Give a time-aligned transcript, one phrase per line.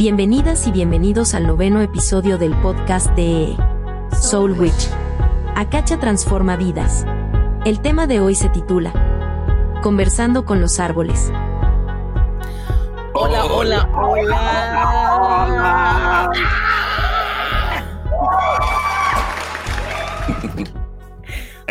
[0.00, 3.54] Bienvenidas y bienvenidos al noveno episodio del podcast de
[4.18, 4.88] Soul Witch.
[5.56, 7.04] Acacha transforma vidas.
[7.66, 8.94] El tema de hoy se titula
[9.82, 11.30] Conversando con los árboles.
[13.12, 14.30] Hola, hola, hola.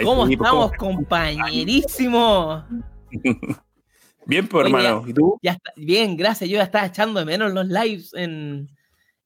[0.03, 2.63] ¿Cómo estamos, compañerísimo?
[4.29, 5.03] Bien, pues, hermano.
[5.07, 5.39] ¿Y tú?
[5.41, 6.49] Ya está, bien, gracias.
[6.49, 8.69] Yo ya estaba echando de menos los lives en,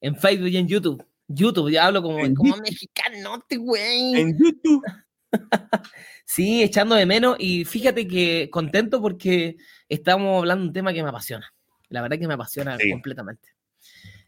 [0.01, 1.05] en Facebook y en YouTube.
[1.27, 4.15] YouTube, ya hablo como, como mexicanote, güey.
[4.15, 4.83] En YouTube.
[6.25, 7.35] sí, echando de menos.
[7.39, 9.57] Y fíjate que contento porque
[9.89, 11.51] estamos hablando de un tema que me apasiona.
[11.89, 12.89] La verdad que me apasiona Sí.
[12.91, 13.49] completamente.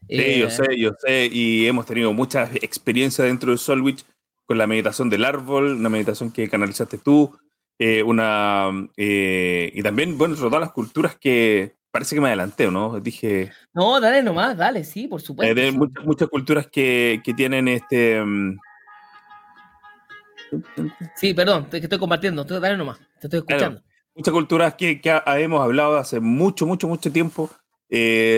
[0.08, 1.30] Sí, yo Eh, sé, yo sé.
[1.32, 4.06] Y hemos tenido mucha experiencia dentro de Solwich
[4.46, 7.38] con la meditación del árbol, una meditación que canalizaste tú,
[7.80, 12.72] eh, una eh, y también, bueno, todas las culturas que parece que me adelanté, ¿o
[12.72, 13.00] ¿no?
[13.00, 15.78] Dije, No, dale nomás, dale, sí, por eh, supuesto.
[15.78, 18.24] muchas, muchas culturas que, que tienen este...
[18.24, 18.58] mm,
[21.16, 22.44] Sí, perdón, te que estoy compartiendo.
[22.44, 23.64] Dale nomás, te estoy Claro.
[23.64, 23.82] escuchando.
[24.16, 27.50] muchas culturas que, que ha- hemos hablado hace mucho, mucho, mucho tiempo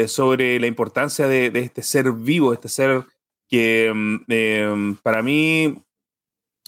[0.07, 3.05] sobre la importancia de, de este ser vivo, este ser
[3.47, 5.83] que mm, para mí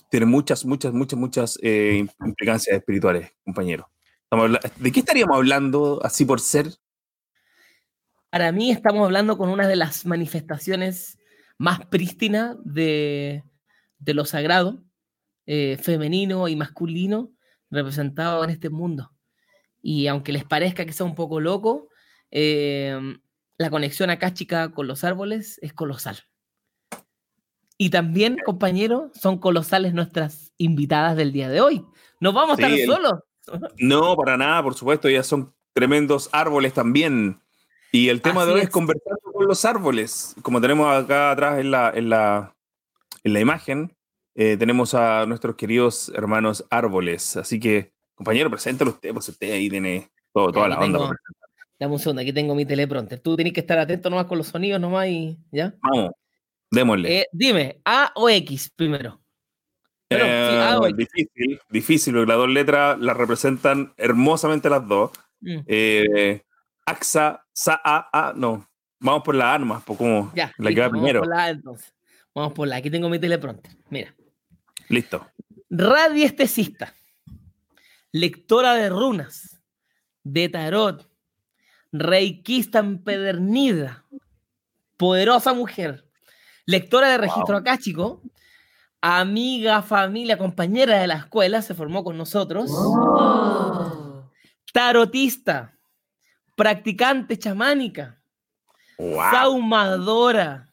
[0.09, 3.89] tiene muchas, muchas, muchas, muchas eh, implicancias espirituales, compañero.
[4.77, 6.67] ¿De qué estaríamos hablando así por ser?
[8.29, 11.17] Para mí estamos hablando con una de las manifestaciones
[11.57, 13.43] más prístinas de,
[13.97, 14.83] de lo sagrado,
[15.45, 17.31] eh, femenino y masculino,
[17.71, 19.11] representado en este mundo.
[19.81, 21.89] Y aunque les parezca que sea un poco loco,
[22.29, 22.99] eh,
[23.57, 26.28] la conexión acá, chica, con los árboles es colosal.
[27.81, 31.85] Y también, compañeros, son colosales nuestras invitadas del día de hoy.
[32.19, 33.13] No vamos a Sí, estar el- solos.
[33.77, 37.39] No, para nada, por supuesto, ellas son tremendos árboles también.
[37.93, 38.65] Y el tema Así de hoy es.
[38.65, 40.35] es conversando con los árboles.
[40.41, 42.53] Como tenemos acá atrás en la, en la,
[43.23, 43.95] en la imagen,
[44.35, 47.37] eh, tenemos a nuestros queridos hermanos árboles.
[47.37, 50.99] Así que, compañero, preséntalo usted, pues usted ahí tiene todo- toda Aquí la onda.
[50.99, 51.13] tengo-
[51.79, 53.19] Dame un segundo, aquí tengo mi teleprompter.
[53.21, 55.73] Tú tienes que estar atento nomás con los sonidos nomás y ya.
[55.81, 56.11] Vamos,
[56.71, 57.19] démosle.
[57.21, 59.21] Eh, dime, ¿A o X primero?
[60.11, 60.97] Sí, Eh, A o X.
[60.97, 65.11] difícil, difícil, porque las dos letras las representan hermosamente las dos.
[65.41, 66.41] Mm, Eh,
[66.85, 68.67] AXA, SA, A, A, no.
[68.99, 71.19] Vamos por la A nomás, por como ya, la que listo, va vamos primero.
[71.21, 71.93] por la A entonces.
[72.35, 73.71] Vamos por la, aquí tengo mi teleprompter.
[73.89, 74.13] Mira,
[74.89, 75.25] Listo.
[75.69, 76.93] radiestesista,
[78.11, 79.61] lectora de runas,
[80.23, 81.07] de tarot,
[81.91, 84.05] reikista empedernida,
[84.97, 86.05] poderosa mujer,
[86.69, 88.21] lectora de registro acá, chico,
[89.01, 92.69] amiga, familia, compañera de la escuela, se formó con nosotros,
[94.73, 95.77] tarotista,
[96.55, 98.15] practicante chamánica,
[98.97, 99.31] Wow.
[99.31, 100.67] saumadora,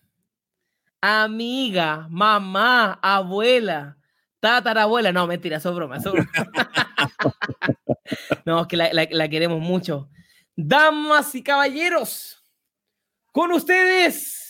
[1.01, 3.97] amiga, mamá, abuela,
[4.41, 5.13] tatarabuela.
[5.13, 6.33] No, mentira, eso es broma, eso es broma.
[8.45, 10.09] no, es que la, la- la queremos mucho.
[10.57, 12.43] Damas y caballeros,
[13.33, 14.46] con ustedes,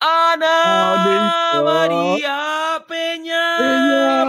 [0.00, 1.62] Ana.
[1.64, 4.24] María Peña.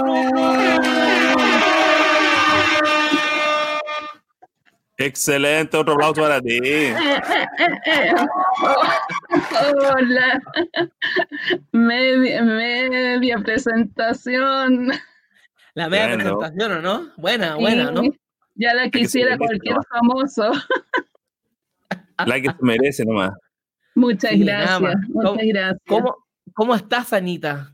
[4.97, 6.59] Excelente, otro aplauso para ti.
[9.93, 10.41] Hola.
[11.73, 14.91] Media, media presentación.
[15.73, 16.23] La media Bueno.
[16.39, 17.11] presentación, ¿o no?
[17.17, 18.03] Buena, buena, ¿no?
[18.55, 20.51] Ya la quisiera cualquier famoso.
[22.25, 23.31] La que se merece nomás.
[23.95, 24.81] Muchas Sí, gracias.
[25.09, 25.79] Muchas ¿Cómo- gracias.
[25.87, 26.15] ¿Cómo,
[26.53, 27.71] ¿Cómo estás, Anita?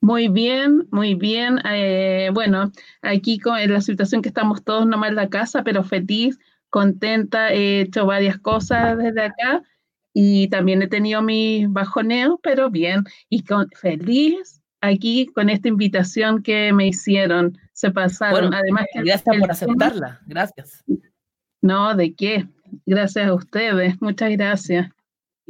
[0.00, 1.60] Muy bien, muy bien.
[1.70, 2.72] Eh, bueno,
[3.02, 6.38] aquí con en la situación que estamos todos nomás en la casa, pero feliz,
[6.70, 7.52] contenta.
[7.52, 9.62] He hecho varias cosas desde acá
[10.14, 13.04] y también he tenido mis bajoneos, pero bien.
[13.28, 17.58] Y con, feliz aquí con esta invitación que me hicieron.
[17.74, 18.40] Se pasaron.
[18.48, 20.20] Bueno, Además, que Gracias el por aceptarla.
[20.26, 20.82] Gracias.
[21.60, 22.46] No, ¿de qué?
[22.86, 24.00] Gracias a ustedes.
[24.00, 24.90] Muchas gracias.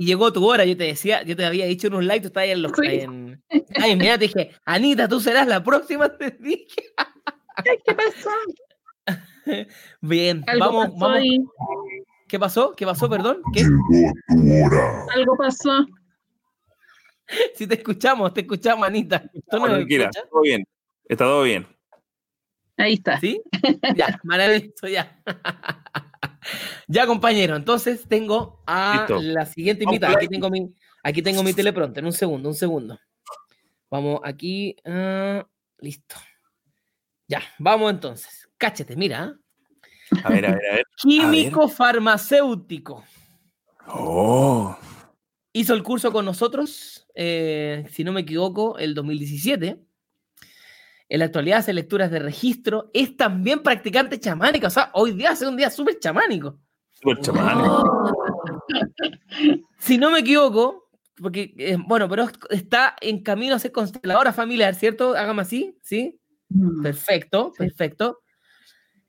[0.01, 2.27] Y llegó tu hora, yo te decía, yo te había dicho en un live, tú
[2.29, 2.73] estabas ahí en los.
[2.73, 2.87] Sí.
[2.87, 3.43] En,
[3.83, 6.95] ay, mira, te dije, Anita, tú serás la próxima, te dije.
[7.85, 8.31] ¿Qué pasó?
[10.01, 11.19] Bien, Algo vamos, pasó vamos.
[11.19, 11.39] ahí.
[12.29, 12.75] ¿Qué pasó?
[12.75, 13.43] ¿Qué pasó, perdón?
[13.53, 13.61] ¿Qué?
[15.15, 15.87] Algo pasó.
[17.55, 19.23] Si te escuchamos, te escuchamos, Anita.
[19.51, 20.31] ¿Tú no Tranquila, escuchas?
[20.31, 20.65] todo bien.
[21.05, 21.67] Está todo bien.
[22.79, 23.21] Ahí está.
[23.21, 23.41] ¿Sí?
[23.95, 25.23] Ya, maravilloso, ya.
[26.89, 29.21] Ya, compañero, entonces tengo a Listo.
[29.23, 30.15] la siguiente invitada.
[30.15, 32.05] Aquí tengo mi, aquí tengo mi teleprompter.
[32.05, 32.99] Un segundo, un segundo.
[33.91, 34.77] Vamos aquí.
[34.85, 35.47] ah,
[35.79, 36.17] listo.
[37.27, 38.49] Ya, vamos entonces.
[38.59, 39.37] Cáchete, mira.
[40.25, 40.87] A ver, a ver, a ver.
[40.97, 43.05] Químico farmacéutico.
[43.87, 44.77] Oh.
[45.53, 49.81] Hizo el curso con nosotros, eh, si no me equivoco, el 2017.
[51.11, 52.89] En la actualidad hace lecturas de registro.
[52.95, 54.69] Es también practicante chamánica.
[54.69, 56.59] O sea, hoy día hace un día súper chamánico.
[56.93, 58.15] Súper chamánico.
[59.79, 60.91] Si no me equivoco,
[61.21, 65.17] porque, eh, bueno, pero está en camino a ser consteladora familiar, ¿cierto?
[65.17, 66.21] Hágame así, ¿sí?
[66.51, 66.83] Mm.
[66.83, 68.21] Perfecto, perfecto.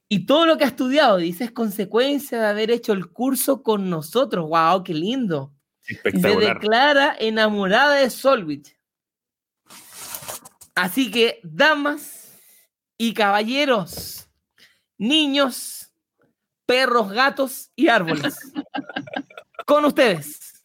[0.07, 3.89] Y todo lo que ha estudiado, dice, es consecuencia de haber hecho el curso con
[3.89, 4.48] nosotros.
[4.50, 4.83] ¡Wow!
[4.83, 5.53] ¡Qué lindo!
[5.81, 6.56] Se Espectacular.
[6.56, 8.75] declara enamorada de Solwich.
[10.75, 12.38] Así que, damas
[12.97, 14.27] y caballeros,
[14.97, 15.91] niños,
[16.65, 18.35] perros, gatos y árboles.
[19.65, 20.63] Con ustedes.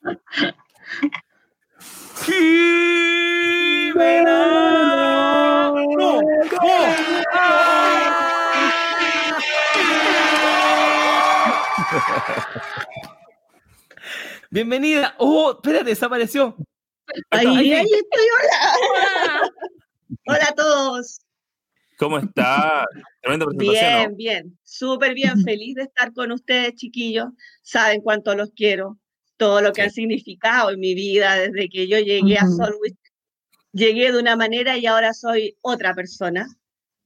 [2.25, 3.13] Jimena.
[5.99, 6.21] No,
[14.51, 15.15] Bienvenida.
[15.19, 16.57] Oh, espérate, desapareció.
[17.31, 17.73] Ahí, Ahí.
[17.73, 19.51] ahí estoy, hola.
[20.27, 21.21] Hola a todos.
[21.99, 22.85] ¿Cómo está?
[23.23, 24.17] Tremenda presentación.
[24.17, 27.29] Bien, bien, súper bien, feliz de estar con ustedes, chiquillos.
[27.63, 28.99] Saben cuánto los quiero,
[29.37, 29.87] todo lo que Sí.
[29.87, 32.57] han significado en mi vida desde que yo llegué a Ujú.
[32.57, 32.97] Solwich.
[33.73, 36.47] Llegué de una manera y ahora soy otra persona.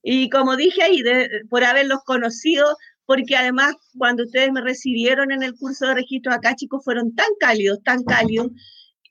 [0.02, 2.76] Y como dije ahí, de- por haberlos conocido,
[3.06, 7.26] porque además cuando ustedes me recibieron en el curso de registro acá, chicos, fueron tan
[7.38, 8.48] cálidos, tan cálidos,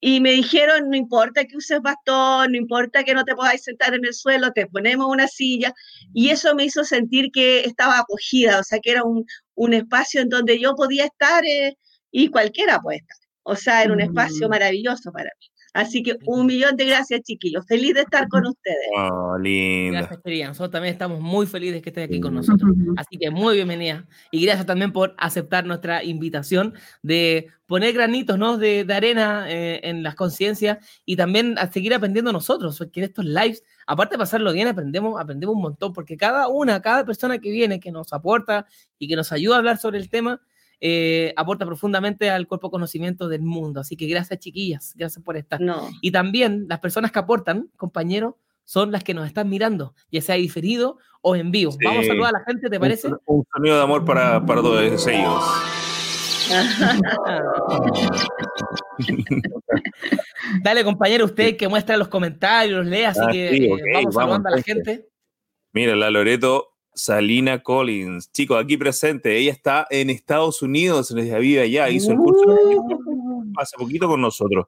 [0.01, 3.93] y me dijeron, no importa que uses bastón, no importa que no te podáis sentar
[3.93, 5.73] en el suelo, te ponemos una silla,
[6.13, 9.25] y eso me hizo sentir que estaba acogida, o sea, que era un,
[9.55, 11.75] un espacio en donde yo podía estar eh,
[12.11, 13.17] y cualquiera puede estar.
[13.43, 14.51] O sea, era un espacio Mm.
[14.51, 15.47] maravilloso para mí.
[15.73, 17.65] Así que un millón de gracias, chiquillos.
[17.67, 18.89] Feliz de estar con ustedes.
[18.97, 19.99] Oh, linda.
[19.99, 20.47] Gracias, querida.
[20.47, 22.71] Nosotros también estamos muy felices que estés aquí con nosotros.
[22.97, 24.07] Así que muy bienvenida.
[24.31, 26.73] Y gracias también por aceptar nuestra invitación
[27.03, 28.57] de poner granitos ¿no?
[28.57, 33.05] de, de arena eh, en las conciencias y también a seguir aprendiendo nosotros, porque en
[33.05, 37.37] estos lives, aparte de pasarlo bien, aprendemos, aprendemos un montón, porque cada una, cada persona
[37.37, 38.65] que viene, que nos aporta
[38.97, 40.41] y que nos ayuda a hablar sobre el tema,
[40.81, 43.81] eh, aporta profundamente al cuerpo conocimiento del mundo.
[43.81, 45.59] Así que gracias, chiquillas, gracias por estar.
[45.59, 50.21] No, Y también las personas que aportan, compañeros, son las que nos están mirando, ya
[50.21, 51.71] sea diferido o en vivo.
[51.71, 51.79] Sí.
[51.83, 53.07] Vamos a saludar a la gente, ¿te parece?
[53.07, 55.43] Un, un sonido de amor para, para todos ellos.
[60.63, 63.83] Dale, compañero, usted que muestra los comentarios, los lee, así Ah, que sí, eh, vamos
[63.85, 65.07] vamos, saludando a la gente.
[65.73, 68.31] Mira, la Loreto Salina Collins.
[68.31, 69.37] Chicos, aquí presente.
[69.37, 71.89] Ella está en Estados Unidos, les vive allá.
[71.89, 72.99] Hizo el curso registro
[73.57, 74.67] hace poquito con nosotros.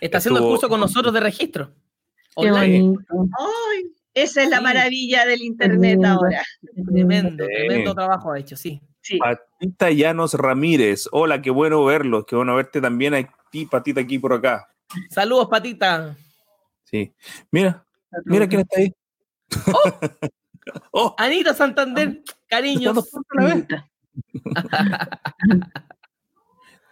[0.00, 1.70] Está haciendo el curso con nosotros de registro.
[2.36, 2.80] Qué Online.
[2.80, 3.28] bonito.
[3.38, 3.84] Ay,
[4.14, 4.62] esa es la Sí.
[4.62, 6.42] maravilla del internet ahora.
[6.92, 7.50] Tremendo, Sí.
[7.54, 8.80] tremendo trabajo ha hecho, sí.
[9.00, 9.18] Sí.
[9.18, 11.08] Patita Llanos Ramírez.
[11.12, 12.24] Hola, qué bueno verlos.
[12.26, 14.68] Qué bueno verte también a ti, Patita, aquí por acá.
[15.10, 16.16] Saludos, Patita.
[16.84, 17.12] Sí.
[17.50, 17.84] Mira,
[18.24, 18.92] mira quién está ahí.
[19.66, 19.92] Oh,
[21.18, 22.94] Anita Santander, cariños.
[23.10, 23.80] juntos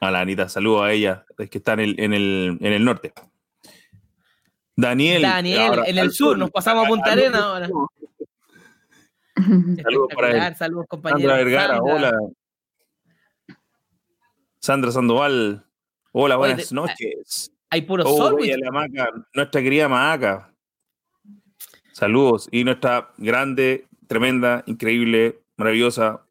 [0.01, 2.85] a la Anita, saludo a ella, es que está en el, en el, en el
[2.85, 3.13] norte.
[4.75, 5.21] Daniel.
[5.23, 7.69] Daniel, ahora, en el sur, nos pasamos a Punta al- Arena ahora.
[9.83, 10.57] Saludos para él.
[10.57, 11.23] Saludos, compañeros.
[11.23, 11.95] Sandra Vergara, Sandra.
[11.95, 12.13] hola.
[14.59, 15.67] Sandra Sandoval,
[16.13, 17.53] hola, buenas noches.
[17.71, 20.50] Hay puro Oh, sol, oye, la Maca, nuestra querida Maca.
[21.92, 22.49] Saludos.
[22.50, 26.23] Y nuestra grande, tremenda, increíble, maravillosa,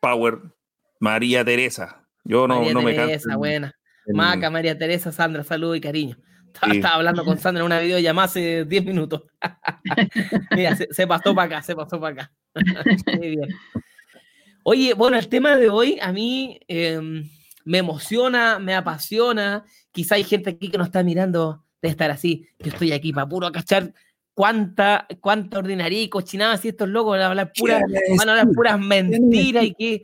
[0.00, 0.38] power,
[0.98, 2.06] María Teresa.
[2.24, 3.30] Yo no, María no me Teresa, canso.
[3.30, 3.74] en- buena.
[4.06, 6.16] en- Maca, María Teresa, Sandra, saludos y cariño.
[6.46, 6.78] Estaba, Sí.
[6.78, 9.22] estaba hablando con Sandra en una videollamada hace 10 minutos.
[10.56, 12.32] Mira, se, se pasó para acá, se pasó para acá.
[13.18, 13.48] Muy bien.
[14.62, 17.28] Oye, bueno, el tema de hoy a mí em,
[17.64, 19.64] me emociona, me apasiona.
[19.92, 22.46] Quizá hay gente aquí que nos está mirando de estar así.
[22.58, 23.94] Yo estoy aquí para puro cachar
[24.40, 27.78] cuánta, cuánta ordinaria y cochinada si estos locos van a hablar pura,
[28.16, 30.02] van a hablar puras mentiras y que.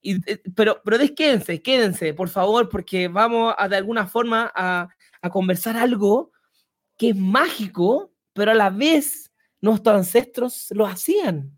[0.00, 4.88] y, eh, pero, pero quédense, quédense, por favor, porque vamos a de alguna forma a,
[5.20, 6.32] a conversar algo
[6.96, 11.54] que es mágico, pero a la vez nuestros ancestros lo hacían.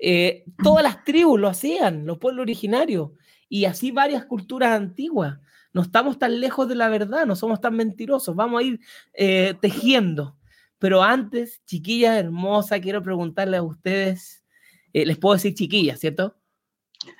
[0.00, 3.12] Eh, todas las tribus lo hacían, los pueblos originarios,
[3.48, 5.38] y así varias culturas antiguas.
[5.72, 8.80] No estamos tan lejos de la verdad, no somos tan mentirosos, vamos a ir
[9.12, 10.36] eh, tejiendo.
[10.84, 14.44] Pero antes, chiquillas hermosas, quiero preguntarle a ustedes,
[14.92, 16.36] eh, les puedo decir chiquillas, ¿cierto?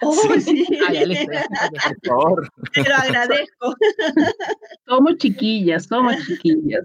[0.02, 0.66] Oh, sí.
[0.86, 1.82] Ah, ya, listo, ya, ok.
[1.82, 2.52] Por favor.
[2.74, 3.74] Te lo agradezco.
[4.86, 6.82] Somos chiquillas, somos chiquillas.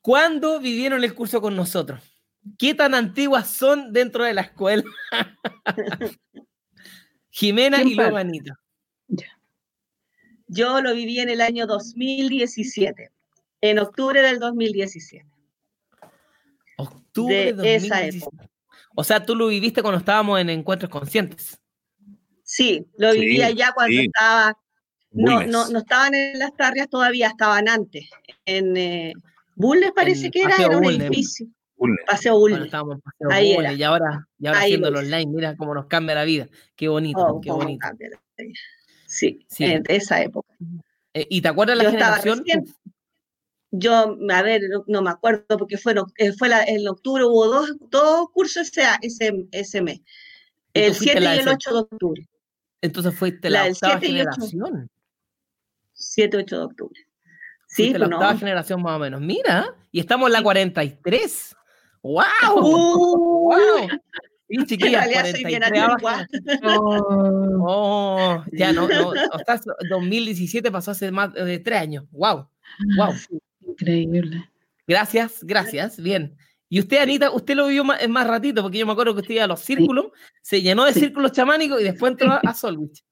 [0.00, 2.00] ¿Cuándo vivieron el curso con nosotros?
[2.56, 4.82] ¿Qué tan antiguas son dentro de la escuela?
[7.28, 8.40] Jimena ¿Quién y.
[9.08, 9.26] Ya.
[10.46, 13.10] Yo lo viví en el año 2017,
[13.60, 15.26] en octubre del 2017.
[16.76, 18.48] Octubre De de esa 2017.
[18.94, 21.58] O sea, tú lo viviste cuando estábamos en Encuentros Conscientes.
[22.42, 24.06] Sí, lo Sí, vivía ya cuando sí.
[24.06, 24.56] estaba,
[25.12, 28.08] no, no, no estaban en las tarrias todavía, estaban antes.
[28.44, 29.12] En eh,
[29.54, 31.06] Bulnes parece En que era, era un Bulnes.
[31.06, 31.46] edificio,
[31.76, 31.98] Bulnes.
[32.06, 32.64] Paseo Bulnes.
[32.64, 33.78] estábamos en Paseo Ahí Bulnes, era.
[33.78, 36.48] y ahora, y ahora haciéndolo online, mira cómo nos cambia la vida.
[36.74, 37.80] Qué bonito, Oh, qué cómo bonito.
[37.86, 38.58] cambia la vida.
[39.06, 39.64] Sí, Sí.
[39.64, 40.52] en esa época.
[41.14, 42.44] Eh, ¿Y te acuerdas la Yo generación?
[43.70, 47.46] Yo, a ver, no, no me acuerdo porque fue, eh, fue la- en octubre, hubo
[47.46, 50.00] dos, dos cursos ese, ese, ese mes.
[50.72, 52.28] ¿Y El fuiste 7 la y el set- 8 de octubre.
[52.80, 54.30] Entonces fuiste La la octava 7 y ocho.
[54.46, 54.90] generación.
[55.92, 57.00] 7 8 de octubre.
[57.66, 58.38] Sí, la pues octava no.
[58.38, 59.20] generación más o menos.
[59.20, 61.56] Mira, y estamos en la 43.
[62.02, 62.24] ¡Wow!
[62.56, 63.88] Uh, ¡Wow!
[64.48, 66.26] Sí, en chiquillas, realidad soy bien 43 antigua.
[66.80, 69.08] Oh, Oh, ya no, no.
[69.34, 69.60] O sea,
[69.90, 72.04] 2017 pasó hace más de tres años.
[72.12, 72.48] ¡Wow!
[72.96, 73.12] ¡Wow!
[73.80, 74.48] Increíble.
[74.86, 76.00] Gracias, gracias.
[76.02, 76.34] Bien.
[76.70, 79.34] Y usted, Anita, usted lo vio más, más ratito, porque yo me acuerdo que usted
[79.34, 80.06] iba a los círculos,
[80.42, 81.00] se llenó de Sí.
[81.00, 83.02] círculos chamánicos y después entró a, Solwich.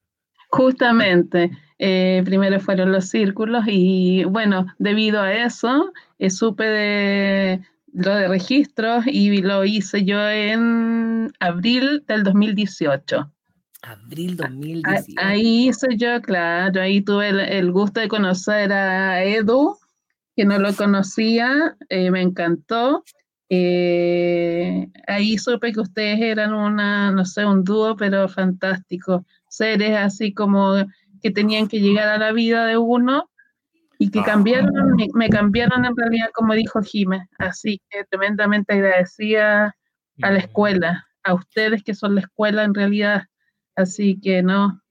[0.51, 7.61] Justamente, eh, primero fueron los círculos y bueno, debido a eso, eh, supe de
[7.93, 13.31] lo de registros y lo hice yo en abril del 2018.
[13.83, 15.13] Abril A- 2018.
[15.17, 19.77] Ahí hice yo, claro, ahí tuve el, el gusto de conocer a Edu,
[20.37, 23.03] que no lo conocía, eh, me encantó.
[23.49, 29.25] Eh, ahí supe que ustedes eran una, no sé, un dúo, pero fantástico.
[29.49, 30.75] Seres así como
[31.23, 33.31] que tenían que llegar a la vida de uno
[33.99, 34.25] y que Ah.
[34.25, 37.29] cambiaron, me, me cambiaron en realidad, como dijo Jimé.
[37.39, 39.75] Así que tremendamente agradecida
[40.23, 43.25] a la escuela, a ustedes que son la escuela en realidad.
[43.75, 44.83] Así que no,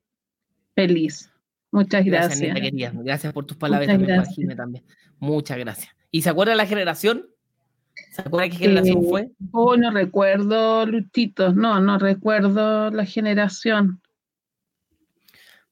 [0.76, 1.30] feliz.
[1.72, 2.62] Muchas Gracias, gracias.
[2.62, 2.92] Querida.
[2.96, 4.24] Gracias por tus palabras también.
[4.28, 4.84] Jimé también.
[5.26, 5.92] Muchas gracias.
[6.12, 7.28] ¿Y se acuerda la generación?
[8.12, 9.30] ¿Se acuerda qué generación Eh, fue?
[9.52, 14.02] Oh, no recuerdo, Luchito, no, no recuerdo la generación.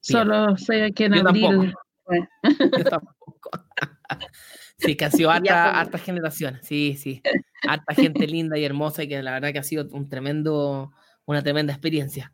[0.00, 2.28] Solo sé que en Yo abril fue.
[2.78, 3.50] Yo tampoco.
[4.76, 6.66] Sí, que han sido harta- hartas generaciones.
[6.66, 7.22] Sí, sí.
[7.62, 10.92] Harta gente linda y hermosa y que la verdad que ha sido un tremendo,
[11.26, 12.32] una tremenda experiencia.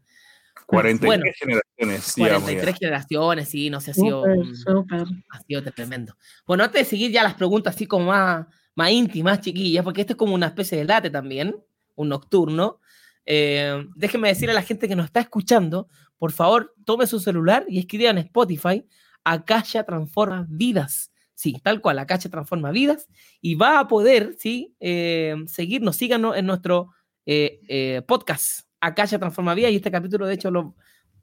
[0.71, 2.43] 43 Bueno, generaciones, digamos.
[2.43, 2.79] 43 ya.
[2.79, 6.17] generaciones, sí, no sé, ha sido, ha sido tremendo.
[6.47, 10.13] Bueno, antes de seguir ya las preguntas así como más, más íntimas, chiquillas, porque esto
[10.15, 11.57] es como una especie de late también,
[11.97, 12.81] un nocturno.
[13.27, 17.65] eh, déjenme decirle a la gente que nos está escuchando, por favor, tome su celular
[17.69, 18.87] y escriba en Spotify,
[19.25, 21.13] Acaya Transforma Vidas.
[21.35, 23.09] Sí, tal cual, Acaya Transforma Vidas.
[23.41, 26.91] Y va a poder, sí, eh, seguirnos, síganos en nuestro
[27.25, 29.73] eh, eh, podcast, Acaya Transforma Vidas.
[29.73, 30.75] Y este capítulo, de hecho, lo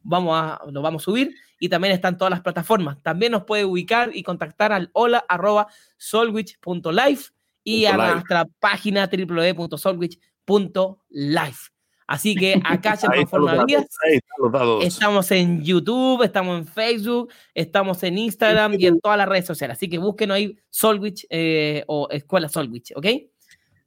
[0.03, 1.35] vamos, a, lo vamos a subir.
[1.59, 3.01] Y también están todas las plataformas.
[3.01, 7.31] También nos puede ubicar y contactar al hola arroba solwich.life
[7.63, 8.11] y a live.
[8.11, 11.71] nuestra página www.solwich.life.
[12.07, 13.85] Así que los Transforma Vidas.
[14.81, 19.77] Estamos en YouTube, estamos en Facebook, estamos en Instagram y en todas las redes sociales.
[19.77, 23.05] Así que búsquenos ahí Solwich eh, o Escuela Solwich, ¿ok?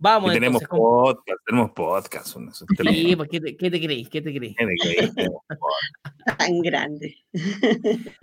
[0.03, 2.27] Vamos Y tenemos entonces podcast, tenemos podcast.
[2.27, 4.09] Sí, pues, ¿qué te, qué te creéis?
[4.09, 4.33] ¿Qué te
[5.15, 6.39] podcast.
[6.39, 7.19] Tan grande.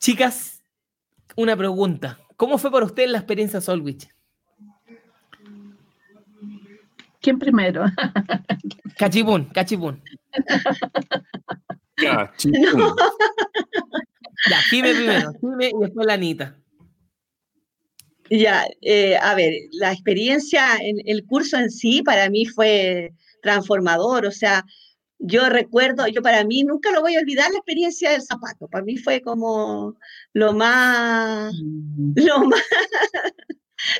[0.00, 0.62] Chicas,
[1.36, 2.18] una pregunta.
[2.38, 4.08] ¿Cómo fue para ustedes la experiencia Solwich?
[7.20, 7.84] ¿Quién primero?
[8.98, 10.02] Cachipún, cachipún.
[11.98, 12.96] Ya, chipum.
[14.50, 16.56] Ya, Jime primero, Jime y después la Anita.
[18.34, 23.10] Ya, eh, a ver, la experiencia en el curso en sí para mí fue
[23.42, 24.64] transformador, o sea,
[25.18, 28.84] yo recuerdo, yo para mí nunca lo voy a olvidar la experiencia del zapato, para
[28.84, 29.96] mí fue como
[30.34, 31.54] lo más,
[32.16, 32.62] lo más,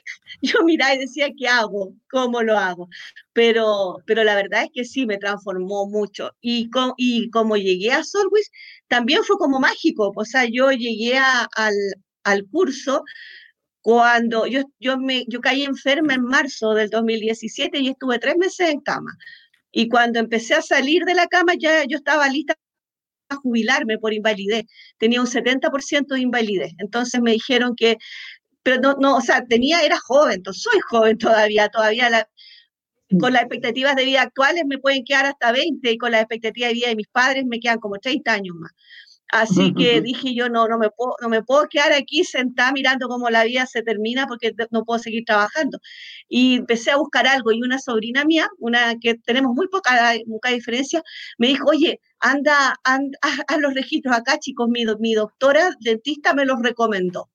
[0.43, 1.95] yo miraba y decía, ¿qué hago?
[2.11, 2.89] ¿Cómo lo hago?
[3.33, 6.33] Pero, pero la verdad es que sí, me transformó mucho.
[6.41, 8.49] Y, co- y como llegué a Solwich,
[8.89, 11.75] también fue como mágico, o sea, yo llegué a- al,
[12.25, 13.05] al curso
[13.83, 18.71] cuando yo, yo, me, yo caí enferma en marzo del 2017 y estuve tres meses
[18.71, 19.11] en cama.
[19.73, 22.55] Y cuando empecé a salir de la cama ya yo estaba lista
[23.29, 24.65] a jubilarme por invalidez.
[24.99, 26.73] Tenía un 70% de invalidez.
[26.79, 27.99] Entonces me dijeron que,
[28.63, 32.29] pero no, no, o sea, tenía, era joven, entonces soy joven todavía, todavía
[33.19, 36.71] con las expectativas de vida actuales me pueden quedar hasta 20 y con las expectativas
[36.71, 38.73] de vida de mis padres me quedan como 30 años más.
[39.33, 43.09] Así que dije yo, no, no me puedo, no me puedo quedar aquí sentada mirando
[43.09, 45.79] cómo la vida se termina porque no puedo seguir trabajando.
[46.29, 50.51] Y empecé a buscar algo y una sobrina mía, una que tenemos muy poca, poca
[50.51, 51.03] diferencia,
[51.39, 56.45] me dijo, oye, anda, anda a, los registros acá, chicos, mi, mi doctora dentista me
[56.45, 57.31] los recomendó.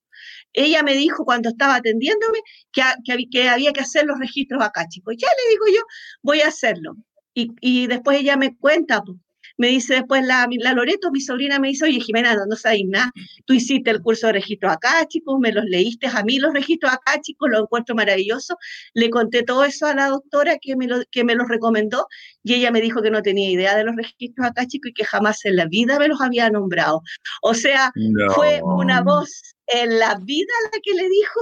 [0.52, 2.38] Ella me dijo cuando estaba atendiéndome
[2.70, 5.16] que, que, había que hacer los registros acá, chicos.
[5.18, 5.82] Ya le digo yo,
[6.22, 6.94] voy a hacerlo.
[7.34, 9.18] Y, y después ella me cuenta, pues,
[9.58, 12.82] me dice después la, la Loreto, mi sobrina, me dice, oye, Jimena, no, no sabes
[12.86, 13.12] nada,
[13.44, 16.92] tú hiciste el curso de registro acá, chicos, me los leíste a mí los registros
[16.92, 18.56] acá, chicos, lo encuentro maravilloso.
[18.94, 22.06] Le conté todo eso a la doctora que me, lo, que me los recomendó
[22.42, 25.04] y ella me dijo que no tenía idea de los registros acá, chicos, y que
[25.04, 27.02] jamás en la vida me los había nombrado.
[27.42, 27.92] O sea,
[28.34, 31.40] fue una voz en la vida la que le dijo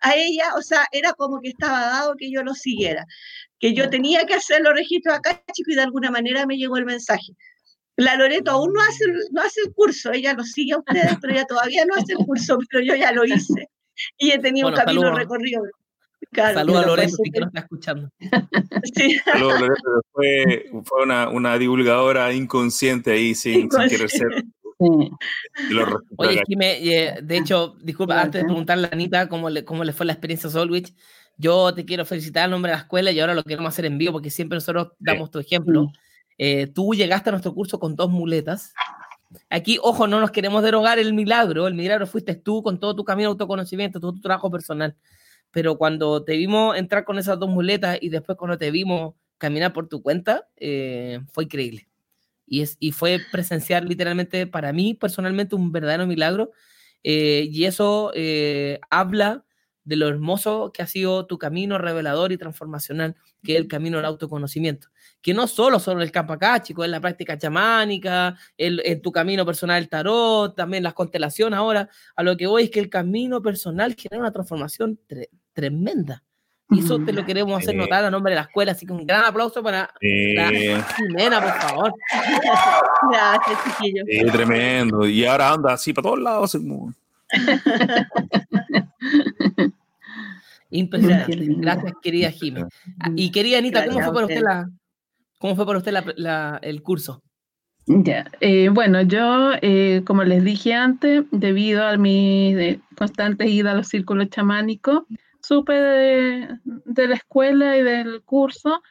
[0.00, 3.06] a ella, o sea, era como que estaba dado que yo lo siguiera,
[3.60, 6.76] que yo tenía que hacer los registros acá, chicos, y de alguna manera me llegó
[6.76, 7.34] el mensaje.
[7.98, 11.32] La Loreto aún no hace, no hace el curso, ella lo sigue a ustedes, pero
[11.34, 13.68] ella todavía no hace el curso, pero yo ya lo hice.
[14.16, 15.62] Y he tenido un camino recorrido.
[16.32, 18.10] Saludos a Loreto, que nos está escuchando.
[18.94, 19.18] Sí.
[19.24, 24.44] Saludos, Loreto, fue, fue una, una, divulgadora inconsciente ahí, sin, sin querer ser.
[26.16, 29.92] Oye, Jimé, eh, de hecho, disculpa, antes de preguntarle a Anita cómo le, cómo le
[29.92, 30.94] fue la experiencia Solwich,
[31.36, 33.98] yo te quiero felicitar al nombre de la escuela y ahora lo queremos hacer en
[33.98, 35.90] vivo porque siempre nosotros damos tu ejemplo.
[36.38, 38.72] Eh, tú llegaste a nuestro curso con dos muletas.
[39.50, 41.66] Aquí, ojo, no nos queremos derogar el milagro.
[41.66, 44.96] El milagro fuiste tú con todo tu camino de autoconocimiento, todo tu trabajo personal.
[45.50, 49.72] Pero cuando te vimos entrar con esas dos muletas y después cuando te vimos caminar
[49.72, 51.88] por tu cuenta, eh, fue increíble.
[52.46, 56.52] Y, es, y fue presenciar literalmente para mí personalmente un verdadero milagro.
[57.02, 58.12] Eh, y eso
[58.90, 59.44] habla
[59.84, 63.96] de lo hermoso que ha sido tu camino revelador y transformacional, que es el camino
[63.96, 64.88] del autoconocimiento.
[65.20, 69.10] Que no solo sobre el campo acá, chicos, es la práctica chamánica, el, en tu
[69.10, 71.88] camino personal el tarot, también las constelaciones ahora.
[72.16, 74.98] A lo que voy es que el camino personal genera una transformación
[75.52, 76.22] tremenda.
[76.70, 79.06] Y eso te lo queremos hacer notar a nombre de la escuela, así que un
[79.06, 80.50] gran aplauso para la
[80.96, 81.94] Jimena, por favor.
[83.10, 84.04] Gracias, chiquillo.
[84.30, 85.06] tremendo.
[85.06, 86.58] Y ahora anda así para todos lados.
[90.70, 91.36] Impresionante.
[91.38, 92.64] Gracias, querida Jimmy.
[93.00, 94.68] Ah, y querida Anita, ¿cómo fue para usted, la,
[95.38, 97.22] cómo fue para usted la, el curso?
[97.86, 103.74] Ya, eh, bueno, yo, eh, como les dije antes, debido a mi constante ida a
[103.74, 105.04] los círculos chamánicos,
[105.40, 108.82] supe de, de, la escuela y del curso,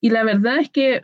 [0.00, 1.02] y la verdad es que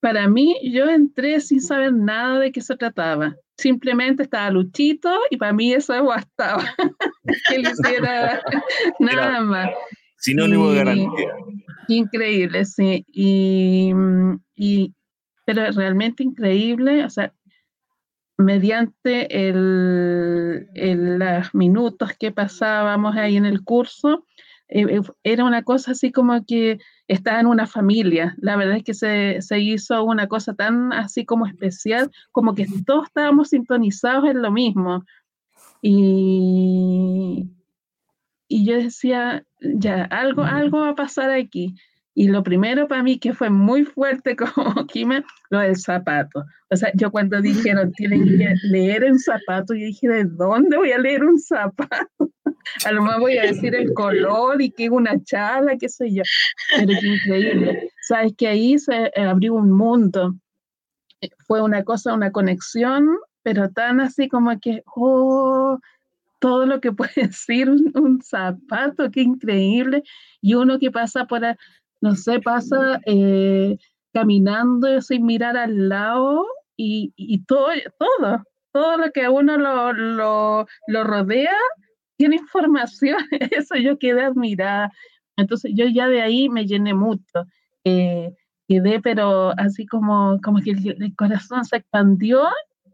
[0.00, 5.36] para mí, yo entré sin saber nada de qué se trataba simplemente estaba Luchito y
[5.36, 6.64] para mí eso bastaba,
[7.48, 8.42] que le hiciera
[8.98, 9.70] nada más.
[10.18, 11.34] Sinónimo de garantía.
[11.88, 13.04] Increíble, sí.
[13.08, 13.92] Y,
[14.54, 14.94] y,
[15.44, 17.32] pero realmente increíble, o sea,
[18.38, 24.24] mediante el, el, los minutos que pasábamos ahí en el curso,
[24.68, 28.34] eh, eh, era una cosa así como que estaba en una familia.
[28.38, 32.66] La verdad es que se, se, hizo una cosa tan así como especial, como que
[32.84, 35.04] todos estábamos sintonizados en lo mismo.
[35.82, 37.48] Y,
[38.48, 41.74] y yo decía, ya, algo, algo va a pasar aquí.
[42.18, 46.44] Y lo primero para mí que fue muy fuerte como Kima, lo del zapato.
[46.70, 50.92] O sea, yo cuando dijeron, tienen que leer un zapato, yo dije, ¿de dónde voy
[50.92, 52.06] a leer un zapato?
[52.84, 56.22] A lo más voy a decir el color y que una chala, qué sé yo.
[56.76, 57.90] Pero es increíble.
[58.02, 60.34] Sabes que ahí se abrió un mundo.
[61.46, 63.06] Fue una cosa, una conexión,
[63.42, 65.78] pero tan así como que, oh,
[66.46, 70.04] todo lo que puede decir un, un zapato, qué increíble.
[70.40, 71.42] Y uno que pasa por,
[72.00, 73.76] no sé, pasa eh,
[74.12, 77.66] caminando sin mirar al lado y, y, todo,
[77.98, 81.58] todo, todo lo que a uno lo, lo, lo rodea
[82.16, 83.18] tiene información.
[83.50, 84.92] Eso yo quedé admirada.
[85.36, 87.46] Entonces yo ya de ahí me llené mucho.
[87.82, 88.32] Eh,
[88.68, 92.44] quedé, pero así como, como que el, corazón se expandió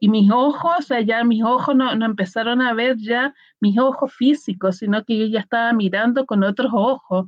[0.02, 3.78] y mis ojos, o sea, ya mis ojos no, no, empezaron a ver ya mis
[3.78, 7.26] ojos físicos, sino que yo ya estaba mirando con otros ojos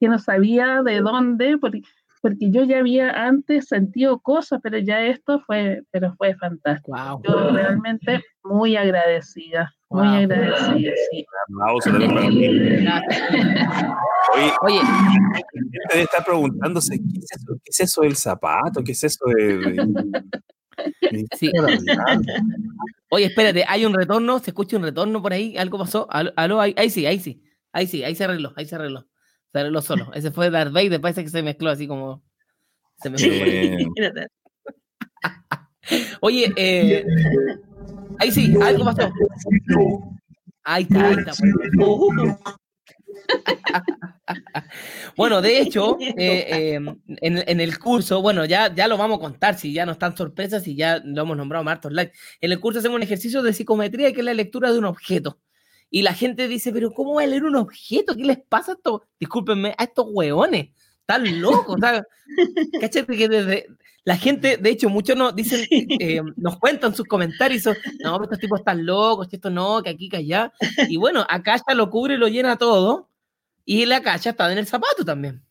[0.00, 1.82] que no sabía de dónde, porque,
[2.22, 6.96] porque yo ya había antes sentido cosas, pero ya esto fue, pero fue fantástico.
[7.24, 11.26] Yo realmente muy agradecida, muy agradecida, sí.
[14.32, 14.80] Oye, Oye,
[15.90, 18.82] debe estar preguntándose, ¿qué es eso, ¿Qué es eso del zapato?
[18.82, 19.76] ¿Qué es eso de...?
[21.38, 21.50] Sí.
[23.10, 26.74] Oye, espérate, hay un retorno, se escucha un retorno por ahí, algo pasó, aló, ahí,
[26.76, 29.06] ahí sí, ahí sí, ahí sí, ahí se arregló, ahí se arregló
[29.62, 30.12] lo solo.
[30.14, 32.24] Ese fue Darth Vader, parece que se mezcló así como.
[33.00, 33.32] Se mezcló.
[36.20, 37.04] Oye, eh,
[38.18, 39.12] Ahí sí, algo pasó.
[40.64, 41.32] Ahí está, ahí está.
[45.16, 46.80] Bueno, de hecho, eh, eh,
[47.20, 50.66] en, el curso, bueno, ya, ya lo vamos a contar, si ya no están sorpresas,
[50.66, 52.12] y ya lo hemos nombrado Martos Light.
[52.40, 55.38] En el curso hacemos un ejercicio de psicometría que es la lectura de un objeto.
[55.90, 58.16] Y la gente dice, pero ¿cómo voy a leer un objeto?
[58.16, 60.70] ¿Qué les pasa a estos, discúlpenme, a estos hueones?
[61.06, 62.02] Están locos, ¿sabes?
[62.80, 63.66] Cáchate que desde,
[64.04, 67.64] la gente, de hecho, muchos nos dicen, eh, nos cuentan sus comentarios,
[68.00, 70.52] no, estos tipos están locos, esto no, que aquí, que allá.
[70.88, 73.08] Y bueno, acá ya lo cubre, lo llena todo,
[73.64, 75.42] y la cacha está en el zapato también.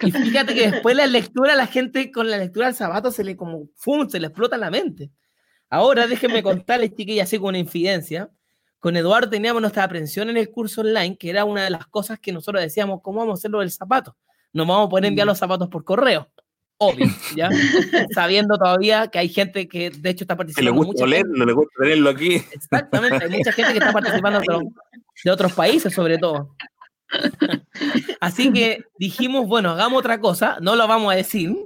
[0.00, 3.36] Y fíjate que después la lectura, la gente con la lectura del zapato se le
[3.36, 5.10] como, ¡fum!, se le explota la mente.
[5.68, 8.30] Ahora déjenme contarles, chiquillas, así con una infidencia.
[8.78, 12.20] Con Eduardo teníamos nuestra aprensión en el curso online, que era una de las cosas
[12.20, 14.16] que nosotros decíamos, ¿cómo vamos a hacerlo del zapato?
[14.56, 15.30] Nos vamos a poner a enviar mm.
[15.30, 16.28] los zapatos por correo
[16.78, 17.48] obvio, ¿ya?
[18.14, 20.70] Sabiendo todavía que hay gente que de hecho está participando.
[20.70, 22.34] le gusta leer, no le gusta tenerlo aquí.
[22.52, 24.40] Exactamente, hay mucha gente que está participando
[25.24, 26.54] de otros países sobre todo.
[28.20, 31.56] Así que dijimos, bueno, hagamos otra cosa, no lo vamos a decir,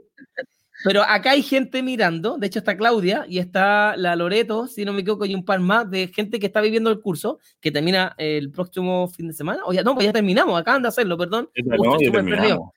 [0.85, 4.93] pero acá hay gente mirando, de hecho está Claudia y está la Loreto, si no
[4.93, 8.15] me equivoco, y un par más de gente que está viviendo el curso, que termina
[8.19, 11.49] el próximo fin de semana, o ya no, pues ya terminamos, acaban de hacerlo, perdón.
[11.55, 11.65] Ya
[12.13, 12.71] terminamos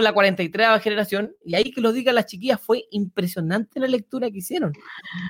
[0.00, 4.38] la 43 generación y ahí que lo digan las chiquillas fue impresionante la lectura que
[4.38, 4.72] hicieron.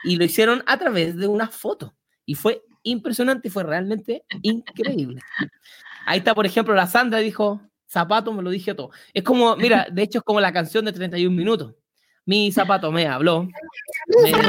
[0.05, 1.95] Y lo hicieron a través de una foto.
[2.25, 5.21] Y fue impresionante y fue realmente increíble.
[6.07, 8.91] Ahí está, por ejemplo, la Sandra dijo, zapato, me lo dije todo.
[9.13, 11.75] Es como, mira, de hecho es como la canción de 31 minutos.
[12.25, 13.49] Mi zapato me habló.
[14.23, 14.41] Me dijo,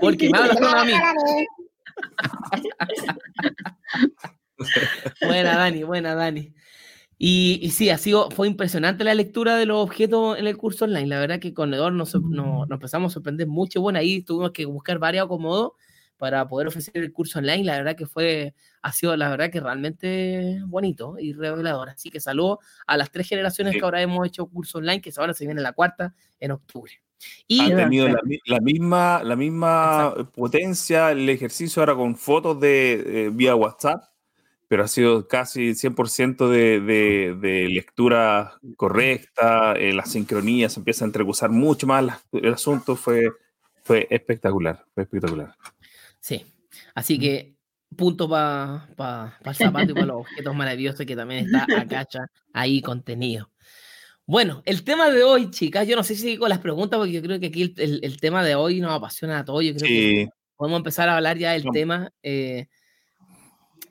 [0.00, 0.92] Porque me habla a mí.
[5.20, 6.54] buena, Dani, buena, Dani.
[7.18, 10.84] Y, y, sí, ha sido, fue impresionante la lectura de los objetos en el curso
[10.84, 11.06] online.
[11.06, 13.80] La verdad que con Edor nos, nos, empezamos a sorprender mucho.
[13.80, 15.72] Bueno, ahí tuvimos que buscar varios acomodos
[16.16, 17.64] para poder ofrecer el curso online.
[17.64, 21.90] La verdad que fue, ha sido la verdad que realmente bonito y revelador.
[21.90, 25.34] Así que saludo a las tres generaciones que ahora hemos hecho curso online, que ahora
[25.34, 26.92] se viene la cuarta en octubre.
[27.46, 33.30] Y Han tenido la, misma, la misma potencia el ejercicio ahora con fotos de eh,
[33.32, 34.13] vía WhatsApp
[34.74, 41.04] pero ha sido casi 100% de, de, de, lectura correcta, eh, la sincronía se empieza
[41.04, 43.30] a entrecruzar mucho más, el asunto fue,
[43.84, 45.54] fue espectacular, fue espectacular.
[46.18, 46.44] Sí,
[46.92, 47.54] así que
[47.96, 52.04] punto para pa, el zapato y para los objetos maravillosos que también está acá
[52.52, 53.52] ahí contenido.
[54.26, 57.22] Bueno, el tema de hoy, chicas, yo no sé si con las preguntas, porque yo
[57.22, 59.62] creo que aquí el, el, tema de hoy nos apasiona a todos.
[59.62, 62.10] Yo creo que podemos empezar a hablar ya del tema.
[62.24, 62.66] Eh,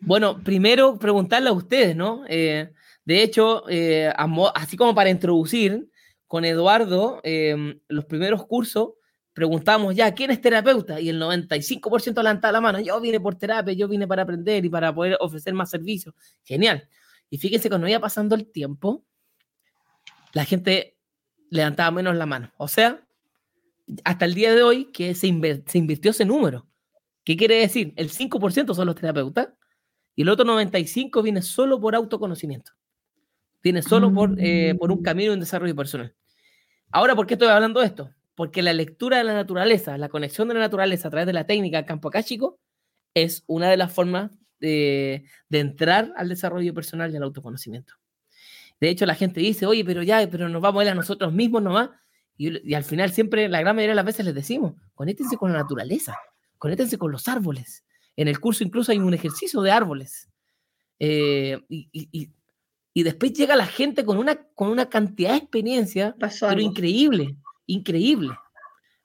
[0.05, 2.23] bueno, primero preguntarle a ustedes, ¿no?
[2.27, 2.71] Eh,
[3.05, 4.11] de hecho, eh,
[4.55, 5.89] así como para introducir,
[6.27, 8.93] con Eduardo, em, los primeros cursos,
[9.33, 10.99] preguntamos ya, ¿quién es terapeuta?
[10.99, 14.69] Y el 95% levantaba la mano, yo vine por terapia, yo vine para aprender y
[14.69, 16.15] para poder ofrecer más servicios.
[16.43, 16.87] Genial.
[17.29, 19.05] Y fíjense, cuando iba pasando el tiempo,
[20.33, 20.97] la gente
[21.49, 22.51] levantaba menos la mano.
[22.57, 23.05] O sea,
[24.03, 25.27] hasta el día de hoy que se,
[25.67, 26.67] se invirtió ese número.
[27.23, 27.93] ¿Qué quiere decir?
[27.95, 29.49] El 5% son los terapeutas
[30.15, 32.71] y el otro 95 viene solo por autoconocimiento.
[33.63, 35.03] Viene solo por, eh, por un mm.
[35.03, 36.13] camino en desarrollo personal.
[36.91, 38.11] Ahora, ¿por qué estoy hablando de esto?
[38.35, 41.45] Porque la lectura de la naturaleza, la conexión de la naturaleza a través de la
[41.45, 42.59] técnica campo akáshico
[43.13, 47.95] es una de las formas de, de, entrar al desarrollo personal y al autoconocimiento.
[48.79, 51.33] De hecho, la gente dice, oye, pero ya, pero nos vamos a ir a nosotros
[51.33, 51.89] mismos nomás.
[52.37, 55.51] Y, y al final siempre, la gran mayoría de las veces les decimos, conéctense con
[55.51, 56.17] la naturaleza,
[56.57, 57.83] conéctense con los árboles,
[58.15, 60.29] en el curso incluso hay un ejercicio de árboles.
[60.99, 67.35] Eh, y, después llega la gente con una, con una cantidad de experiencia, pero increíble,
[67.65, 68.29] increíble.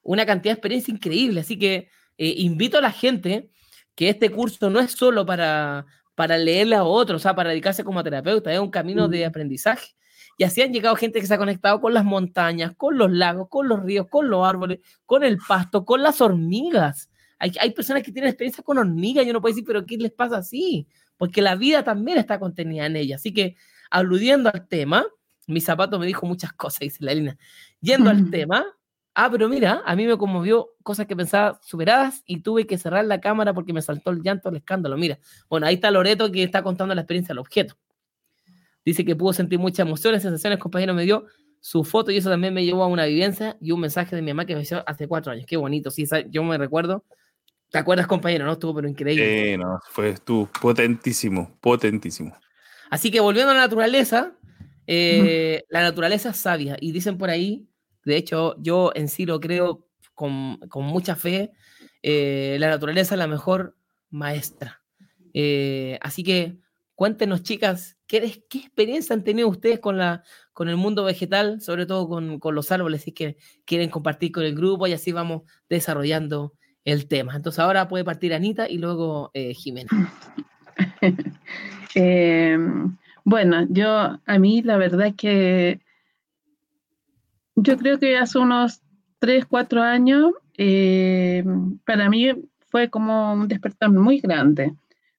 [0.03, 1.41] Una cantidad de experiencia increíble.
[1.41, 3.51] Así que eh, invito a la gente
[3.95, 7.85] que este curso no es solo para, para leerle a otros, o sea, para dedicarse
[7.85, 9.95] como terapeuta, es un camino de aprendizaje.
[10.37, 13.49] Y así han llegado gente que se ha conectado con las montañas, con los lagos,
[13.49, 17.08] con los ríos, con los árboles, con el pasto, con las hormigas.
[17.39, 20.39] Hay, personas que tienen experiencia con hormigas y uno puede decir, pero ¿qué les pasa
[20.39, 20.89] así?
[21.17, 23.17] Porque la vida también está contenida en ella.
[23.17, 23.57] Así que,
[23.91, 25.07] aludiendo al tema,
[25.47, 27.39] mi zapato me dijo muchas cosas, dice la Lina.
[27.81, 28.67] Yendo al tema,
[29.15, 33.05] ah, pero mira, a mí me conmovió cosas que pensaba superadas y tuve que cerrar
[33.05, 34.97] la cámara porque me saltó el llanto, el escándalo.
[34.97, 37.77] Mira, bueno, ahí está Loreto que está contando la experiencia del objeto.
[38.85, 41.27] Dice que pudo sentir muchas emociones, sensaciones, compañero me dio
[41.61, 44.33] su foto y eso también me llevó a una vivencia y un mensaje de mi
[44.33, 45.45] mamá que me hizo hace cuatro años.
[45.47, 47.05] Qué bonito, sí, yo me recuerdo
[47.71, 48.47] ¿Te acuerdas, compañero?
[48.47, 49.53] No estuvo, pero increíble.
[49.53, 52.37] Sí, no, fue estuvo potentísimo, potentísimo.
[52.91, 54.33] Así que volviendo a la naturaleza,
[54.87, 56.77] eh, la naturaleza es sabia.
[56.81, 57.67] Y dicen por ahí,
[58.05, 61.53] De hecho, yo en sí lo creo con, con mucha fe.
[62.03, 63.77] Eh, la naturaleza es la mejor
[64.09, 64.83] maestra.
[65.35, 66.59] Eh, así que
[66.95, 71.85] cuéntenos, chicas, ¿qué, ¿qué, experiencia han tenido ustedes con, la, con el mundo vegetal, sobre
[71.85, 75.43] todo con, con los árboles, si que quieren compartir con el grupo y así vamos
[75.69, 76.55] desarrollando
[76.93, 77.37] el tema.
[77.37, 79.91] Entonces ahora puede partir Anita y luego eh, Jimena.
[81.95, 82.59] eh,
[83.25, 85.81] bueno, yo a mí la verdad que
[87.57, 88.81] yo creo que hace unos
[89.19, 91.45] 3, 4 años, eh,
[91.85, 92.31] para mí
[92.71, 94.75] fue como un despertar muy grande,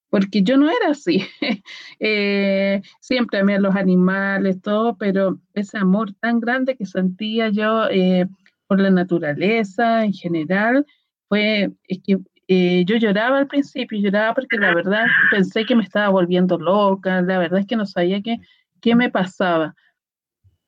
[0.10, 1.24] porque yo no era así.
[2.00, 7.88] eh, siempre amé a los animales, todo, pero ese amor tan grande que sentía yo
[7.90, 8.28] eh,
[8.68, 10.86] por la naturaleza en general,
[11.30, 15.84] fue, es que eh, yo lloraba al principio, lloraba porque la verdad pensé que me
[15.84, 18.38] estaba volviendo loca, la verdad es que no sabía qué,
[18.82, 19.76] qué me pasaba.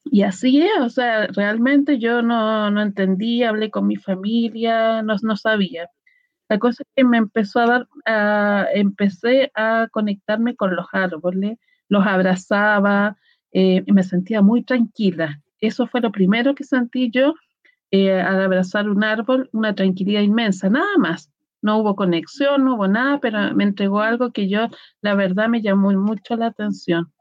[0.06, 5.16] Y así es, o sea, realmente yo no, no entendía, hablé con mi familia, no,
[5.22, 5.90] no sabía.
[6.50, 7.88] La cosa es que me empezó a dar,
[8.66, 13.18] uh, empecé a conectarme con los árboles, los abrazaba
[13.54, 15.42] eh, y me sentía muy tranquila.
[15.62, 17.36] Eso fue lo primero que sentí yo
[17.92, 21.30] eh, al abrazar un árbol, una tranquilidad inmensa, nada más.
[21.62, 24.68] No hubo conexión, no hubo nada, pero me entregó algo que yo,
[25.02, 27.12] la verdad, me llamó mucho la atención.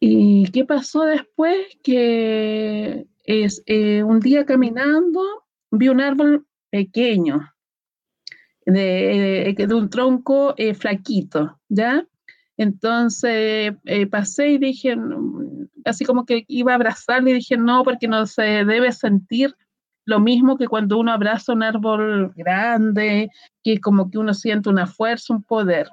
[0.00, 1.56] ¿Y qué pasó después?
[1.82, 5.22] Que es eh, un día caminando,
[5.70, 7.40] vi un árbol pequeño,
[8.66, 12.06] de, de un tronco eh, flaquito, ¿ya?
[12.58, 14.96] Entonces eh, pasé y dije,
[15.84, 19.56] así como que iba a abrazarle y dije, no, porque no se debe sentir
[20.04, 23.30] lo mismo que cuando uno abraza un árbol grande,
[23.62, 25.88] que como que uno siente una fuerza, un poder.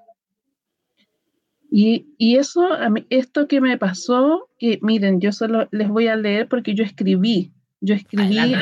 [1.69, 6.08] Y, y eso, a mí, esto que me pasó, que miren, yo solo les voy
[6.08, 7.51] a leer porque yo escribí,
[7.82, 8.56] yo escribí,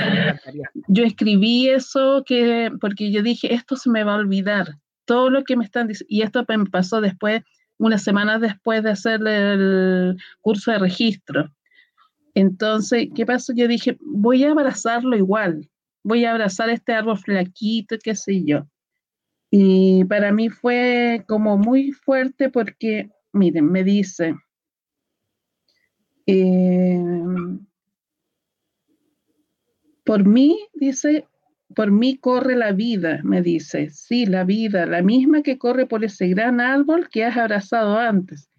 [0.88, 5.44] yo escribí eso que, porque yo dije, esto se me va a olvidar, todo lo
[5.44, 7.44] que me están diciendo, y esto me pasó después,
[7.78, 11.52] unas semanas después de hacer el curso de registro.
[12.36, 13.54] Entonces, ¿qué pasó?
[13.54, 15.70] Yo dije, voy a abrazarlo igual,
[16.04, 18.68] voy a abrazar este árbol flaquito, qué sé yo.
[19.52, 24.36] Y para mí fue como muy fuerte porque, miren, me dice,
[26.26, 27.00] eh,
[30.04, 31.28] por mí, dice,
[31.74, 36.04] por mí corre la vida, me dice, sí, la vida, la misma que corre por
[36.04, 38.50] ese gran árbol que has abrazado antes.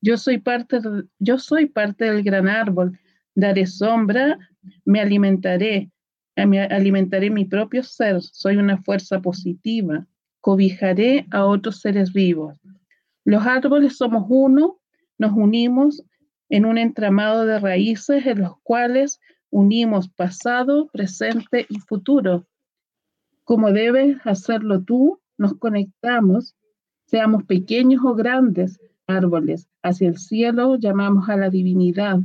[0.00, 0.80] Yo soy parte,
[1.18, 2.98] yo soy parte del gran árbol,
[3.34, 4.38] daré sombra,
[4.84, 5.90] me alimentaré,
[6.36, 10.06] me alimentaré mi propio ser, soy una fuerza positiva,
[10.40, 12.58] cobijaré a otros seres vivos.
[13.24, 14.78] Los árboles somos uno,
[15.16, 16.04] nos unimos
[16.50, 22.46] en un entramado de raíces en los cuales unimos pasado, presente y futuro.
[23.44, 26.56] Como debes hacerlo tú, nos conectamos,
[27.06, 32.20] seamos pequeños o grandes árboles, hacia el cielo llamamos a la divinidad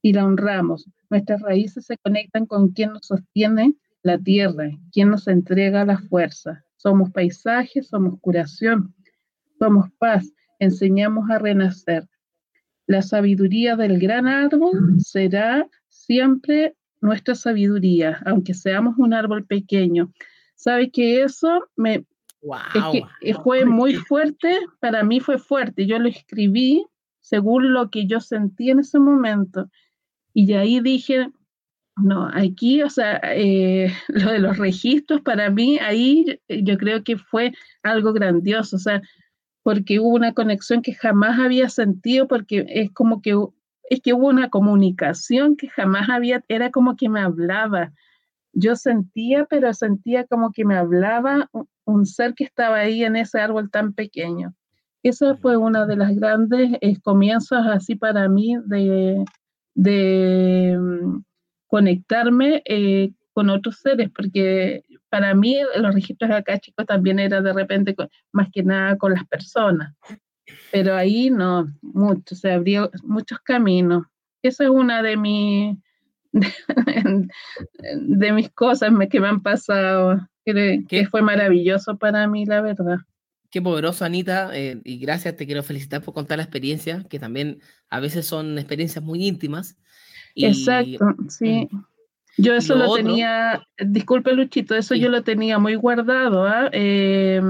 [0.00, 0.88] y la honramos.
[1.10, 6.64] Nuestras raíces se conectan con quien nos sostiene la tierra, quien nos entrega la fuerza.
[6.76, 8.94] Somos paisaje, somos curación,
[9.58, 12.08] somos paz, enseñamos a renacer.
[12.86, 20.10] La sabiduría del gran árbol será siempre nuestra sabiduría, aunque seamos un árbol pequeño.
[20.54, 22.04] ¿Sabe que eso me
[22.42, 22.58] wow.
[22.74, 24.60] es que fue muy fuerte?
[24.80, 25.86] Para mí fue fuerte.
[25.86, 26.86] Yo lo escribí
[27.20, 29.68] según lo que yo sentí en ese momento.
[30.32, 31.30] Y ahí dije,
[31.96, 37.16] no, aquí, o sea, eh, lo de los registros para mí, ahí yo creo que
[37.16, 39.00] fue algo grandioso, o sea,
[39.62, 43.34] porque hubo una conexión que jamás había sentido, porque es como que,
[43.88, 47.92] es que hubo una comunicación que jamás había, era como que me hablaba.
[48.54, 51.50] Yo sentía, pero sentía como que me hablaba
[51.84, 54.54] un, ser que estaba ahí en ese árbol tan pequeño.
[55.02, 59.24] Esa fue una de las grandes eh, comienzos así para mí de,
[59.74, 60.78] de
[61.66, 67.52] conectarme eh, con otros seres, porque para mí los registros acá, chicos, también era de
[67.52, 69.94] repente con, más que nada con las personas,
[70.70, 74.04] pero ahí no, mucho, se abrió muchos caminos.
[74.42, 75.80] Esa es una de, mi,
[76.34, 77.28] de,
[78.00, 82.98] de mis cosas que me han pasado, que, que fue maravilloso para mí, la verdad.
[83.50, 87.60] Qué poderoso, Anita, eh, y gracias, te quiero felicitar por contar la experiencia, que también
[87.88, 89.76] a veces son experiencias muy íntimas.
[90.34, 91.68] Y, Exacto, sí.
[92.36, 95.00] Yo eso lo, lo tenía, disculpe Luchito, eso sí.
[95.00, 96.70] yo lo tenía muy guardado, ¿eh?
[96.72, 97.42] Eh,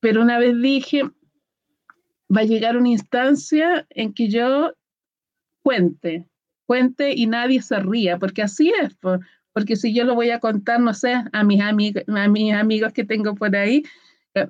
[0.00, 4.74] pero una vez dije, va a llegar una instancia en que yo
[5.62, 6.26] cuente,
[6.70, 8.96] cuente y nadie se ría, porque así es,
[9.52, 12.92] porque si yo lo voy a contar, no sé, a mis, amigos, a mis amigos
[12.92, 13.82] que tengo por ahí,
[14.34, 14.46] eh,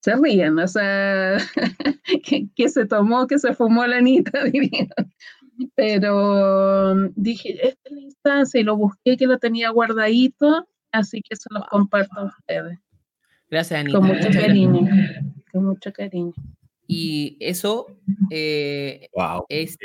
[0.00, 1.36] se ríen, o sea,
[2.54, 4.30] que, se tomó, que se fumó la anita,
[5.74, 11.22] Pero mm, dije, esta es la instancia y lo busqué que lo tenía guardadito, así
[11.28, 12.78] que se los comparto a ustedes.
[13.50, 13.98] Gracias, Anita.
[13.98, 14.88] Con mucho cariño,
[15.50, 16.34] con mucho cariño.
[16.86, 17.88] Y eso
[18.30, 19.76] eh, wow, es...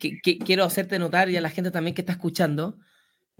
[0.00, 2.78] Que, quiero hacerte notar y a la gente también que está escuchando,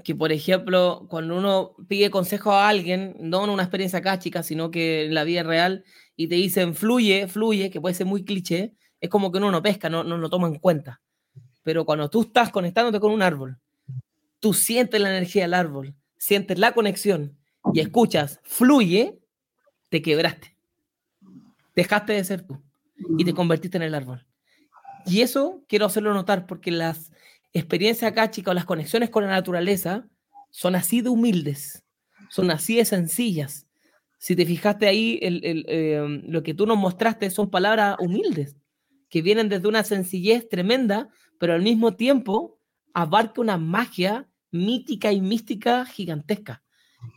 [0.05, 4.43] que por ejemplo, cuando uno pide consejo a alguien, no en una experiencia acá, chica,
[4.43, 5.85] sino que en la vida real,
[6.17, 9.63] y te dicen fluye, fluye, que puede ser muy cliché, es como que uno no
[9.63, 11.01] pesca, no, no lo toma en cuenta.
[11.63, 13.59] Pero cuando tú estás conectándote con un árbol,
[14.39, 17.39] tú sientes la energía del árbol, sientes la conexión
[17.73, 19.19] y escuchas fluye,
[19.89, 20.57] te quebraste.
[21.75, 22.63] Dejaste de ser tú
[23.19, 24.27] y te convertiste en el árbol.
[25.07, 27.11] Y eso quiero hacerlo notar porque las
[27.53, 30.07] experiencias acá, chicas, o las conexiones con la naturaleza
[30.51, 31.85] son así de humildes,
[32.29, 33.67] son así de sencillas.
[34.19, 38.57] Si te fijaste ahí, em, lo que tú nos mostraste son palabras humildes,
[39.09, 41.09] que vienen desde una sencillez tremenda,
[41.39, 42.59] pero al mismo tiempo
[42.93, 46.63] abarca una magia mítica y mística gigantesca.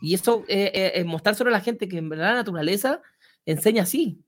[0.00, 3.02] Y eso, eh, eh, mostrar sobre la gente que en verdad la naturaleza
[3.44, 4.23] enseña así,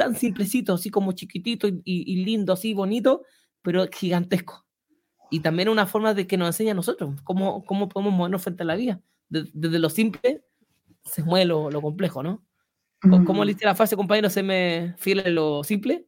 [0.00, 3.22] tan simplecito, así como chiquitito y, lindo, así bonito,
[3.60, 4.64] pero gigantesco.
[5.30, 8.62] Y también una forma de que nos enseña a nosotros cómo, cómo podemos movernos frente
[8.62, 9.02] a la vida.
[9.28, 10.42] Desde, lo simple
[11.04, 12.42] se mueve lo, complejo, ¿no?
[13.26, 14.30] ¿Cómo le la frase, compañero?
[14.30, 16.06] ¿Se me fiel lo simple?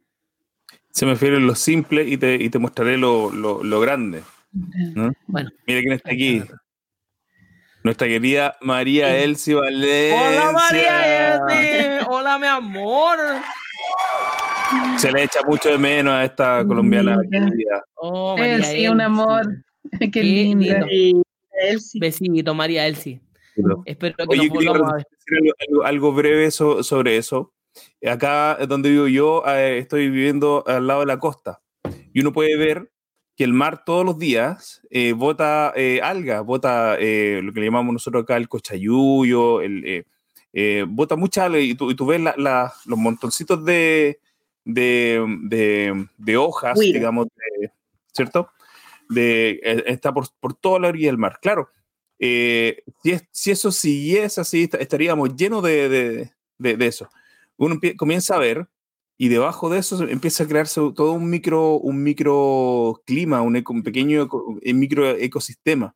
[0.90, 4.22] Se me fiel lo simple y te, y te mostraré lo, lo, grande.
[5.26, 5.50] Bueno.
[5.66, 6.42] Mira quién está aquí.
[7.84, 10.30] Nuestra querida María Elsie Valencia.
[10.30, 12.06] Hola María Elsie.
[12.08, 13.18] Hola mi amor.
[14.96, 17.18] Se le echa mucho de menos a esta colombiana.
[17.94, 19.64] Oh, María Elsie, un amor.
[19.98, 20.86] Qué, linda.
[21.94, 23.20] Besito, María Elsie.
[23.84, 27.52] Espero que Oye, nos volvamos a decir algo, breve sobre eso.
[28.06, 31.62] Acá donde vivo yo, eh, estoy viviendo al lado de la costa
[32.12, 32.90] y uno puede ver
[33.36, 37.66] que el mar todos los días eh, bota eh, alga, bota eh, lo que le
[37.66, 40.06] llamamos nosotros acá el cochayuyo, el,
[40.88, 44.18] bota mucha alga y tú, ves los montoncitos de,
[44.64, 47.28] de, hojas, digamos,
[48.12, 48.50] ¿cierto?
[49.08, 51.38] De, está por, por, toda la orilla del mar.
[51.40, 51.68] Claro,
[52.18, 52.86] si,
[53.30, 57.08] si eso siguiese así, estaríamos llenos de, de eso.
[57.56, 58.66] Uno comienza a ver
[59.22, 64.28] y debajo de eso empieza a crearse todo un micro, un microclima, un, un pequeño
[64.64, 65.94] micro ecosistema.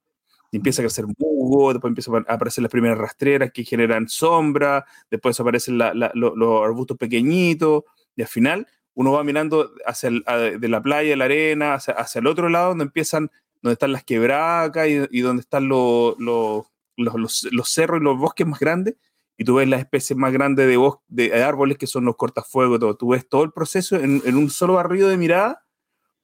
[0.53, 1.07] Y empieza a crecer
[1.47, 6.97] musgo, después empiezan a aparecer las primeras rastreras que generan sombra, después aparecen los arbustos
[6.97, 12.27] pequeñitos, y al final uno va mirando hacia de la playa, la arena, hacia, el
[12.27, 13.31] otro lado donde empiezan,
[13.63, 18.47] donde están las quebracas y, y donde están los, los, los cerros y los bosques
[18.47, 18.95] más grandes,
[19.39, 22.97] y tú ves las especies más grandes de, de árboles que son los cortafuegos, todo.
[22.97, 25.65] tú ves todo el proceso en, un solo barrido de mirada,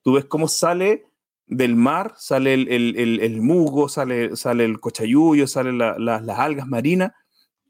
[0.02, 1.06] tú ves cómo sale
[1.46, 7.12] del mar, sale el, el, el, musgo, sale, sale el cochayuyo, salen las algas marinas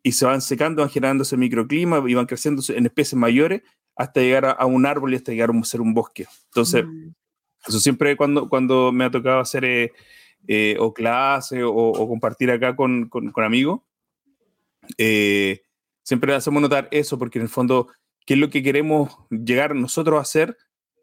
[0.03, 3.63] y se van secando, van generando ese microclima y van creciendo en especies mayores
[3.97, 6.27] hasta llegar a, un árbol y hasta llegar a ser un bosque.
[6.47, 7.11] Entonces, mm.
[7.67, 9.93] eso siempre cuando, cuando me ha tocado hacer eh,
[10.49, 13.81] eh, o clase o, compartir acá con, con, con amigos,
[14.99, 15.63] eh,
[16.03, 17.89] siempre hacemos notar eso, porque en el fondo,
[18.27, 20.57] ¿qué es lo que queremos llegar nosotros a hacer?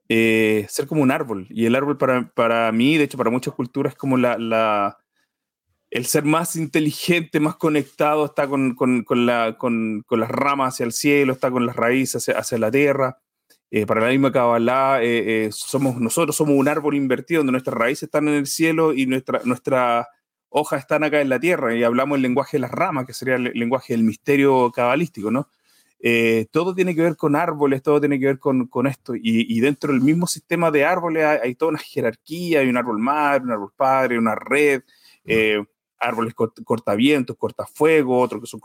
[0.09, 1.47] Eh, ser como un árbol.
[1.49, 4.97] Y el árbol para, para mí, de hecho para muchas culturas, es como la,
[5.91, 10.85] el ser más inteligente, más conectado, está con, con, con, la, con, las ramas hacia
[10.85, 13.19] el cielo, está con las raíces hacia, la tierra.
[13.71, 14.99] Eh, para la misma Kabbalah,
[15.51, 19.41] somos, nosotros somos un árbol invertido donde nuestras raíces están en el cielo y nuestra,
[19.45, 20.07] nuestra
[20.49, 23.35] hojas están acá en la tierra y hablamos el lenguaje de las ramas, que sería
[23.35, 25.47] el lenguaje del misterio cabalístico, ¿no?
[26.01, 29.13] Eh, todo tiene que ver con árboles, todo tiene que ver con, con esto.
[29.15, 33.43] Y, dentro del mismo sistema de árboles hay, toda una jerarquía, hay un árbol madre,
[33.43, 34.83] un árbol padre, una red,
[35.25, 35.63] eh,
[35.99, 38.61] árboles cortavientos, cortafuego, otros que son,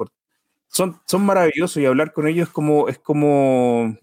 [0.69, 3.99] son son maravillosos y hablar con ellos es como, es como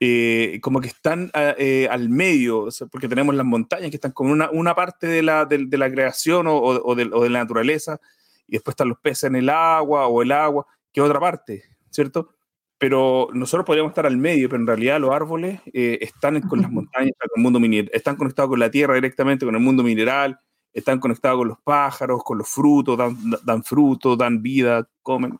[0.00, 4.48] eh, como que están eh, al medio, porque tenemos las montañas que están como una,
[4.50, 8.00] una parte de la, de, la creación o, o, de, o, de, la naturaleza,
[8.46, 11.64] y después están los peces en el agua o el agua, que es otra parte,
[11.90, 12.37] ¿cierto?
[12.78, 16.70] Pero nosotros podríamos estar al medio, pero en realidad los árboles eh, están con las
[16.72, 20.38] montañas, con el mundo mineral, están conectados con la tierra directamente, con el mundo mineral,
[20.72, 25.36] están conectados con los pájaros, con los frutos, dan, dan frutos, dan vida, comen,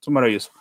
[0.00, 0.52] son maravillosos.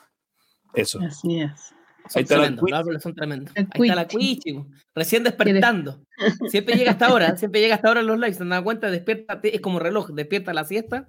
[0.74, 1.00] Eso.
[1.02, 1.74] Así es.
[2.08, 3.54] Son tremendos, los árboles son tremendos.
[3.56, 4.66] Ahí está la cuichi,
[4.96, 6.02] recién despertando.
[6.50, 8.38] Siempre llega hasta ahora, siempre llega hasta ahora en los likes.
[8.38, 8.90] ¿Se dan cuenta?
[8.90, 11.08] Despierta, es como reloj, despierta la siesta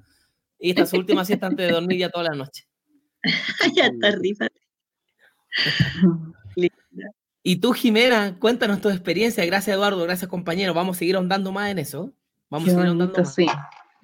[0.59, 2.65] y esta es su última siesta antes de dormir ya toda la noche.
[3.75, 4.49] ya está arriba.
[7.43, 9.45] y tú, Jimena, cuéntanos tu experiencia.
[9.45, 10.03] Gracias, Eduardo.
[10.05, 10.75] Gracias, compañero.
[10.75, 12.13] Vamos a seguir ahondando más en eso.
[12.49, 13.37] Vamos a seguir ahondando más.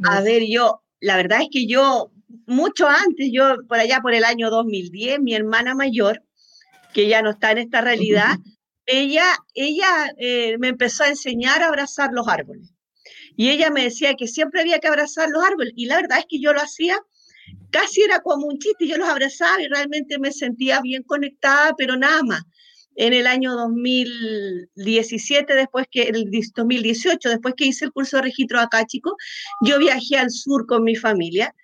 [0.05, 2.11] A ver, yo, la verdad es que yo,
[2.47, 6.23] mucho antes, yo por allá por el año 2010, mi hermana mayor,
[6.93, 8.37] que ya no está en esta realidad,
[8.87, 9.25] ella,
[9.55, 12.73] ella eh, me empezó a enseñar a abrazar los árboles.
[13.37, 15.73] Y ella me decía que siempre había que abrazar los árboles.
[15.77, 16.99] Y la verdad es que yo lo hacía,
[17.71, 21.97] casi era como un chiste, yo los abrazaba y realmente me sentía bien conectada, pero
[21.97, 22.43] nada más.
[22.99, 28.59] En el año 2017, después que, el 2018, después que hice el curso de registro
[28.59, 29.13] acá, chicos,
[29.61, 31.55] yo viajé al sur con mi familia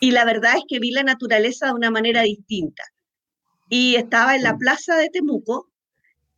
[0.00, 2.84] y la verdad es que vi la naturaleza de una manera distinta.
[3.68, 5.68] Y estaba en la plaza de Temuco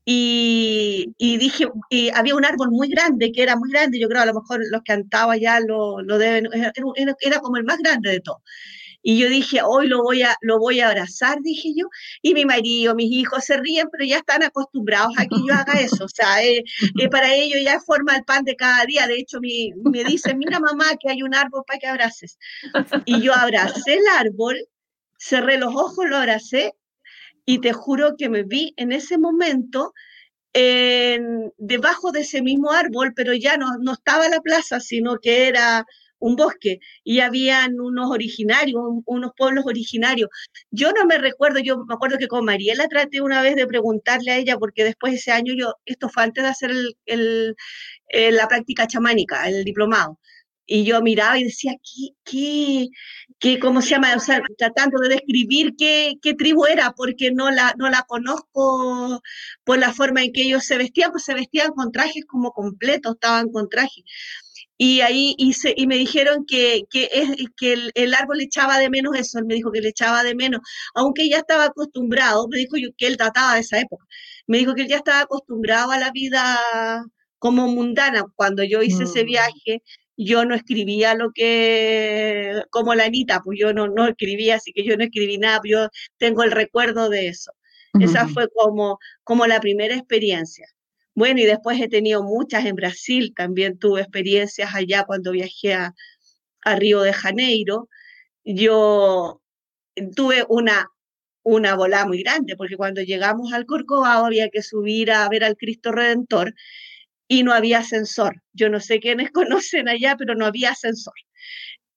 [0.04, 4.26] y, dije, y había un árbol muy grande, que era muy grande, yo creo a
[4.26, 6.72] lo mejor los que han ya lo, lo deben, era,
[7.20, 8.42] era, como el más grande de todo.
[9.02, 11.86] Y yo dije, hoy lo voy a, lo voy a abrazar, dije yo,
[12.22, 15.80] y mi marido, mis hijos se ríen, pero ya están acostumbrados a que yo haga
[15.80, 16.04] eso.
[16.04, 16.62] O sea, eh,
[16.98, 19.06] eh, para ellos ya forma el pan de cada día.
[19.06, 22.38] De hecho, mi, me dicen, mira mamá, que hay un árbol para que abraces.
[23.06, 24.56] Y yo abracé el árbol,
[25.18, 26.74] cerré los ojos, lo abracé
[27.46, 29.92] y te juro que me vi en ese momento
[30.52, 35.86] debajo de ese mismo árbol, pero ya no, no estaba la plaza, sino que era
[36.20, 40.28] un bosque y habían unos originarios, unos pueblos originarios.
[40.70, 44.30] Yo no me recuerdo, yo me acuerdo que con Mariela traté una vez de preguntarle
[44.32, 46.70] a ella, porque después de ese año yo, esto fue antes de hacer
[47.06, 47.56] el,
[48.12, 50.18] la práctica chamánica, el diplomado.
[50.72, 52.88] Y yo miraba y decía, ¿qué, qué,
[53.40, 54.14] qué cómo se llama?
[54.14, 59.20] O sea, tratando de describir qué, qué, tribu era, porque no la, no la conozco
[59.64, 63.14] por la forma en que ellos se vestían, pues se vestían con trajes como completos,
[63.14, 64.04] estaban con trajes.
[64.82, 67.28] Y ahí hice, y me dijeron que, que, es,
[67.58, 70.34] que el, el, árbol echaba de menos eso, él me dijo que le echaba de
[70.34, 70.62] menos,
[70.94, 74.06] aunque ya estaba acostumbrado, me dijo que él trataba de esa época,
[74.46, 76.58] me dijo que él ya estaba acostumbrado a la vida
[77.38, 78.24] como mundana.
[78.36, 79.26] Cuando yo hice ese mm.
[79.26, 79.82] viaje,
[80.16, 84.84] yo no escribía lo que, como la Anita, pues yo no, no escribía, así que
[84.84, 87.52] yo no escribí nada, yo tengo el recuerdo de eso.
[88.00, 90.66] Esa fue como, como la primera experiencia.
[91.14, 95.94] Bueno, y después he tenido muchas en Brasil, también tuve experiencias allá cuando viajé a,
[96.62, 97.88] a Río de Janeiro.
[98.44, 99.40] Yo
[100.14, 100.88] tuve una,
[101.42, 105.56] una volada muy grande, porque cuando llegamos al Corcovado había que subir a ver al
[105.56, 106.54] Cristo Redentor
[107.28, 108.42] y no había ascensor.
[108.52, 111.14] Yo no sé quiénes conocen allá, pero no había ascensor.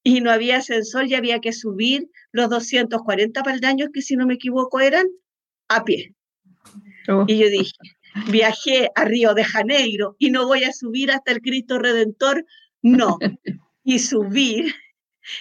[0.04, 4.34] Y no había ascensor y había que subir los 240 peldaños que si no me
[4.34, 5.06] equivoco eran
[5.70, 6.14] a pie.
[7.08, 7.24] Oh.
[7.28, 7.72] Y yo dije,
[8.28, 12.46] viajé a Río de Janeiro y no voy a subir hasta el Cristo Redentor,
[12.82, 13.18] no.
[13.86, 14.74] Y subir,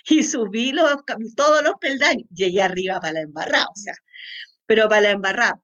[0.08, 0.96] y subí los,
[1.36, 2.26] todos los peldaños.
[2.34, 3.94] Llegué arriba para la embarrada, o sea,
[4.66, 5.62] pero para la embarrada.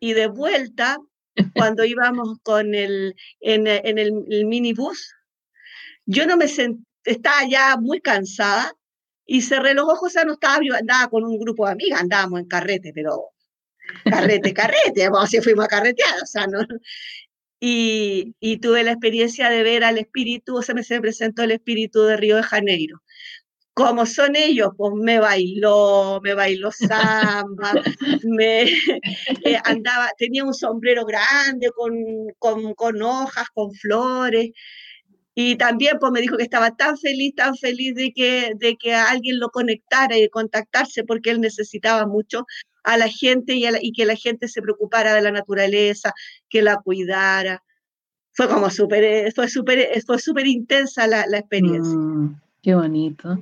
[0.00, 0.96] Y de vuelta
[1.54, 5.12] cuando íbamos con el, en, en el, minibús,
[6.06, 8.72] yo no me sentí, estaba ya muy cansada
[9.26, 12.00] y cerré los ojos, o sea, no estaba, yo andaba con un grupo de amigas,
[12.00, 13.30] andábamos en carrete, pero
[14.04, 16.60] carrete, carrete, vamos, si fuimos a carretear, o sea, no.
[17.58, 21.52] Y, y, tuve la experiencia de ver al espíritu, o sea, me se presentó el
[21.52, 23.02] espíritu de Río de Janeiro
[23.76, 27.74] como son ellos, pues me bailó, me bailó samba,
[28.24, 31.94] me eh, andaba, tenía un sombrero grande con,
[32.38, 34.52] con, con, hojas, con flores.
[35.34, 38.94] Y también pues me dijo que estaba tan feliz, tan feliz de que, de que
[38.94, 42.46] alguien lo conectara y contactarse porque él necesitaba mucho
[42.86, 46.14] a la gente y, y que la gente se preocupara de la naturaleza,
[46.48, 47.62] que la cuidara.
[48.32, 51.96] Fue como súper, fue súper, fue súper intensa la, la experiencia.
[51.96, 53.38] Mm, qué bonito.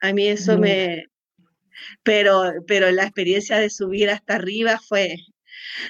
[0.00, 1.06] A mí eso me...
[2.04, 5.16] Pero, pero la experiencia de subir hasta arriba fue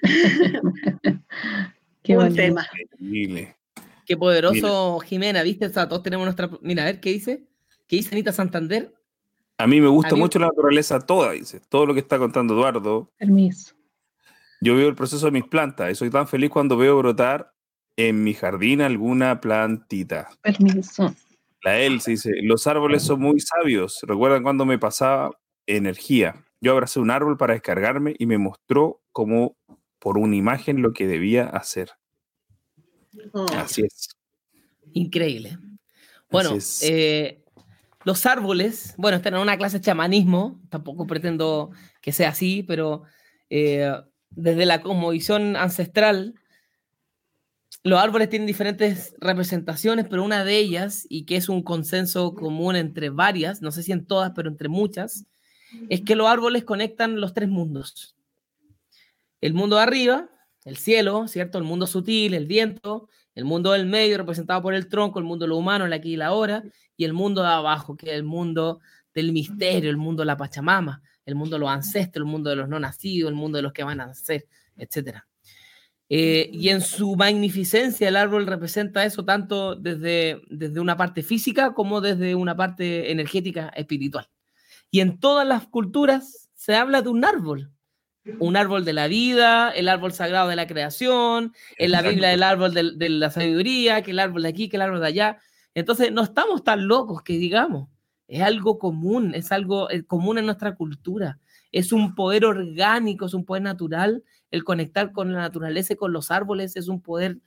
[2.03, 2.67] Qué un tema.
[4.07, 5.69] Qué poderoso, Jimena, ¿viste?
[5.69, 6.51] todos tenemos nuestra...
[6.63, 7.45] Mira, a ver, ¿qué dice?
[7.87, 8.95] ¿Qué dice Anita Santander?
[9.63, 11.61] A mí me gusta mucho la naturaleza toda, dice.
[11.69, 13.13] Todo lo que está contando Eduardo.
[13.17, 13.77] Permiso.
[14.61, 17.55] Yo veo el proceso de mis plantas y soy tan feliz cuando veo brotar
[17.97, 20.31] en mi jardín alguna plantita.
[20.43, 21.15] Permiso.
[21.63, 24.01] La Elsa dice, los árboles son muy sabios.
[24.03, 25.31] ¿Recuerdan cuando me pasaba
[25.65, 26.45] energía?
[26.61, 29.57] Yo abracé un árbol para descargarme y me mostró como
[30.01, 31.93] por una imagen lo que debía hacer.
[33.31, 33.47] Oh.
[33.57, 34.09] Así es.
[34.93, 35.57] Increíble.
[36.33, 36.51] Bueno,
[36.83, 37.42] eh,
[38.05, 43.05] los árboles, bueno, están en una clase de chamanismo, tampoco pretendo que sea así, pero
[43.51, 43.93] eh,
[44.31, 46.35] desde la cosmovisión ancestral,
[47.85, 52.77] los árboles tienen diferentes representaciones, pero una de ellas, y que es un consenso común
[52.77, 55.27] entre varias, no sé si en todas, pero entre muchas,
[55.89, 58.17] es que los árboles conectan los tres mundos.
[59.41, 60.31] El mundo de arriba,
[60.65, 61.59] el cielo, ¿cierto?
[61.59, 65.45] El mundo sutil, el viento, el mundo del medio representado por el tronco, el mundo
[65.45, 66.63] de lo humano, el aquí y la ahora,
[66.97, 68.81] y el mundo de abajo, que es el mundo
[69.15, 72.57] del misterio, el mundo de la Pachamama, el mundo de los ancestros, el mundo de
[72.57, 75.19] los no nacidos, el mundo de los que van a nacer, etc.
[76.09, 81.73] Eh, y en su magnificencia el árbol representa eso tanto desde, desde una parte física
[81.73, 84.29] como desde una parte energética espiritual.
[84.91, 87.72] Y en todas las culturas se habla de un árbol,
[88.39, 92.43] un árbol de la vida, el árbol sagrado de la creación, en la Biblia el
[92.43, 95.39] árbol de, de, la sabiduría, que el árbol de aquí, que el árbol de allá.
[95.75, 97.89] Entonces no estamos tan locos que digamos,
[98.29, 101.41] es algo común, es algo eh, común en nuestra cultura,
[101.73, 106.13] es un poder orgánico, es un poder natural, el conectar con la naturaleza y con
[106.13, 107.39] los árboles es un poder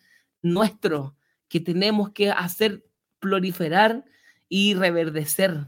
[0.42, 1.16] nuestro
[1.48, 2.84] que tenemos que hacer
[3.20, 4.04] proliferar
[4.50, 5.68] y reverdecer,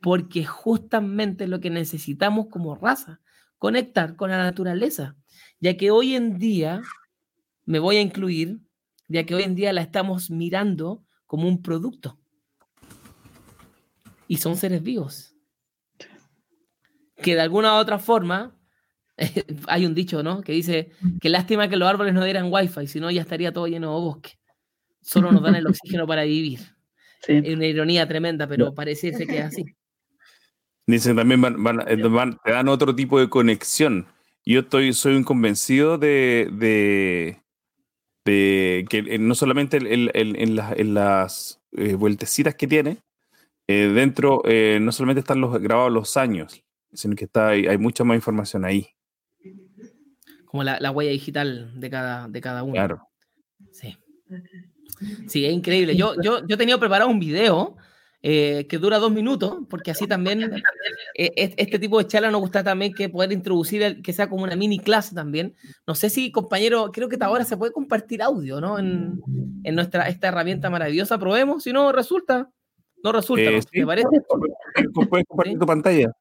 [0.00, 3.21] porque justamente lo que necesitamos como raza
[3.62, 5.14] conectar con la naturaleza,
[5.60, 6.82] ya que hoy en día,
[7.64, 8.58] me voy a incluir,
[9.06, 12.18] ya que hoy en día la estamos mirando como un producto.
[14.26, 15.36] Y son seres vivos.
[17.14, 18.58] Que de alguna u otra forma,
[19.68, 20.40] hay un dicho, ¿no?
[20.40, 20.90] Que dice
[21.20, 24.00] que lástima que los árboles no dieran wifi, si no ya estaría todo lleno de
[24.00, 24.32] bosque.
[25.02, 26.58] Solo nos dan el oxígeno para vivir.
[27.24, 27.34] Sí.
[27.44, 29.64] Es una ironía tremenda, pero parece que es así.
[30.86, 34.06] Dicen también van, van, eh, van, te dan otro tipo de conexión.
[34.44, 37.40] Yo estoy, soy un convencido de, de,
[38.24, 42.98] de que no solamente en, en, en, las, en las eh, vueltecitas que tiene,
[43.68, 47.78] eh, dentro eh, no solamente están los grabados los años, sino que está, hay, hay
[47.78, 48.88] mucha más información ahí.
[50.46, 52.74] Como la, la, huella digital de cada, de cada uno.
[52.74, 53.08] Claro.
[53.70, 53.96] Sí.
[55.26, 55.96] Sí, es increíble.
[55.96, 57.76] Yo, yo, yo he tenido preparado un video
[58.22, 60.62] eh, que dura dos minutos, porque así también
[61.14, 64.44] eh, este tipo de charla nos gusta también que poder introducir, el, que sea como
[64.44, 65.56] una mini clase también.
[65.86, 68.78] No sé si, compañero, creo que ahora se puede compartir audio, ¿no?
[68.78, 69.20] En,
[69.64, 71.18] en nuestra, esta herramienta maravillosa.
[71.18, 72.50] Probemos, si no resulta,
[73.02, 74.08] no resulta, eh, ¿te parece?
[75.08, 75.58] Puedes compartir ¿Sí?
[75.58, 76.12] tu pantalla.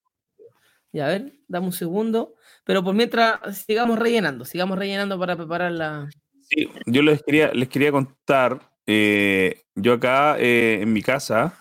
[0.91, 2.35] Ya, a ver, dame un segundo.
[2.63, 6.09] Pero por mientras, sigamos rellenando, sigamos rellenando para preparar la...
[6.41, 11.61] Sí, yo les quería, les quería contar, eh, yo acá eh, en mi casa,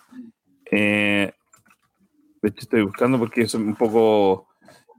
[0.71, 1.31] eh,
[2.41, 4.47] de hecho, estoy buscando porque soy un poco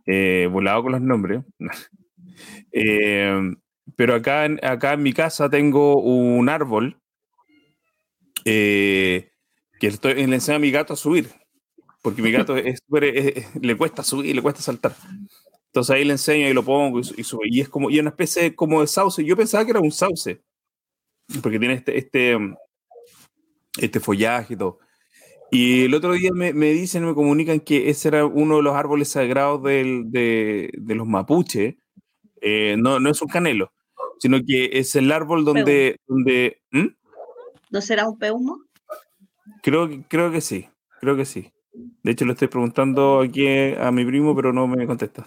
[0.06, 1.42] eh, volado con los nombres.
[2.72, 3.54] eh,
[3.96, 7.00] pero acá, acá en mi casa tengo un árbol
[8.44, 9.30] eh,
[9.80, 11.30] que estoy, le enseño a mi gato a subir.
[12.02, 14.94] Porque mi gato es, es, le cuesta subir, le cuesta saltar.
[15.66, 17.46] Entonces ahí le enseño y lo pongo y, y sube.
[17.48, 19.24] Y es como y una especie como de sauce.
[19.24, 20.42] Yo pensaba que era un sauce.
[21.42, 22.36] Porque tiene este, este,
[23.78, 24.78] este follaje y todo.
[25.54, 28.74] Y el otro día me, me, dicen, me comunican que ese era uno de los
[28.74, 31.74] árboles sagrados del, de, de, los mapuches.
[32.40, 33.70] Eh, no, no es un canelo,
[34.18, 36.00] sino que es el árbol donde...
[36.06, 36.86] donde ¿hmm?
[37.70, 38.62] ¿No será un peumo?
[39.62, 40.70] Creo, creo que sí,
[41.02, 41.52] creo que sí.
[42.02, 45.26] De hecho, le estoy preguntando aquí a mi primo, pero no me contesta.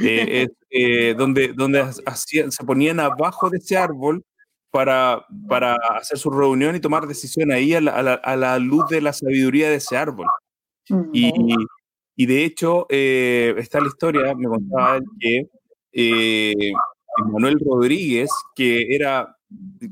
[0.00, 4.24] Eh, es, eh, donde donde hacían, se ponían abajo de ese árbol
[4.70, 8.58] para, para hacer su reunión y tomar decisión ahí a la, a la, a la
[8.58, 10.26] luz de la sabiduría de ese árbol.
[11.12, 11.32] Y,
[12.16, 15.48] y de hecho, eh, está la historia, me contaba que
[15.92, 16.72] eh,
[17.32, 19.36] Manuel Rodríguez, que era,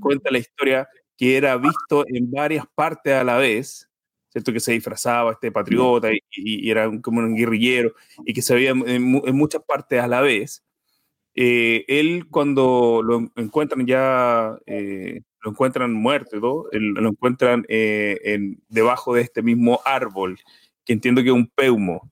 [0.01, 3.89] cuenta la historia, que era visto en varias partes a la vez,
[4.29, 4.53] ¿cierto?
[4.53, 8.55] Que se disfrazaba este patriota y, y, y era como un guerrillero y que se
[8.55, 8.87] veía en,
[9.25, 10.63] en muchas partes a la vez.
[11.39, 16.65] Eh, él cuando lo encuentran ya, eh, lo encuentran muerto, ¿no?
[16.73, 20.39] lo encuentran eh, en, debajo de este mismo árbol,
[20.85, 22.11] que entiendo que es un peumo.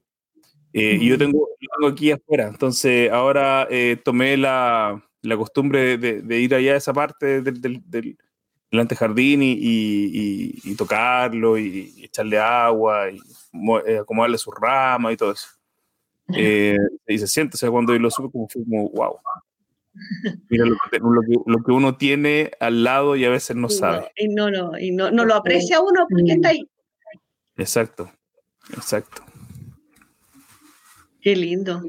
[0.75, 3.67] Eh, y yo tengo, yo tengo, aquí afuera, entonces ahora
[4.03, 8.19] tomé la, la costumbre de, de, ir allá a esa parte del, del, del,
[8.71, 15.33] del antejardín y, y, y, tocarlo y, echarle agua y acomodarle su rama y todo
[15.33, 15.49] eso.
[16.33, 19.19] Eh, y se siente, o sea, cuando lo supe como fue como, wow.
[20.49, 23.69] Mira lo que, lo, que, lo que, uno tiene al lado y a veces no
[23.69, 24.11] y sabe.
[24.17, 26.69] y no, no, y no, no lo aprecia uno porque está ahí.
[27.57, 28.11] Exacto,
[28.71, 29.23] exacto.
[31.21, 31.83] Qué lindo.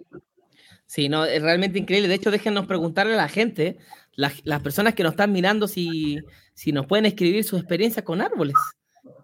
[0.86, 2.08] Sí, no, es realmente increíble.
[2.08, 3.78] De hecho, déjenos preguntarle a la gente,
[4.14, 6.20] las, las personas que nos están mirando, si,
[6.54, 8.56] si nos pueden escribir su experiencia con árboles.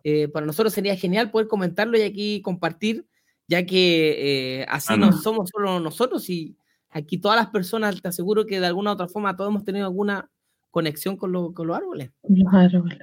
[0.03, 3.05] Eh, para nosotros sería genial poder comentarlo y aquí compartir
[3.52, 5.08] ya que eh, así ah, no.
[5.08, 5.12] no.
[5.12, 6.56] somos solo nosotros y
[6.89, 9.86] aquí todas las personas, te aseguro que de alguna u otra forma todos hemos tenido
[9.88, 10.30] alguna
[10.70, 12.12] conexión con, lo- con los árboles.
[12.30, 12.97] Los árboles.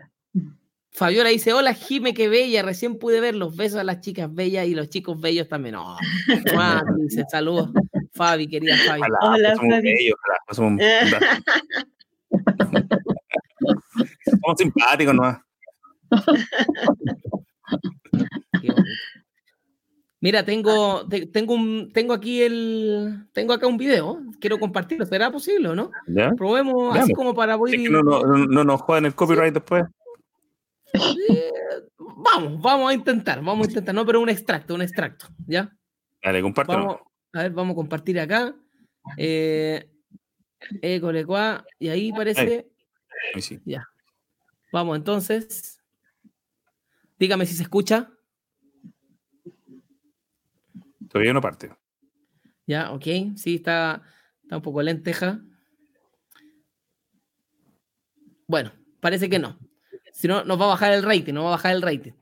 [0.90, 4.66] Fabiola dice, hola Jime, qué bella, recién pude ver los besos a las chicas bellas
[4.66, 5.74] y los chicos bellos también.
[5.76, 5.98] Oh,
[6.96, 7.68] dice, saludos,
[8.14, 9.02] Fabi, querida Fabi.
[9.20, 9.92] Hola, pues somos Fabi.
[9.92, 10.56] bellos, pues
[14.40, 15.40] somos simpáticos nomás.
[18.62, 18.82] Qué bonito.
[20.20, 25.30] Mira, tengo, te- tengo, un, tengo aquí el, tengo acá un video, quiero compartirlo, ¿será
[25.30, 25.92] posible o no?
[26.08, 26.32] ¿Ya?
[26.32, 27.16] Probemos así Veamos.
[27.16, 27.90] como para Es ir...
[27.90, 29.84] no, no, no, no nos jodan el copyright después.
[30.92, 31.50] Eh,
[31.98, 35.70] vamos, vamos a intentar, vamos a intentar, no, pero un extracto, un extracto, ¿ya?
[36.20, 36.78] Dale, compártelo.
[36.78, 37.00] Vamos,
[37.34, 38.56] a ver, vamos a compartir acá.
[39.16, 39.88] Eh,
[40.82, 42.68] école, cuá, y ahí parece,
[43.34, 43.60] Ahí sí.
[44.72, 45.80] vamos entonces.
[47.20, 48.10] Dígame si se escucha.
[51.08, 51.70] Todavía no parte.
[52.66, 53.04] Ya, ok,
[53.36, 54.02] sí, está,
[54.42, 55.40] está un poco lenteja.
[58.46, 59.58] Bueno, parece que no.
[60.12, 62.12] Si no, nos va a bajar el rating, nos va a bajar el rating.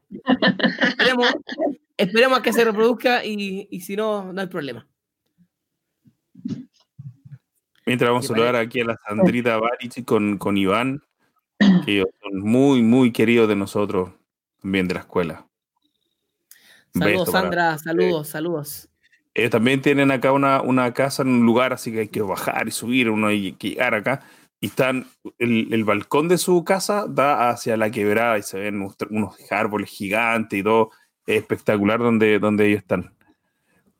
[0.88, 1.34] esperemos,
[1.96, 4.86] esperemos a que se reproduzca y, y si no, no hay problema.
[7.86, 11.02] Mientras vamos a ¿Te saludar aquí a la Sandrita Barici con, con Iván,
[11.84, 14.10] que ellos son muy, muy queridos de nosotros,
[14.60, 15.46] también de la escuela.
[16.98, 18.88] Saludos, para- Sandra, saludos, saludos.
[19.50, 22.70] También tienen acá una, una casa en un lugar, así que hay que bajar y
[22.70, 24.22] subir, uno hay que llegar acá.
[24.60, 25.06] Y están,
[25.38, 29.36] el, el balcón de su casa da hacia la quebrada y se ven unos, unos
[29.52, 30.90] árboles gigantes y todo.
[31.26, 33.14] Es espectacular donde, donde ellos están.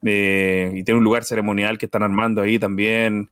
[0.03, 3.31] Eh, y tiene un lugar ceremonial que están armando ahí también.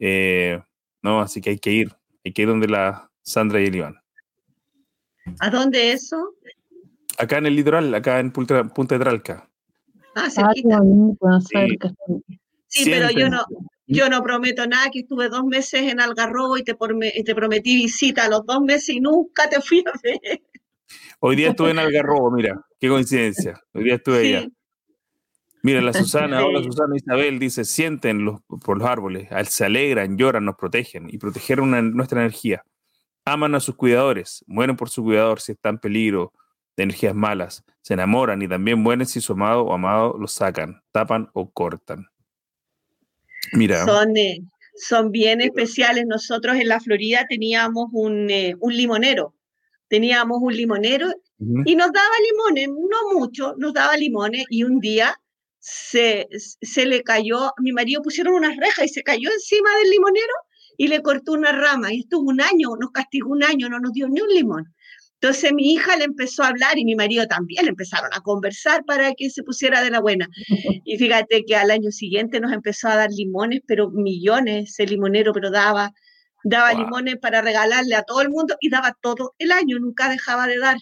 [0.00, 0.60] Eh,
[1.02, 1.92] no, así que hay que ir.
[2.24, 3.96] Hay que ir donde la Sandra y el Iván.
[5.38, 6.34] ¿A dónde eso?
[7.18, 9.48] Acá en el litoral, acá en Punta, Punta de Tralca.
[10.16, 10.78] Ah, Ah, cerquita.
[11.40, 11.46] Sí.
[11.58, 11.90] cerca.
[12.66, 13.44] Sí, pero yo no,
[13.86, 17.34] yo no prometo nada, que estuve dos meses en Algarrobo y te, porme- y te
[17.34, 20.42] prometí visita a los dos meses y nunca te fui a ver.
[21.20, 23.60] Hoy día estuve en Algarrobo, mira, qué coincidencia.
[23.72, 24.40] Hoy día estuve allá.
[24.42, 24.52] Sí.
[25.62, 26.62] Mira, la Susana, hola.
[26.62, 31.60] Susana Isabel, dice, sienten los, por los árboles, se alegran, lloran, nos protegen y proteger
[31.60, 32.62] una- nuestra energía.
[33.24, 36.32] Aman a sus cuidadores, mueren por su cuidador si está en peligro
[36.76, 40.82] de energías malas, se enamoran y también mueren si su amado o amado los sacan,
[40.92, 42.06] tapan o cortan.
[43.52, 44.40] Mira, Son, eh,
[44.74, 46.06] son bien especiales.
[46.06, 49.34] Nosotros en la Florida teníamos un, eh, un limonero.
[49.88, 55.20] Teníamos un limonero y nos daba limones, no mucho, nos daba limones y un día
[55.58, 60.32] se, se le cayó, mi marido pusieron unas rejas y se cayó encima del limonero
[60.76, 63.92] y le cortó una rama y estuvo un año, nos castigó un año, no nos
[63.92, 64.74] dio ni un limón.
[65.20, 69.14] Entonces mi hija le empezó a hablar y mi marido también, empezaron a conversar para
[69.14, 70.28] que se pusiera de la buena.
[70.84, 75.32] Y fíjate que al año siguiente nos empezó a dar limones, pero millones, ese limonero,
[75.32, 75.92] pero daba,
[76.44, 76.80] daba Wow.
[76.80, 80.58] limones para regalarle a todo el mundo y daba todo el año, nunca dejaba de
[80.58, 80.76] dar.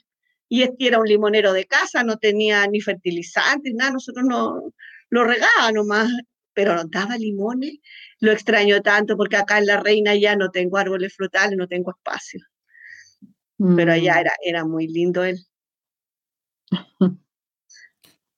[0.48, 4.72] Y este era un limonero de casa, no tenía ni fertilizantes, nada, nosotros no
[5.10, 6.10] lo regaba nomás,
[6.52, 7.78] pero nos daba limones.
[8.20, 11.90] Lo extraño tanto porque acá en La Reina ya no tengo árboles frutales, no tengo
[11.92, 12.40] espacio,
[13.76, 14.18] pero allá Mm.
[14.18, 15.38] era, era muy lindo él.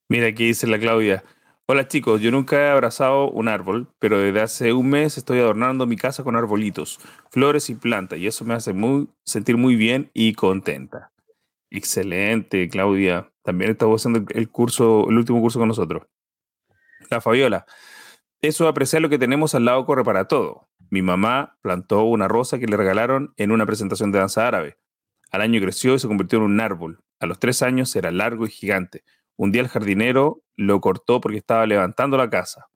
[0.09, 1.23] mira aquí dice la Claudia.
[1.67, 5.87] Hola chicos, yo nunca he abrazado un árbol, pero desde hace un mes estoy adornando
[5.87, 6.99] mi casa con arbolitos,
[7.31, 11.11] flores y plantas, y eso me hace muy, sentir muy bien y contenta.
[11.71, 13.31] Excelente, Claudia.
[13.41, 16.03] También estaba haciendo el- el curso, el último curso con nosotros.
[17.09, 17.65] La Fabiola.
[18.41, 20.69] Eso apreciar lo que tenemos al lado corre para todo.
[20.91, 24.77] Mi mamá plantó una rosa que le regalaron en una presentación de danza árabe.
[25.31, 27.03] Al año creció y se convirtió en un árbol.
[27.19, 29.03] A los tres años era largo y gigante.
[29.37, 32.67] Un día el jardinero lo cortó porque estaba levantando la casa.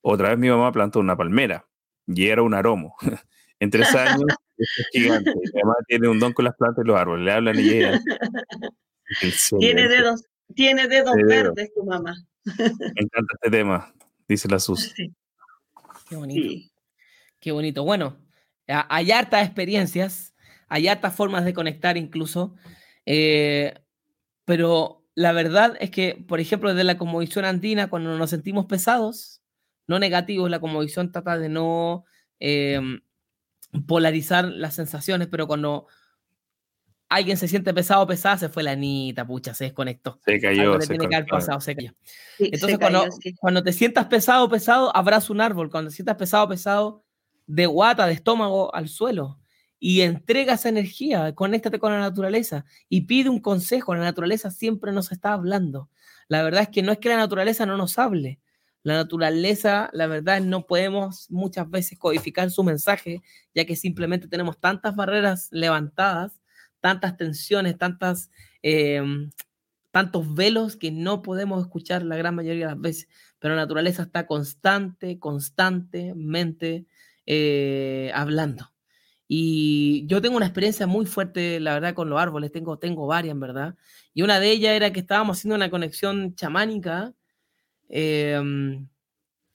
[0.00, 1.66] Otra vez mi mamá plantó una palmera
[2.06, 2.96] y era un aromo.
[3.60, 4.24] en tres años
[4.56, 5.32] es gigante.
[5.34, 7.24] Mi mamá tiene un don con las plantas y los árboles.
[7.24, 8.00] Le hablan y ella.
[9.58, 10.24] Tiene dedos,
[10.54, 12.16] tiene dedos verdes tu mamá.
[12.44, 12.64] Me
[12.96, 13.94] encanta este tema,
[14.26, 14.92] dice la Sus.
[14.96, 15.12] Sí,
[16.08, 16.40] Qué bonito.
[16.40, 16.72] sí.
[17.38, 17.84] Qué bonito.
[17.84, 18.16] Bueno,
[18.66, 20.33] hay hartas experiencias,
[20.74, 22.56] hay hartas formas de conectar incluso,
[23.06, 23.74] eh,
[24.44, 29.40] pero la verdad es que, por ejemplo, desde la conmovisión andina, cuando nos sentimos pesados,
[29.86, 32.04] no negativos, la conmovisión trata de no
[32.40, 32.80] eh,
[33.86, 35.86] polarizar las sensaciones, pero cuando
[37.08, 40.18] alguien se siente pesado o pesada, se fue la anita, pucha, se desconectó.
[40.24, 40.78] Se Algo cayó.
[40.78, 41.36] le se tiene que haber conectó.
[41.36, 41.92] pasado, se cayó.
[42.36, 43.34] Sí, Entonces, se cuando, cayó, sí.
[43.38, 45.70] cuando te sientas pesado, pesado, abraza un árbol.
[45.70, 47.04] Cuando te sientas pesado, pesado,
[47.46, 49.38] de guata, de estómago al suelo.
[49.86, 53.94] Y entrega esa energía, conéctate con la naturaleza y pide un consejo.
[53.94, 55.90] La naturaleza siempre nos está hablando.
[56.26, 58.40] La verdad es que no es que la naturaleza no nos hable.
[58.82, 63.20] La naturaleza, la verdad, no podemos muchas veces codificar su mensaje,
[63.54, 66.40] ya que simplemente tenemos tantas barreras levantadas,
[66.80, 68.30] tantas tensiones, tantas,
[68.62, 69.32] em,
[69.90, 73.08] tantos velos que no podemos escuchar la gran mayoría de las veces.
[73.38, 76.86] Pero la naturaleza está constante, constantemente
[77.26, 78.73] eh, hablando.
[79.26, 83.32] Y yo tengo una experiencia muy fuerte, la verdad, con los árboles, tengo, tengo varias,
[83.32, 83.74] en verdad.
[84.12, 87.14] Y una de ellas era que estábamos haciendo una conexión chamánica.
[87.88, 88.40] Eh,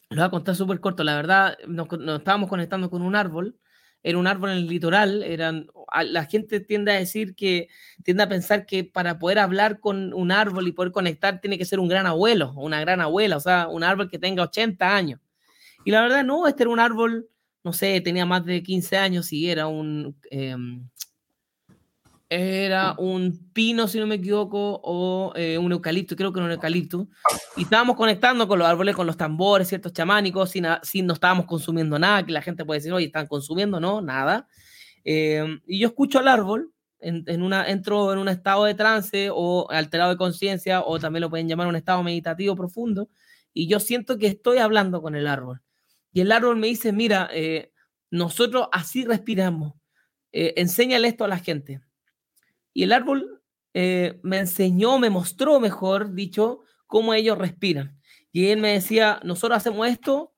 [0.09, 3.59] lo voy a contar súper corto, la verdad, nos, estábamos conectando con un árbol,
[4.01, 5.67] era un árbol en el litoral, eran,
[6.03, 7.67] la gente tiende a decir que,
[8.03, 11.65] tiende a pensar que para poder hablar con un árbol y poder conectar tiene que
[11.65, 15.19] ser un gran abuelo, una gran abuela, o sea, un árbol que tenga 80 años.
[15.85, 17.29] Y la verdad no, este era un árbol
[17.63, 20.87] no sé, tenía más de 15 años y era un, em,
[22.29, 26.51] era un pino, si no me equivoco, o eh, un eucalipto, creo que era un
[26.51, 27.07] eucalipto.
[27.57, 31.47] Y estábamos conectando con los árboles, con los tambores, ciertos chamánicos, sin, sin no estábamos
[31.47, 34.47] consumiendo nada, que la gente puede decir, oye, están consumiendo, no, nada.
[35.03, 39.29] Em, y yo escucho al árbol, en, en, una, entro en un estado de trance
[39.33, 43.09] o alterado de conciencia, o también lo pueden llamar un estado meditativo profundo,
[43.53, 45.61] y yo siento que estoy hablando con el árbol.
[46.11, 47.71] Y el árbol me dice, mira, eh,
[48.11, 49.73] nosotros así respiramos,
[50.31, 51.81] eh, enséñale esto a la gente.
[52.73, 53.41] Y el árbol
[53.73, 57.99] eh, me enseñó, me mostró, mejor dicho, cómo ellos respiran.
[58.31, 60.33] Y él me decía, nosotros hacemos esto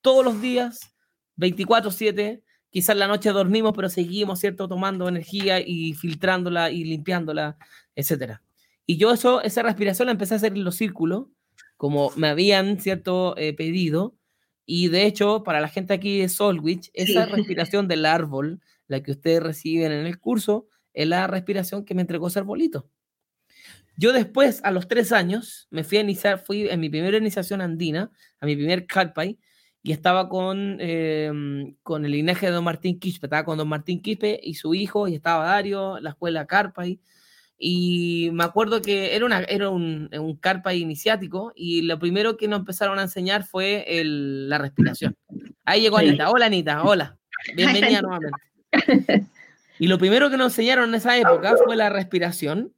[0.00, 0.94] todos los días,
[1.36, 7.56] 24/7, quizás la noche dormimos, pero seguimos, ¿cierto?, tomando energía y filtrándola y limpiándola,
[7.94, 8.40] etc.
[8.84, 11.26] Y yo eso, esa respiración la empecé a hacer en los círculos,
[11.76, 14.15] como me habían, ¿cierto?, pedido,
[14.66, 19.12] y de hecho, para la gente aquí de Solwich, esa respiración del árbol, la que
[19.12, 22.90] ustedes reciben en el curso, es la respiración que me entregó ese arbolito.
[23.96, 27.60] Yo después, a los tres años, me fui a iniciar, fui en mi primera iniciación
[27.60, 28.10] andina,
[28.40, 29.38] a mi primer Calpay,
[29.82, 34.02] y estaba con, em, con el linaje de don Martín Quispe, estaba con don Martín
[34.02, 37.00] Quispe y su hijo, y estaba Dario, la escuela Carpay,
[37.58, 42.48] y me acuerdo que era, una, era un, un carpa iniciático y lo primero que
[42.48, 45.16] nos empezaron a enseñar fue el, la respiración.
[45.64, 46.30] Ahí llegó Anita.
[46.30, 47.16] Hola Anita, hola.
[47.56, 48.40] Bienvenida nuevamente.
[49.78, 52.72] Y lo primero que nos enseñaron en esa época fue la respiración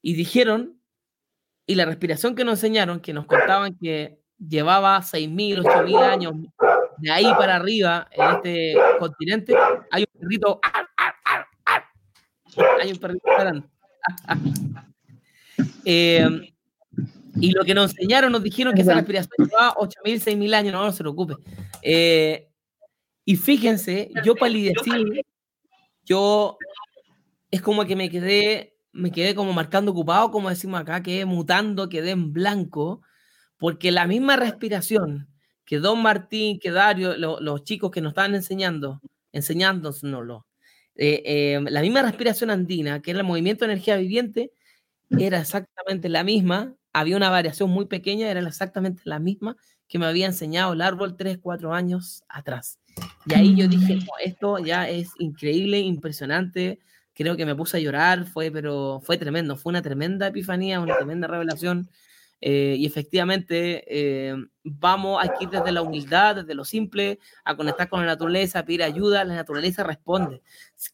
[0.00, 0.80] y dijeron,
[1.66, 6.32] y la respiración que nos enseñaron, que nos contaban que llevaba 6.000, 8.000 años
[6.98, 9.54] de ahí para arriba en este continente,
[9.90, 10.60] hay un perrito,
[12.80, 13.28] hay un perrito
[15.88, 16.42] Em,
[17.40, 20.84] y lo que nos enseñaron, nos dijeron que esa respiración llevaba 8.000, 6.000 años, no,
[20.84, 21.34] no se preocupe.
[21.80, 22.48] Eh,
[23.24, 25.22] y fíjense, yo palidecí,
[26.04, 26.56] yo
[27.50, 31.88] es como que me quedé, me quedé como marcando ocupado, como decimos acá, quedé mutando,
[31.88, 33.02] quedé en blanco,
[33.56, 35.28] porque la misma respiración
[35.64, 39.00] que Don Martín, que Dario, los chicos que nos estaban enseñando,
[39.32, 40.46] enseñándonoslo,
[40.96, 44.52] eh, eh, la misma respiración andina, que era el movimiento de energía viviente,
[45.10, 49.56] era exactamente la misma, había una variación muy pequeña, era exactamente la misma
[49.88, 52.80] que me había enseñado el árbol 3, 4 años atrás.
[53.26, 54.06] Y ahí yo dije, mm.
[54.24, 56.80] esto ya es increíble, impresionante,
[57.14, 60.96] creo que me puse a llorar, fue, pero fue tremendo, fue una tremenda epifanía, una
[60.96, 61.88] tremenda revelación.
[62.40, 68.00] Eh, y efectivamente, eh, vamos aquí desde la humildad, desde lo simple, a conectar con
[68.00, 70.42] la naturaleza, a pedir ayuda, la naturaleza responde.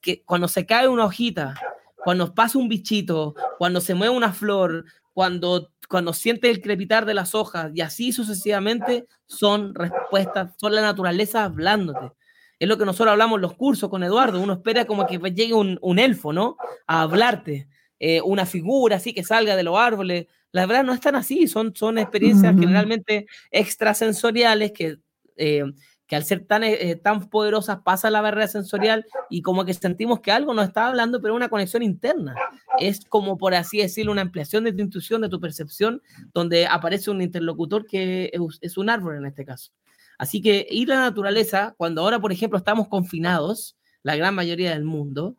[0.00, 1.54] que cuando se cae una hojita,
[1.96, 7.14] cuando pasa un bichito, cuando se mueve una flor, cuando, cuando siente el crepitar de
[7.14, 12.12] las hojas y así sucesivamente, son respuestas, son la naturaleza hablándote.
[12.58, 14.40] Es lo que nosotros hablamos en los cursos con Eduardo.
[14.40, 16.56] Uno espera como que llegue un, un elfo, ¿no?
[16.86, 17.68] A hablarte.
[17.98, 20.26] Eh, una figura así que salga de los árboles.
[20.52, 24.98] La verdad no están así, son, son experiencias generalmente extrasensoriales que,
[25.36, 25.64] eh,
[26.06, 30.20] que al ser tan, eh, tan poderosas pasa la barrera sensorial y como que sentimos
[30.20, 32.34] que algo nos está hablando, pero una conexión interna.
[32.78, 36.02] Es como, por así decirlo, una ampliación de tu intuición, de tu percepción,
[36.34, 39.72] donde aparece un interlocutor que es, es un árbol en este caso.
[40.18, 44.70] Así que ir a la naturaleza, cuando ahora, por ejemplo, estamos confinados, la gran mayoría
[44.70, 45.36] del mundo,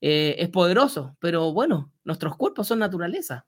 [0.00, 3.46] eh, es poderoso, pero bueno, nuestros cuerpos son naturaleza.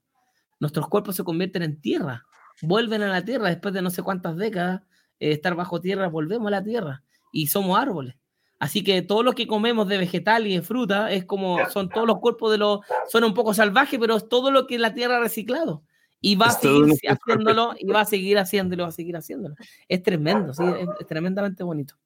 [0.63, 2.25] Nuestros cuerpos se convierten en tierra,
[2.61, 4.83] vuelven a la tierra después de no sé cuántas décadas
[5.19, 7.03] eh, estar bajo tierra, volvemos a la tierra
[7.33, 8.15] y somos árboles.
[8.61, 12.07] Así que todo lo que comemos de vegetal y de fruta es como son todos
[12.07, 15.17] los cuerpos de los, son un poco salvajes, pero es todo lo que la tierra
[15.17, 15.83] ha reciclado.
[16.21, 19.57] Y va a seguir haciéndolo, y va a seguir haciéndolo, va a seguir haciéndolo.
[19.89, 21.97] Es tremendo, sí, es, tremendamente bonito.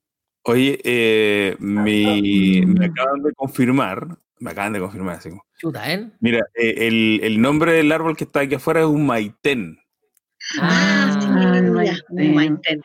[0.45, 5.17] Oye, eh, me acaban de confirmar me acaban de confirmar.
[5.17, 5.31] Así.
[5.59, 6.11] Chuta, ¿eh?
[6.21, 9.79] Mira, eh, el, el, nombre del árbol que está aquí afuera es un maitén.
[10.61, 12.83] Ah, sí, Ah, ya, Maitén.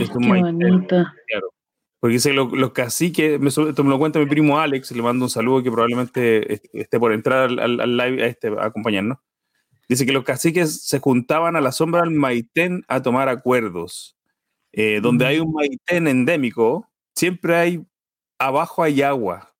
[0.00, 1.04] Es un Qué Maitén, bonito.
[1.28, 1.50] claro.
[2.00, 5.24] Porque dice lo- los caciques, me, esto me lo cuenta mi primo Alex, le mando
[5.26, 8.64] un saludo que probablemente est- esté por entrar al, al- al live a, este, a
[8.66, 9.18] acompañarnos.
[9.88, 14.16] Dice que los caciques se juntaban a la sombra del Maitén a tomar acuerdos.
[14.72, 17.86] Eh, donde hay un Maitén endémico, siempre hay,
[18.38, 19.53] abajo hay agua.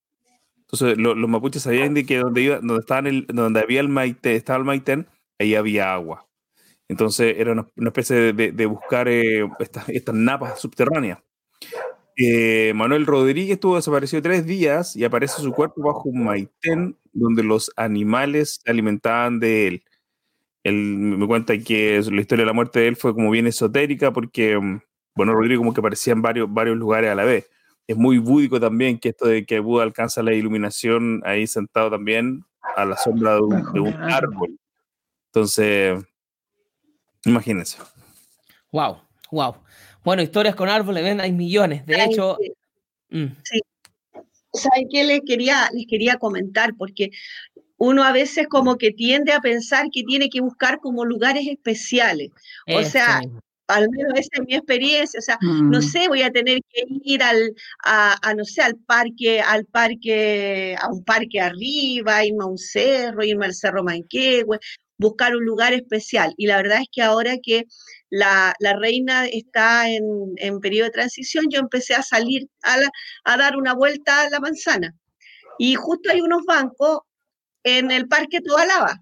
[0.75, 3.89] Entonces lo- los mapuches sabían de que donde, iba, donde, estaban el- donde había el
[3.89, 5.07] Maitén, estaba el Maitén,
[5.39, 6.27] ahí había agua.
[6.89, 11.21] Entonces era una, especie de, buscar eh, estas, estas napas subterráneas.
[12.17, 17.43] Eh, Manuel Rodríguez estuvo desaparecido tres días y aparece su cuerpo bajo un maitén donde
[17.43, 19.85] los animales se alimentaban de él.
[20.65, 24.13] Él me cuenta que la historia de la muerte de él fue como bien esotérica
[24.13, 24.81] porque, mm,
[25.17, 27.51] bueno, Rodríguez como que aparecía en varios lugares a la vez.
[27.87, 32.45] Es muy búdico también que esto de que Buda alcanza la iluminación ahí sentado también
[32.77, 34.59] a la sombra de un, de árbol.
[35.27, 36.03] Entonces,
[37.25, 37.79] imagínense.
[38.73, 38.99] Wow,
[39.31, 39.57] wow.
[40.03, 41.85] Bueno, historias con árboles, ven, hay millones.
[41.87, 42.53] De Ay, hecho, sí.
[43.11, 43.27] mm,
[44.55, 46.75] ¿Saben qué les quería, les quería comentar?
[46.77, 47.11] Porque
[47.77, 52.31] uno a veces como que tiende a pensar que tiene que buscar como lugares especiales.
[52.67, 53.41] O eso sea, mismo.
[53.69, 55.19] Al menos esa es mi experiencia.
[55.19, 55.83] O sea, no Mm.
[55.83, 57.55] sé, voy a tener que ir al,
[57.85, 62.59] a, a, no sé, al parque, al parque, a un parque arriba, irme a un
[62.59, 64.59] cerro, irme al Cerro Manquehue,
[64.99, 66.35] buscar un lugar especial.
[66.37, 67.65] Y la verdad es que ahora que
[68.11, 70.05] la, la reina está en,
[70.37, 72.89] en, periodo de transición, yo empecé a salir a, la,
[73.25, 74.95] a dar una vuelta a la manzana.
[75.59, 77.01] Y justo hay unos bancos
[77.65, 79.01] en el Parque Tobalaba.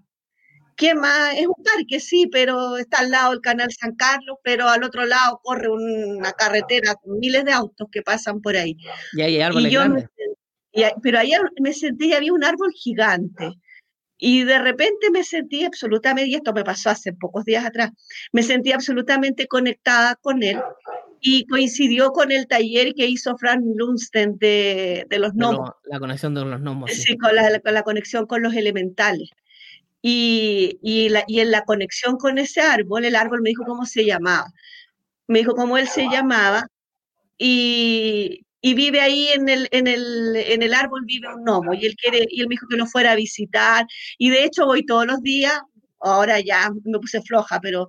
[0.77, 1.35] ¿Qué más?
[1.35, 5.05] Es un parque, sí, pero está al lado del Canal San Carlos, pero al otro
[5.05, 8.77] lado corre una carretera con miles de autos que pasan por ahí.
[9.13, 10.05] Y hay árboles y yo grandes.
[10.75, 13.53] Me, y, pero ayer me sentí y había un árbol gigante.
[14.19, 17.91] Y de repente me sentí absolutamente, y esto me pasó hace pocos días atrás,
[18.31, 20.61] me sentí absolutamente conectada con él
[21.21, 25.71] y coincidió con el taller que hizo Frank Lundsten de, de los gnomos.
[25.85, 26.91] La conexión de los gnomos.
[26.93, 29.31] Sí, sí con, la, con, la, conexión con los elementales.
[30.03, 33.87] Y, y, la, y, en la conexión con ese árbol, el árbol me dijo cómo
[33.87, 34.53] se llamaba.
[35.29, 36.67] Me dijo cómo él se llamaba
[37.39, 41.75] y, y vive ahí en el, en, el, en el árbol, vive un gnomo.
[41.75, 43.87] Y él, quiere, y él me dijo que lo fuera a visitar.
[44.19, 45.61] Y de hecho voy todos los días.
[46.01, 47.89] Ahora ya me puse floja, pero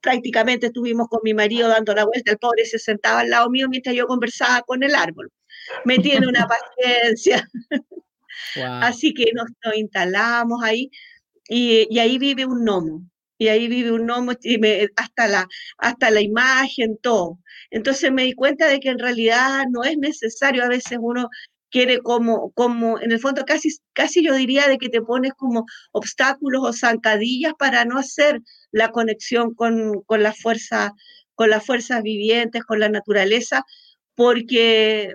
[0.00, 2.32] prácticamente estuvimos con mi marido dando la vuelta.
[2.32, 5.30] El pobre se sentaba al lado mío mientras yo conversaba con el árbol.
[5.84, 6.46] Me tiene una
[6.78, 7.48] paciencia.
[8.56, 8.64] Wow.
[8.82, 10.90] Así que nos, nos instalamos ahí
[11.48, 13.08] y, ahí vive un gnomo.
[13.38, 14.32] Y ahí vive un gnomo
[14.96, 17.38] hasta, la, hasta la imagen, todo.
[17.70, 20.64] Entonces me di cuenta de que en realidad no es necesario.
[20.64, 21.28] A veces uno
[21.70, 25.64] quiere como, como en el fondo casi, casi yo diría de que te pones como
[25.92, 30.92] obstáculos o zancadillas para no hacer la conexión con, con la fuerza,
[31.34, 33.64] con las fuerzas vivientes, con la naturaleza,
[34.14, 35.14] porque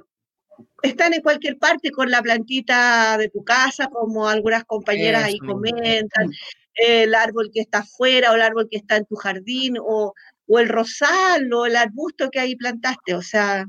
[0.82, 5.40] están en cualquier parte con la plantita de tu casa, como algunas compañeras Eso ahí
[5.40, 6.32] comentan,
[6.76, 10.14] el árbol que está afuera o el árbol que está en tu jardín o,
[10.48, 13.66] o, el rosal o el arbusto que ahí plantaste, o sea,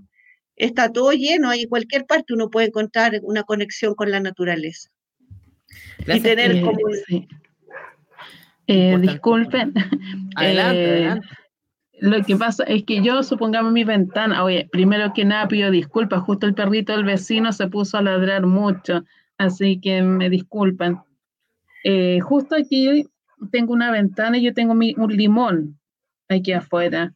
[0.57, 4.91] está todo lleno, ahí en cualquier parte uno puede encontrar una conexión con la naturaleza.
[5.99, 6.19] Gracias.
[6.19, 6.79] Y tener eh, como...
[7.07, 7.29] Sí.
[8.67, 9.73] Eh, disculpen.
[10.37, 11.29] Adelante, eh, adelante.
[12.01, 16.23] Lo que pasa es que yo, supongamos mi ventana, oye, primero que nada pido disculpas,
[16.23, 19.05] justo el perrito del vecino se puso a ladrar mucho,
[19.37, 21.03] así que me disculpan.
[21.85, 23.07] Eh, justo aquí
[23.51, 25.79] tengo una ventana y yo tengo mi, un limón
[26.29, 27.15] aquí afuera.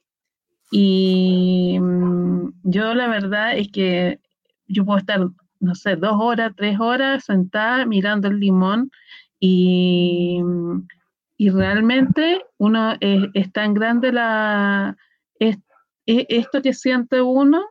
[0.70, 4.18] Y mmm, yo la verdad es que
[4.66, 5.20] yo puedo estar,
[5.60, 8.90] no sé, dos horas, tres horas sentada mirando el limón
[9.38, 10.40] y
[11.36, 14.96] y realmente uno es, es tan grande la
[15.38, 15.58] es,
[16.06, 17.64] esto que siente uno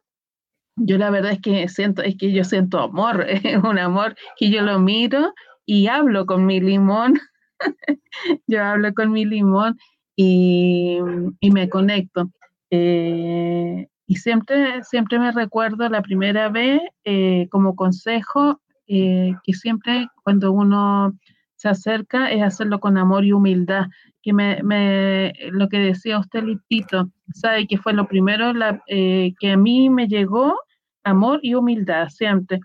[0.75, 4.49] yo la verdad es que siento es que yo siento amor es un amor que
[4.49, 5.33] yo lo miro
[5.65, 7.19] y hablo con mi limón
[8.47, 9.77] yo hablo con mi limón
[10.15, 10.99] y,
[11.39, 12.29] y me conecto.
[12.69, 20.07] Eh, y siempre siempre me recuerdo la primera vez eh, como consejo eh, que siempre
[20.23, 21.13] cuando uno
[21.61, 23.85] se acerca es hacerlo con amor y humildad,
[24.23, 28.51] que me, lo que decía usted, Lipito, sabe que fue lo primero
[28.87, 30.59] eh, que a mí me llegó,
[31.03, 32.61] amor y humildad, siempre,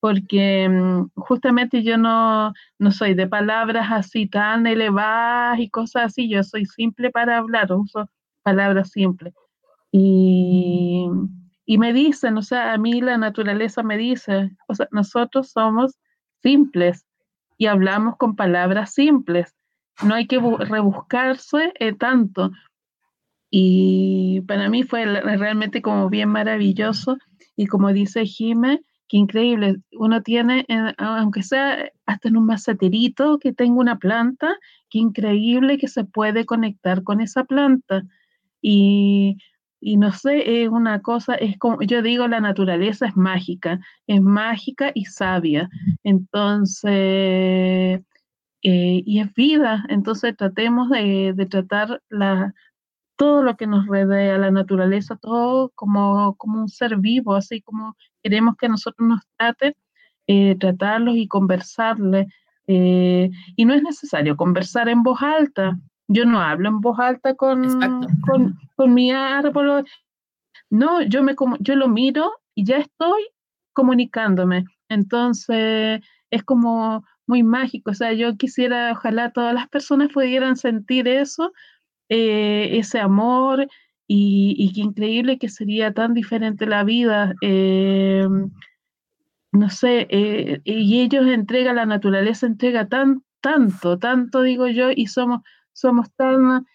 [0.00, 6.28] porque um, justamente yo no, no soy de palabras así tan elevadas y cosas así,
[6.28, 8.10] yo soy simple para hablar, uso
[8.42, 9.32] palabras simples.
[9.92, 11.06] Y,
[11.66, 15.96] y me dicen, o sea, a mí la naturaleza me dice, o sea, nosotros somos
[16.42, 17.06] simples,
[17.60, 19.54] y hablamos con palabras simples.
[20.02, 22.52] No hay que rebuscarse eh, tanto.
[23.50, 27.18] Y para mí fue realmente como bien maravilloso
[27.56, 30.64] y como dice Jime, qué increíble, uno tiene,
[30.96, 34.56] aunque sea hasta en un maceterito que tenga una planta,
[34.88, 38.04] qué increíble que se puede conectar con esa planta.
[38.62, 39.36] Y,
[39.80, 44.20] y no sé, es una cosa, es como, yo digo, la naturaleza es mágica, es
[44.20, 45.68] mágica y sabia.
[46.04, 48.00] Entonces,
[48.62, 52.54] eh, y es vida, entonces tratemos de, de tratar la,
[53.20, 57.94] todo lo que nos rodea, la naturaleza, todo como, como un ser vivo, así como
[58.22, 59.74] queremos que nosotros nos traten,
[60.26, 62.28] eh, tratarlos y conversarles.
[62.66, 65.78] Eh, y no es necesario conversar en voz alta.
[66.12, 67.62] Yo no hablo en voz alta con,
[68.26, 69.84] con, con, mi árbol.
[70.68, 73.22] No, yo, me, yo lo miro y ya estoy
[73.72, 74.64] comunicándome.
[74.88, 76.00] Entonces,
[76.30, 77.92] es como muy mágico.
[77.92, 81.52] O sea, yo quisiera, ojalá todas las personas pudieran sentir eso
[82.08, 83.68] eh, ese amor
[84.08, 87.34] y, qué increíble que sería tan diferente la vida.
[87.40, 88.26] Eh,
[89.52, 95.06] no sé, eh, y ellos entregan, la naturaleza entrega tan, tanto, tanto digo yo, y
[95.06, 95.42] somos,
[95.72, 96.66] somos tan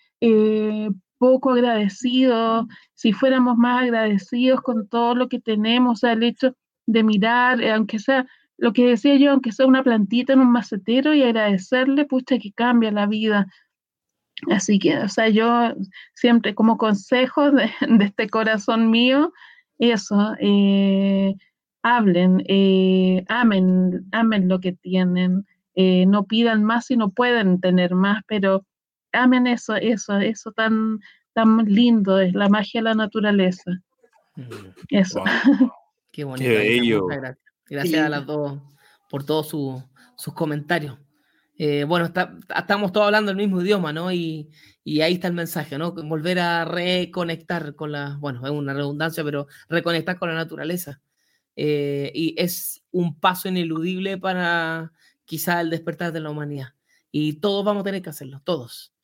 [1.17, 6.55] poco agradecidos, si fuéramos más agradecidos con todo lo que tenemos, o sea, el hecho
[6.85, 8.27] de mirar, aunque sea
[8.57, 12.51] lo que decía yo, aunque sea una plantita en un macetero y agradecerle, pucha, que
[12.53, 13.47] cambia la vida.
[14.49, 15.73] Así que, o sea, yo
[16.13, 17.69] siempre como consejo de,
[18.01, 19.33] este corazón mío,
[19.77, 21.35] eso, eh,
[21.83, 27.95] hablen, eh, amen, amen lo que tienen, eh, no pidan más si no pueden tener
[27.95, 28.65] más, pero
[29.15, 30.99] amen eso, eso, eso tan,
[31.33, 33.71] tan lindo, es la magia de la naturaleza.
[34.35, 34.51] Mm.
[34.89, 35.23] Eso.
[36.11, 37.07] Qué bonito.
[37.07, 37.37] gracias.
[37.67, 38.59] gracias a las dos
[39.09, 40.97] por todos sus comentarios.
[41.57, 44.11] Eh, bueno, estamos todos hablando el mismo idioma, ¿no?
[44.11, 44.49] Y,
[44.85, 45.93] ahí está el mensaje, ¿no?
[45.93, 51.01] Volver a reconectar con la, bueno, es una redundancia, pero reconectar con la naturaleza.
[51.55, 54.91] Eh, y es un paso ineludible para
[55.25, 56.73] quizá el despertar de la humanidad.
[57.11, 58.94] Y todos vamos a tener que hacerlo, todos.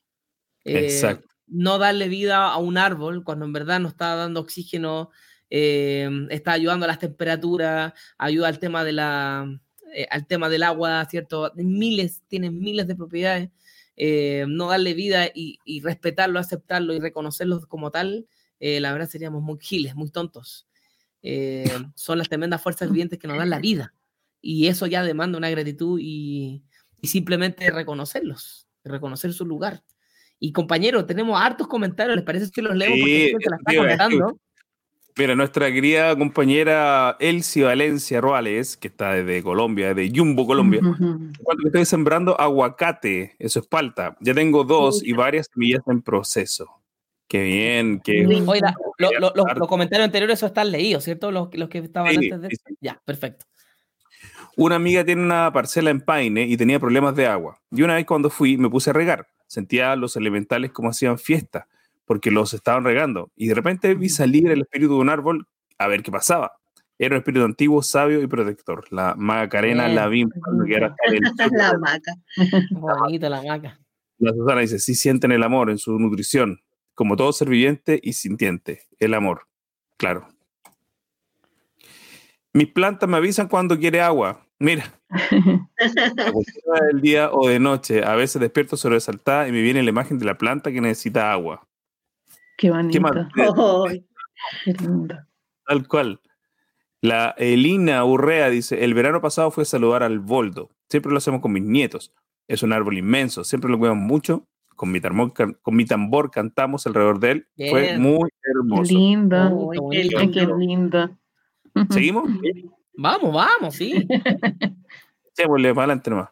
[0.66, 1.20] Eh.
[1.48, 5.10] No darle vida a un árbol cuando en verdad no está dando oxígeno,
[5.50, 9.60] está ayudando a las temperaturas, ayuda al tema de la
[9.94, 11.52] eh, al tema del agua, ¿cierto?
[11.56, 13.50] Miles, tienen miles de propiedades.
[13.98, 18.28] Eh, no darle vida y, respetarlo, aceptarlo y reconocerlo como tal,
[18.60, 20.68] eh, la verdad seríamos muy giles, muy tontos.
[21.96, 23.94] son las tremendas fuerzas vivientes que nos dan la vida.
[24.42, 26.64] Y eso ya demanda una gratitud y,
[27.04, 29.84] simplemente reconocerlos, reconocer su lugar.
[30.44, 32.90] Y compañeros, tenemos hartos comentarios, ¿les parece que los leo?
[32.90, 34.40] Porque se la está comentando.
[35.16, 41.68] Mira, nuestra querida compañera Elsie Valencia Ruales, que está desde Colombia, de Jumbo, Colombia, cuando
[41.68, 44.18] estoy sembrando aguacate, eso es palta.
[44.20, 46.82] Ya tengo dos y varias semillas en proceso.
[47.28, 51.30] Qué bien, qué Oiga, los comentarios anteriores eso están leídos, ¿cierto?
[51.30, 53.46] Los, los que estaban antes de Ya, perfecto.
[54.58, 57.60] Una amiga tiene una parcela en Paine y tenía problemas de agua.
[57.72, 59.28] Y una vez cuando fui me puse a regar.
[59.48, 61.68] Sentía los elementales como hacían fiesta
[62.06, 63.32] porque los estaban regando.
[63.38, 65.48] Y de repente vi salir el espíritu de un árbol
[65.78, 66.52] a ver qué pasaba.
[67.00, 68.84] Era un espíritu antiguo, sabio y protector.
[68.92, 72.14] La Macarena la vi La maca.
[72.72, 73.80] Bonita la maca.
[74.18, 76.60] La Susana dice, sí sienten el amor en su nutrición,
[76.94, 78.82] como todo ser viviente y sintiente.
[79.00, 79.48] El amor,
[79.98, 80.28] claro.
[82.54, 84.46] Mis plantas me avisan cuando quiere agua.
[84.60, 84.86] Mira,
[86.92, 90.26] del día o de noche, a veces despierto sobresaltada y me viene la imagen de
[90.26, 91.68] la planta que necesita agua.
[92.58, 93.02] Qué bonito.
[95.66, 96.20] Tal cual.
[97.02, 100.70] La Elina Urrea dice, el verano pasado fue a saludar al boldo.
[100.88, 102.14] Siempre lo hacemos con mis nietos.
[102.48, 103.44] Es un árbol inmenso.
[103.44, 104.48] Siempre lo cuidamos mucho.
[104.76, 107.48] Con mi, tambor, con mi tambor cantamos alrededor de él.
[107.70, 108.94] Fue muy hermoso.
[108.94, 109.72] Lindo.
[109.92, 111.18] qué, lindo.
[111.90, 112.30] ¿Seguimos?
[112.94, 113.94] Vamos, vamos, sí.
[115.38, 116.30] Echémosle para adelante nomás.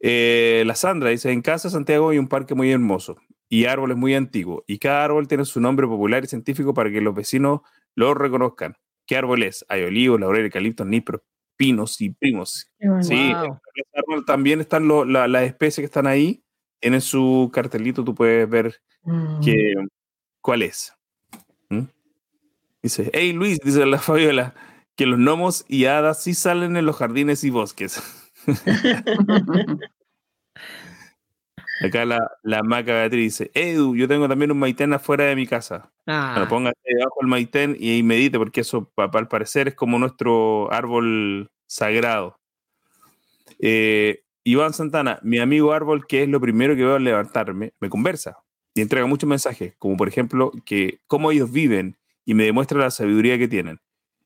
[0.00, 3.16] Eh, la Sandra dice, en casa Santiago hay un parque muy hermoso
[3.48, 4.64] y árboles muy antiguos.
[4.66, 7.60] Y cada árbol tiene su nombre popular y científico para que los vecinos
[7.94, 8.76] lo reconozcan.
[9.06, 9.64] ¿Qué árbol es?
[9.68, 11.24] Hay olivos, laurel, eucaliptos, nipro,
[11.56, 12.70] pinos y primos.
[13.02, 13.32] Sí,
[14.26, 16.42] también están las especies que están ahí.
[16.80, 19.40] En su cartelito tú puedes ver mm.
[20.40, 20.94] cuál es.
[21.68, 21.82] ¿Mm?
[22.82, 24.54] Dice, hey Luis, dice la Fabiola,
[24.96, 28.02] que los gnomos y hadas sí salen en los jardines y bosques.
[31.82, 35.46] Acá la, la maca Beatriz dice, Edu, yo tengo también un maitén afuera de mi
[35.46, 35.90] casa.
[36.06, 36.32] Ah.
[36.34, 40.70] Bueno, póngase debajo el maitén y ahí medite, porque eso al parecer es como nuestro
[40.70, 42.38] árbol sagrado.
[43.58, 47.88] Eh, Iván Santana, mi amigo árbol, que es lo primero que veo al levantarme, me
[47.88, 48.36] conversa.
[48.74, 51.96] y entrega muchos mensajes, como por ejemplo que cómo ellos viven
[52.30, 53.80] y me demuestra la sabiduría que tienen.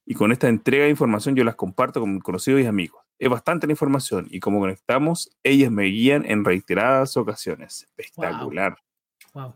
[0.04, 3.02] Y con esta entrega de información yo las comparto con mis conocidos y amigos.
[3.18, 7.88] Es bastante la información y como conectamos, ellas me guían en reiteradas ocasiones.
[7.96, 8.76] Espectacular.
[9.32, 9.54] Wow.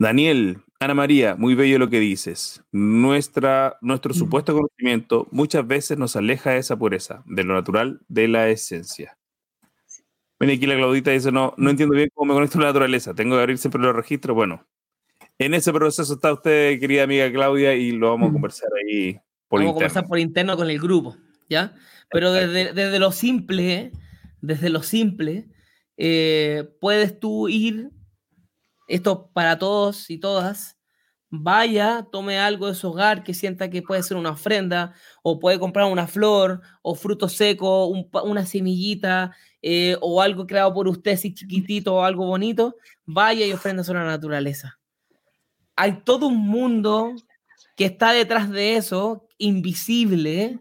[0.00, 2.64] Daniel, Ana María, muy bello lo que dices.
[2.72, 4.16] Nuestra, nuestro mm.
[4.16, 9.16] supuesto conocimiento muchas veces nos aleja de esa pureza, de lo natural, de la esencia.
[10.40, 13.14] Ven aquí la Claudita dice, no, no entiendo bien cómo me conecto a la naturaleza,
[13.14, 14.34] tengo que abrir siempre los registros.
[14.34, 14.66] Bueno,
[15.38, 19.18] en ese proceso está usted, querida amiga Claudia, y lo vamos a conversar ahí
[19.48, 21.16] por vamos a conversar por interno con el grupo,
[21.48, 21.74] ¿ya?
[22.10, 23.92] Pero desde, desde lo simple,
[24.40, 25.48] desde lo simple,
[25.96, 27.90] eh, puedes tú ir,
[28.88, 30.78] esto para todos y todas,
[31.28, 35.58] vaya, tome algo de su hogar que sienta que puede ser una ofrenda, o puede
[35.58, 41.34] comprar una flor, o fruto seco, una semillita, eh, o algo creado por usted, así
[41.34, 44.78] chiquitito, o algo bonito, vaya y ofrenda a la naturaleza.
[45.76, 47.12] Hay todo un mundo
[47.76, 50.60] que está detrás de eso, invisible,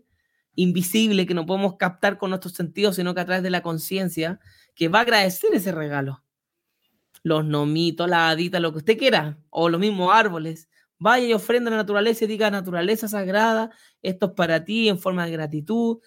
[0.56, 4.40] invisible, que no podemos captar con nuestros sentidos, sino que a través de la conciencia,
[4.76, 6.26] que va a agradecer ese regalo
[7.26, 10.70] los nomitos, la hadita, lo que usted quiera, o los mismos árboles.
[11.00, 13.72] Vaya y ofrenda a la naturaleza y diga, naturaleza sagrada,
[14.04, 15.98] esto es para ti en forma de gratitud.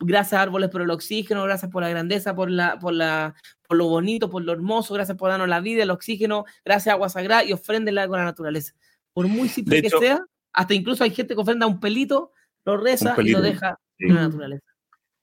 [0.00, 3.34] Gracias árboles por el oxígeno, gracias por la grandeza, por, la, por, la,
[3.66, 7.08] por lo bonito, por lo hermoso, gracias por darnos la vida, el oxígeno, gracias agua
[7.08, 8.74] sagrada y ofréndele algo a la naturaleza.
[9.12, 12.32] Por muy simple que sea, hasta incluso hay gente que ofrenda un pelito,
[12.64, 14.64] lo reza y lo deja en la naturaleza.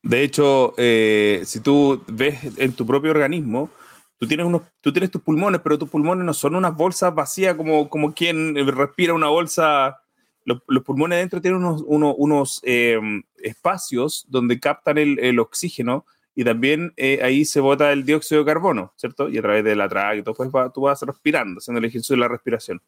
[0.04, 3.72] De hecho, eh, si tú ves en tu propio organismo,
[4.18, 7.56] Tú tienes, unos, tú tienes tus pulmones, pero tus pulmones no son unas bolsas vacías
[7.56, 10.02] como, como quien respira una bolsa.
[10.46, 11.84] Los, pulmones dentro tienen unos,
[12.18, 18.06] unos, em, espacios donde captan el, el oxígeno y también eh, ahí se bota el
[18.06, 19.28] dióxido de carbono, ¿cierto?
[19.30, 22.16] Y a través de la traga y todo, pues tú vas respirando, haciendo el ejercicio
[22.16, 22.82] de la respiración.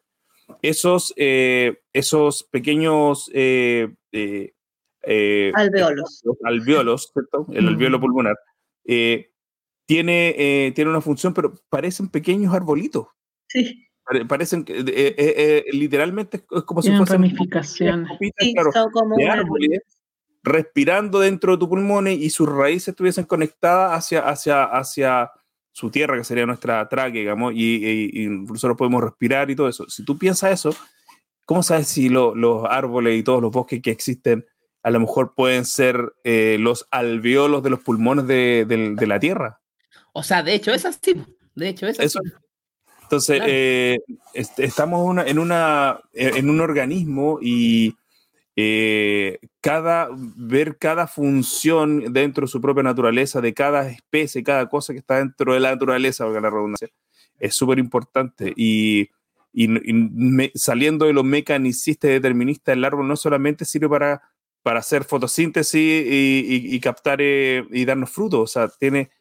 [0.61, 3.89] Esos, eh, esos pequeños eh,
[5.53, 6.23] alveolos.
[6.43, 7.47] alveolos, ¿cierto?
[7.51, 8.35] El alveolo pulmonar
[9.87, 13.07] tiene, eh, tiene una función, pero parecen pequeños arbolitos.
[13.47, 13.86] Sí.
[14.27, 14.85] Parecen que eh,
[15.17, 18.17] eh, literalmente es como si fuesen ramificaciones.
[18.39, 18.53] Sí,
[18.93, 19.81] como de árboles,
[20.43, 25.31] respirando dentro de tu pulmones y sus raíces estuviesen conectadas hacia, hacia, hacia
[25.73, 29.89] su tierra, que sería nuestra tráquea, digamos, y, y, nosotros podemos respirar y todo eso.
[29.89, 30.73] Si tú piensas eso,
[31.45, 34.45] ¿cómo sabes si los árboles y todos los bosques que existen
[34.83, 39.59] a lo mejor pueden ser los alveolos de los pulmones de, de la tierra?
[40.13, 41.21] O sea, de hecho es así.
[41.55, 42.19] De hecho es así.
[43.07, 43.99] Entonces, eh,
[44.33, 47.95] estamos en, una, en un organismo y
[48.57, 54.91] eh, cada, ver cada función dentro de su propia naturaleza, de cada especie, cada cosa
[54.91, 56.89] que está dentro de la naturaleza, valga la redundancia,
[57.39, 58.51] es súper importante.
[58.57, 59.09] Y,
[59.53, 59.69] y,
[60.55, 64.21] saliendo de lo mecanicista y determinista, el árbol no solamente sirve para,
[64.63, 69.11] para hacer fotosíntesis y, y captar eh, y darnos frutos, o sea, tiene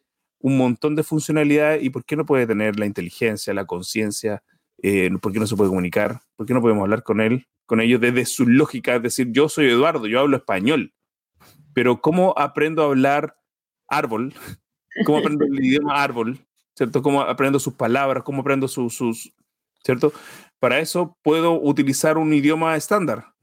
[0.47, 4.44] un montón de funcionalidades y por qué no puede tener la inteligencia, la conciencia,
[4.80, 7.80] eh, por qué no se puede comunicar, por qué no podemos hablar con él, con
[7.80, 10.94] ellos desde su lógica, es decir, yo soy Eduardo, yo hablo español,
[11.74, 13.36] pero ¿cómo aprendo a hablar
[13.88, 14.34] árbol?
[15.05, 16.38] ¿Cómo aprendo el idioma árbol?
[16.76, 17.03] ¿Cierto?
[17.03, 18.22] ¿Cómo aprendo sus palabras?
[18.22, 19.34] ¿Cómo aprendo sus, sus,
[19.82, 20.12] ¿cierto?
[20.61, 23.34] Para eso puedo utilizar un idioma estándar,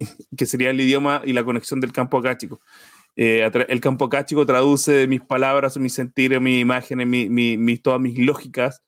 [0.36, 2.60] que sería el idioma y la conexión del campo acáchico.
[3.16, 8.82] Eh, el campo cáchico traduce mis palabras, mis sentires, mis imágenes, mi, todas mis lógicas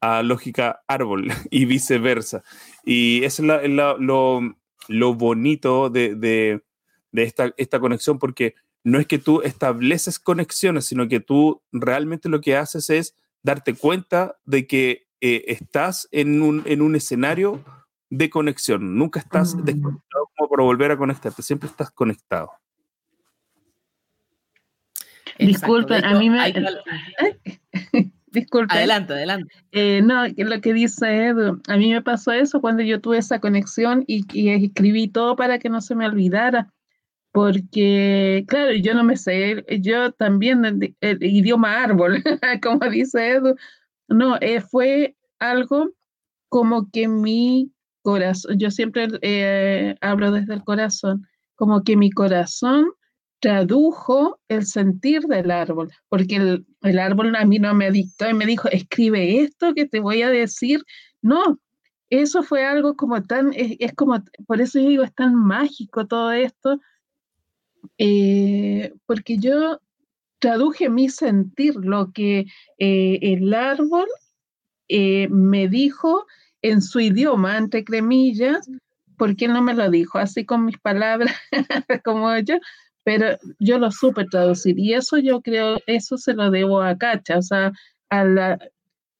[0.00, 2.42] a lógica árbol y viceversa.
[2.84, 3.70] Y eso es
[4.88, 6.62] lo, bonito de,
[7.12, 8.54] esta, esta, conexión, porque
[8.84, 13.74] no es que tú estableces conexiones, sino que tú realmente lo que haces es darte
[13.74, 17.64] cuenta de que eh, estás en un, en un escenario
[18.10, 18.98] de conexión.
[18.98, 19.64] Nunca estás mm.
[19.64, 22.50] desconectado como para volver a conectarte, siempre estás conectado.
[25.38, 26.52] Disculpen, a mí me...
[28.32, 28.74] Disculpe.
[28.74, 29.54] Adelante, adelante.
[29.72, 33.40] Eh, no, lo que dice Edu, a mí me pasó eso cuando yo tuve esa
[33.40, 36.72] conexión y, escribí todo para que no se me olvidara,
[37.30, 40.64] porque, claro, yo no me sé, yo también
[41.00, 42.22] el, idioma árbol,
[42.62, 43.54] como dice Edu,
[44.08, 45.90] no, eh, fue algo
[46.48, 52.86] como que mi corazón, yo siempre eh, hablo desde el corazón, como que mi corazón
[53.42, 58.46] tradujo el sentir del árbol, porque el, árbol a mí no me dictó y me
[58.46, 60.84] dijo, escribe esto que te voy a decir.
[61.22, 61.58] No,
[62.08, 66.30] eso fue algo como tan, es, como, por eso yo digo, es tan mágico todo
[66.30, 66.80] esto,
[67.98, 69.80] eh, porque yo
[70.38, 72.46] traduje mi sentir, lo que
[72.78, 74.06] eh, el árbol
[74.86, 76.26] eh, me dijo
[76.62, 78.70] en su idioma, entre cremillas,
[79.18, 81.34] porque él no me lo dijo así con mis palabras
[82.04, 82.58] como yo,
[83.04, 87.38] pero yo lo supe traducir y eso yo creo, eso se lo debo a Cacha,
[87.38, 87.72] o sea,
[88.10, 88.58] al,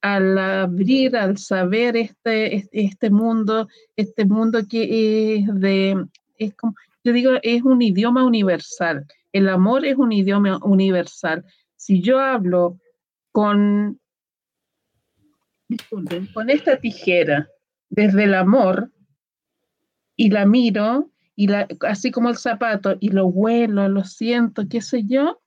[0.03, 6.05] al abrir, al saber este, este mundo, este mundo que es de,
[6.39, 11.45] es como, yo digo, es un idioma universal, el amor es un idioma universal.
[11.77, 12.79] Si yo hablo
[13.33, 13.99] con,
[16.35, 17.49] con esta tijera
[17.89, 18.93] desde el amor
[20.17, 21.49] y la miro, y
[21.81, 25.41] así como el zapato, y lo huelo, lo siento, qué sé yo,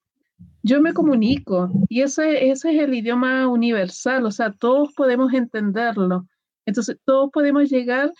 [0.63, 1.69] yo me comunico.
[1.89, 6.27] Y ese, ese es el idioma universal, o sea, todos podemos entenderlo.
[6.65, 8.11] Entonces, todos podemos llegar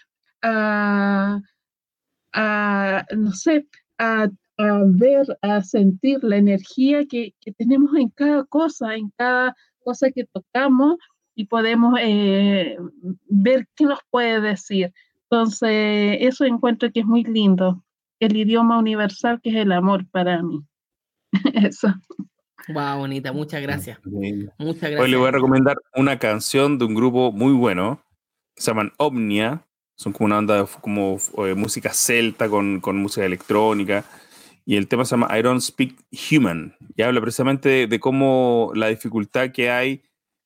[0.42, 1.42] a,
[2.34, 3.68] a no sé,
[3.98, 9.56] a, a, ver, a sentir la energía que, que, tenemos en cada cosa, en cada
[9.80, 10.98] cosa que tocamos
[11.34, 12.78] y podemos eh,
[13.28, 14.94] ver qué nos puede decir.
[15.30, 17.84] Entonces, eso encuentro que es muy lindo,
[18.20, 20.64] el idioma universal que es el amor para mí.
[21.54, 21.94] eso.
[22.68, 24.00] Wow, bonita, muchas gracias.
[24.04, 25.02] Muchas gracias.
[25.02, 28.02] Hoy le voy a recomendar una canción de un grupo muy bueno,
[28.56, 29.66] se llaman Omnia,
[29.96, 34.04] son como una banda de como, eh, música celta con, con, música electrónica,
[34.66, 35.96] y el tema se llama I Don't Speak
[36.32, 40.02] Human, y habla precisamente de, de cómo la dificultad que hay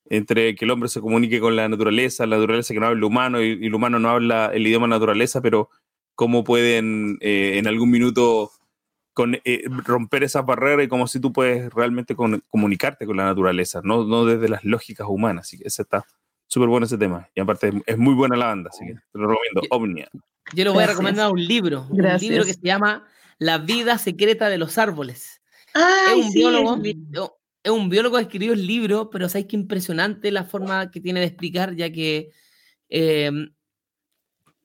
[0.10, 3.03] entre que el hombre se comunique con la naturaleza, la naturaleza que no habla el
[3.03, 5.69] humano y, y el humano no habla el idioma naturaleza, pero
[6.19, 8.52] cómo pueden eh, en algún minuto
[9.14, 13.23] con, eh, romper esa barrera y cómo si tú puedes realmente con, comunicarte con la
[13.23, 15.48] naturaleza, no, no desde las lógicas humanas.
[15.48, 16.06] Así que ese está
[16.45, 17.30] súper bueno ese tema.
[17.34, 20.10] Y aparte es, es, muy buena la banda, así que te lo recomiendo, Omnia.
[20.53, 22.23] Yo le voy a recomendar un libro, Gracias.
[22.23, 23.07] un libro que se llama
[23.38, 25.41] La vida secreta de los árboles.
[25.73, 29.56] Ay, es un sí, biólogo, es un biólogo que escribió el libro, pero sabes que
[29.56, 32.31] impresionante la forma que tiene de explicar, ya que
[32.90, 33.31] eh,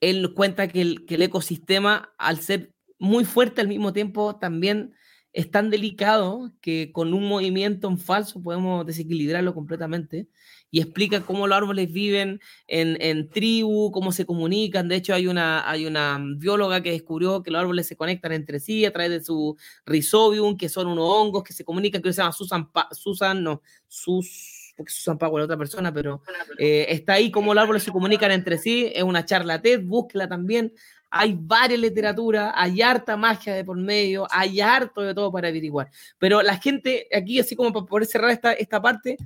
[0.01, 4.95] él cuenta que el, que el, ecosistema, al ser muy fuerte al mismo tiempo, también
[5.33, 10.29] es tan delicado que con un movimiento en falso podemos desequilibrarlo completamente.
[10.75, 14.89] Y explica cómo los árboles viven en, en tribu, cómo se comunican.
[14.89, 18.59] De hecho, hay una, hay una bióloga que descubrió que los árboles se conectan entre
[18.59, 19.57] sí a través de su
[19.87, 23.63] rhizobium, que son unos hongos que se comunican, que se llama Susan, pa Susan no,
[23.87, 26.23] Sus, porque Susan Powell es otra persona, pero
[26.59, 28.91] eh, está ahí cómo los árboles se comunican entre sí.
[28.93, 30.73] Es una charla TED, búsquela también
[31.17, 35.89] hay varias literaturas, hay harta magia de por medio, hay harto de todo para averiguar.
[36.19, 39.17] Pero la gente aquí, así como para poder cerrar esta, esta parte,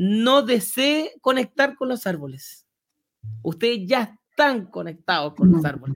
[0.00, 2.66] no desee conectar con los árboles.
[3.42, 5.94] Ustedes ya están conectados con los árboles.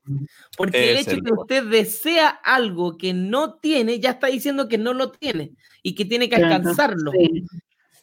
[0.59, 4.77] Porque el hecho de que usted desea algo que no tiene, ya está diciendo que
[4.77, 7.13] no lo tiene y que tiene que alcanzarlo.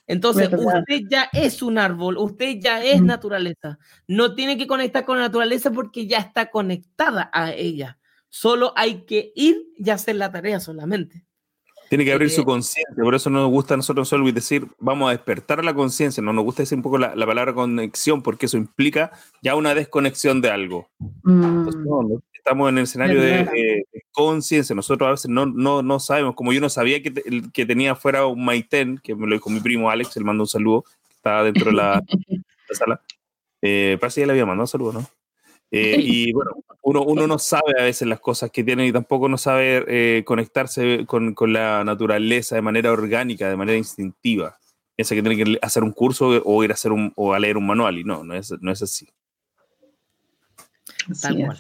[0.08, 3.78] Entonces, usted ya es un árbol, usted ya es naturaleza.
[4.08, 8.00] No tiene que conectar con la naturaleza porque ya está conectada a ella.
[8.28, 11.28] Solo hay que ir y hacer la tarea solamente.
[11.92, 14.66] Tiene que abrir eh, su conciencia, por eso no nos gusta a nosotros solo decir
[14.80, 18.22] vamos a despertar la conciencia, no nos gusta decir un poco la, la, palabra conexión
[18.22, 19.12] porque eso implica
[19.42, 20.88] ya una desconexión de algo.
[21.24, 21.44] Mm.
[21.44, 25.46] Entonces, no, no, estamos en el escenario de, de, de conciencia, nosotros a veces no,
[25.46, 29.14] no, no, sabemos, como yo no sabía que, te, que tenía fuera un Maiten, que
[29.14, 32.02] me lo dijo mi primo Alex, él mandó un saludo, que estaba dentro de la,
[32.70, 33.02] la sala,
[33.62, 35.10] eh, parece que ya le había mandado un saludo, ¿no?
[35.72, 39.30] Eh, y bueno, uno, uno, no sabe a veces las cosas que tiene y tampoco
[39.30, 44.60] no sabe eh, conectarse con, con, la naturaleza de manera orgánica, de manera instintiva.
[44.96, 47.58] Piensa que tiene que hacer un curso o ir a, hacer un, o a leer
[47.58, 49.08] un manual y no, no es, no es así.
[51.22, 51.60] Tal cual.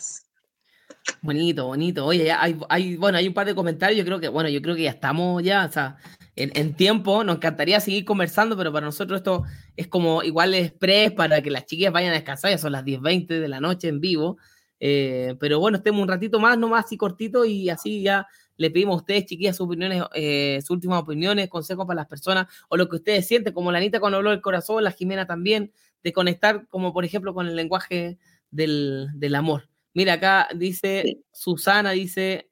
[1.21, 2.05] Bonito, bonito.
[2.05, 3.97] Oye, ya hay, bueno, hay un par de comentarios.
[3.97, 5.97] Yo creo que, bueno, yo creo que ya estamos ya, o sea,
[6.35, 7.23] en, en, tiempo.
[7.23, 9.43] Nos encantaría seguir conversando, pero para nosotros esto
[9.75, 12.51] es como igual express para que las chiquillas vayan a descansar.
[12.51, 14.37] Ya son las 10:20 de la noche en vivo.
[14.83, 18.27] Eh, pero bueno, estemos un ratito más, nomás así cortito, y así ya
[18.57, 22.47] le pedimos a ustedes, chiquillas, sus opiniones, eh, sus últimas opiniones, consejos para las personas,
[22.67, 25.71] o lo que ustedes sienten, como la Anita cuando habló del corazón, la Jimena también,
[26.03, 28.17] de conectar, como por ejemplo, con el lenguaje
[28.49, 29.70] del, del amor.
[29.93, 31.23] Mira, acá dice sí.
[31.31, 32.49] Susana, dice,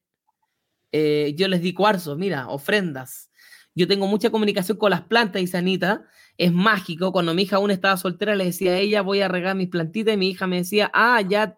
[0.91, 3.29] eh, yo les di cuarzo, mira, ofrendas.
[3.75, 6.03] Yo tengo mucha comunicación con las plantas, dice Anita.
[6.37, 7.11] Es mágico.
[7.11, 10.13] Cuando mi hija aún estaba soltera, le decía a ella, voy a regar mis plantitas,
[10.13, 11.57] y mi hija me decía, ah, ya,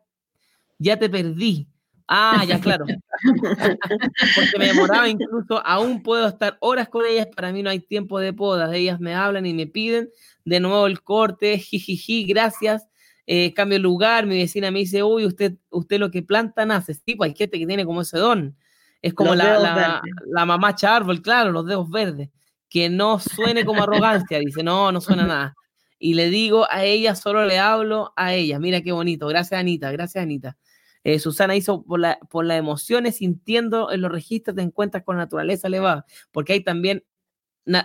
[0.78, 1.68] ya te perdí.
[2.08, 2.86] Ah, ya, claro.
[4.36, 8.20] Porque me demoraba incluso, aún puedo estar horas con ellas, para mí no hay tiempo
[8.20, 8.74] de podas.
[8.74, 10.10] Ellas me hablan y me piden
[10.44, 12.91] de nuevo el corte, jijiji, gracias
[13.26, 16.94] eh, cambio de lugar, mi vecina me dice, uy, usted, usted lo que planta nace.
[16.94, 18.58] Sí, pues hay gente que tiene como ese don.
[19.02, 22.30] Es como la, la, la, mamá árbol, claro, los dedos verdes.
[22.70, 25.56] Que no suene como arrogancia, dice, no, no suena nada.
[26.00, 28.60] y le digo a ella, solo le hablo a ella.
[28.60, 29.28] Mira qué bonito.
[29.28, 29.92] Gracias, Anita.
[29.92, 30.58] Gracias, Anita.
[31.04, 35.18] Eh, Susana hizo por, la, por las emociones, sintiendo en los registros, te encuentras con
[35.18, 37.04] naturaleza elevada, porque hay también,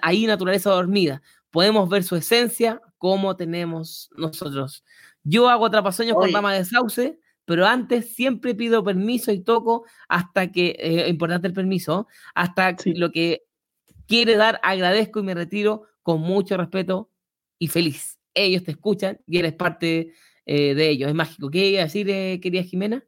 [0.03, 1.23] ahí naturaleza dormida.
[1.51, 4.85] Podemos ver su esencia como tenemos nosotros.
[5.29, 10.53] Yo hago trapasoños con rama de sauce, pero antes siempre pido permiso y toco hasta
[10.53, 13.43] que, eh, importante el permiso, hasta lo que
[14.07, 17.11] quiere dar, agradezco y me retiro con mucho respeto
[17.59, 18.19] y feliz.
[18.35, 20.13] Ellos te escuchan y eres parte
[20.45, 21.09] eh, de ellos.
[21.09, 21.51] Es mágico.
[21.51, 23.05] ¿Qué iba a decir, eh, querida Jimena?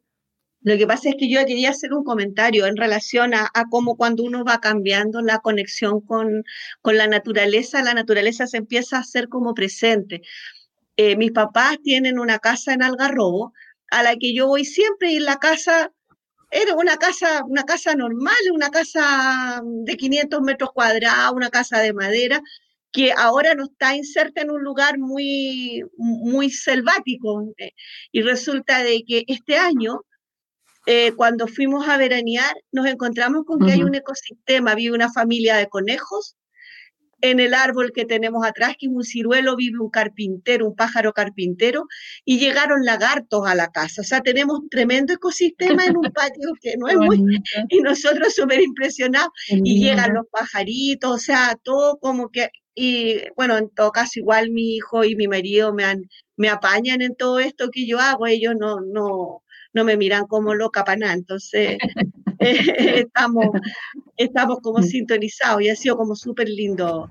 [0.61, 4.23] Lo que pasa es que yo quería hacer un comentario en relación a, cómo cuando
[4.23, 6.43] uno va cambiando la conexión con,
[6.81, 10.21] con, la naturaleza, la naturaleza se empieza a hacer como presente.
[11.01, 13.53] Eh, mis papás tienen una casa en Algarrobo
[13.89, 15.93] a la que yo voy siempre y la casa
[16.51, 21.93] era una casa, una casa normal, una casa de 500 metros cuadrados, una casa de
[21.93, 22.41] madera,
[22.91, 27.45] que ahora no está inserta en un lugar muy, muy selvático.
[27.57, 27.71] Eh,
[28.11, 30.01] y resulta de que este año,
[30.85, 35.55] eh, cuando fuimos a veranear, nos encontramos con que hay un ecosistema, vive una familia
[35.55, 36.35] de conejos,
[37.21, 41.13] en el árbol que tenemos atrás, que es un ciruelo, vive un carpintero, un pájaro
[41.13, 41.87] carpintero,
[42.25, 44.01] y llegaron lagartos a la casa.
[44.01, 47.41] O sea, tenemos tremendo ecosistema en un patio que no es muy...
[47.69, 52.49] Y nosotros súper impresionados, y llegan los pajaritos, o sea, todo como que...
[52.75, 56.03] Y bueno, en todo caso, igual mi hijo y mi marido me, han,
[56.37, 59.43] me apañan en todo esto que yo hago, ellos no, no,
[59.73, 61.13] no me miran como loca para nada.
[61.13, 61.77] Entonces,
[62.39, 63.47] estamos,
[64.17, 64.83] estamos como mm.
[64.83, 67.09] sintonizados y ha sido como súper lindo.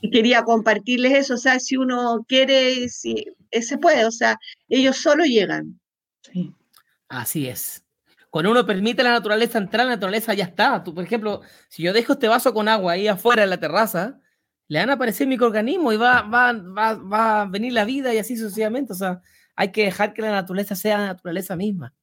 [0.00, 4.38] Y quería compartirles eso, o sea, si uno quiere, si, eh, se puede, o sea,
[4.68, 5.80] ellos solo llegan.
[6.22, 6.52] Sí.
[7.08, 7.82] Así es.
[8.30, 10.82] Cuando uno permite a la naturaleza entrar, la naturaleza ya está.
[10.84, 14.20] Tú, por ejemplo, si yo dejo este vaso con agua ahí afuera en la terraza,
[14.68, 18.18] le van a aparecer microorganismos y va, va, va, va a venir la vida y
[18.18, 18.92] así sucesivamente.
[18.92, 19.22] O sea,
[19.56, 21.94] hay que dejar que la naturaleza sea la naturaleza misma.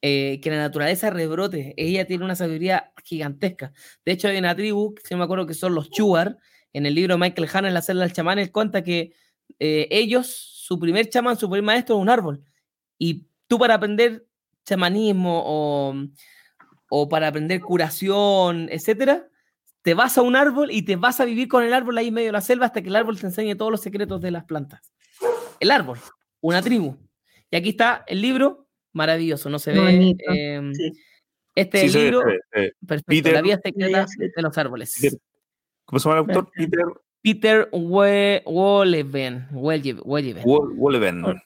[0.00, 1.74] Eh, que la naturaleza rebrote.
[1.76, 3.72] Ella tiene una sabiduría gigantesca.
[4.04, 6.38] De hecho, hay una tribu, si me acuerdo que son los Chuar,
[6.72, 9.12] en el libro de Michael Hanna, en la celda del chamán, él cuenta que
[9.58, 12.44] eh, ellos, su primer chamán, su primer maestro es un árbol.
[12.96, 14.24] Y tú para aprender
[14.64, 15.94] chamanismo o,
[16.90, 19.28] o para aprender curación, etcétera,
[19.82, 22.14] te vas a un árbol y te vas a vivir con el árbol ahí en
[22.14, 24.44] medio de la selva hasta que el árbol te enseñe todos los secretos de las
[24.44, 24.92] plantas.
[25.58, 25.98] El árbol,
[26.40, 26.96] una tribu.
[27.50, 30.16] Y aquí está el libro maravilloso, no se ve.
[31.54, 32.22] Este libro,
[32.86, 34.06] perfecto, La vida secreta
[34.36, 35.18] de los árboles.
[35.84, 36.50] ¿Cómo se llama el autor?
[36.54, 36.84] Peter.
[37.20, 39.48] Peter Wolleven.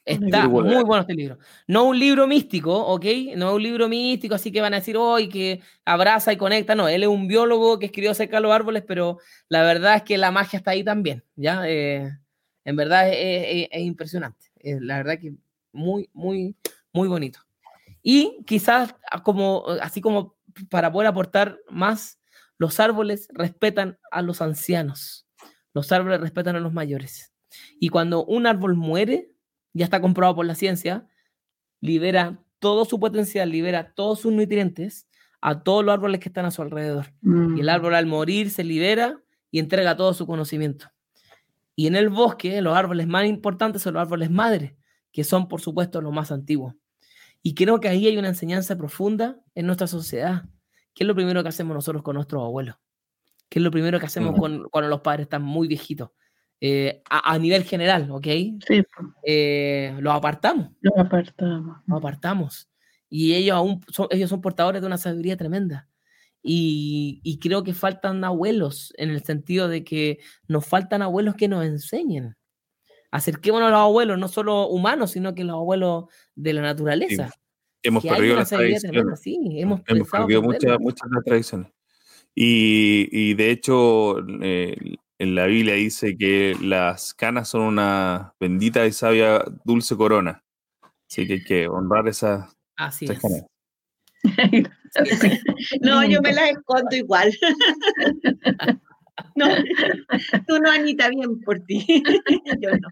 [0.05, 1.39] Está muy bueno este libro.
[1.67, 3.07] No un libro místico, ¿ok?
[3.37, 6.75] No un libro místico, así que van a decir hoy que abraza y conecta.
[6.75, 10.03] No, él es un biólogo que escribió acerca de los árboles, pero la verdad es
[10.03, 11.63] que la magia está ahí también, ¿ya?
[11.67, 12.11] Eh,
[12.65, 14.52] en verdad es, es impresionante.
[14.63, 15.35] La verdad que
[15.73, 16.57] muy, muy,
[16.93, 17.41] muy bonito.
[18.03, 20.37] Y quizás, ah, como, así como
[20.69, 22.21] para poder aportar más,
[22.59, 25.27] los árboles respetan a los ancianos,
[25.73, 27.33] los árboles respetan a los mayores.
[27.81, 29.31] Y cuando un árbol muere,
[29.73, 31.07] ya está comprobado por la ciencia,
[31.81, 35.09] libera todo su potencial, libera todos sus nutrientes
[35.41, 37.13] a todos los árboles que están a su alrededor.
[37.23, 37.69] Y el mm.
[37.69, 39.21] árbol al morir se libera
[39.51, 40.92] y entrega todo su conocimiento.
[41.75, 44.75] Y en el bosque, los árboles más importantes son los árboles madres,
[45.11, 46.75] que son, por supuesto, los más antiguos.
[47.43, 50.45] Y creo que ahí hay una enseñanza profunda en nuestra sociedad.
[50.95, 52.77] ¿Qué es lo primero que hacemos nosotros con nuestros abuelos?
[53.49, 56.11] ¿Qué es lo primero que hacemos con, cuando los padres están muy viejitos?
[56.61, 58.25] Eh, a, nivel general, ¿ok?
[58.25, 58.85] Sí.
[59.25, 60.71] Eh, los apartamos.
[60.81, 61.79] Los apartamos.
[61.87, 62.71] Los apartamos.
[63.09, 65.89] Y ellos aún son, ellos son portadores de una sabiduría tremenda.
[66.43, 71.47] Y, y, creo que faltan abuelos en el sentido de que nos faltan abuelos que
[71.47, 72.37] nos enseñen
[73.13, 77.31] acerquémonos a los abuelos, no solo humanos, sino que los abuelos de la naturaleza.
[77.83, 79.21] Hemos perdido las tradiciones.
[79.21, 81.71] Sí, hemos, perdido muchas, muchas tradiciones.
[82.35, 88.87] Y, y, de hecho, eh, en la Biblia dice que las canas son una bendita
[88.87, 90.43] y sabia dulce corona.
[91.09, 93.45] Así que hay que honrar esas, Así Canas.
[95.81, 97.33] no, yo me las escondo igual.
[99.35, 99.47] No,
[100.47, 101.85] tú no, Anita, bien por ti.
[102.61, 102.89] Yo no.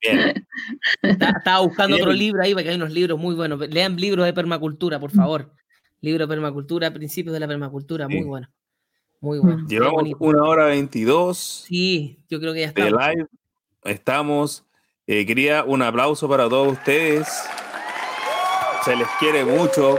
[0.00, 0.46] Bien.
[1.02, 3.58] Estaba buscando otro libro ahí, porque hay unos libros muy buenos.
[3.68, 5.52] Lean libros de permacultura, por favor.
[6.00, 8.48] Libro de permacultura, principios de la permacultura, muy bueno.
[9.20, 9.66] Muy bueno.
[9.66, 11.64] Llevamos una hora veintidós.
[11.66, 12.92] Sí, yo creo que ya estamos.
[12.92, 13.26] De live.
[13.84, 14.64] Estamos.
[15.06, 17.26] Eh, quería un aplauso para todos ustedes.
[18.84, 19.98] Se les quiere mucho.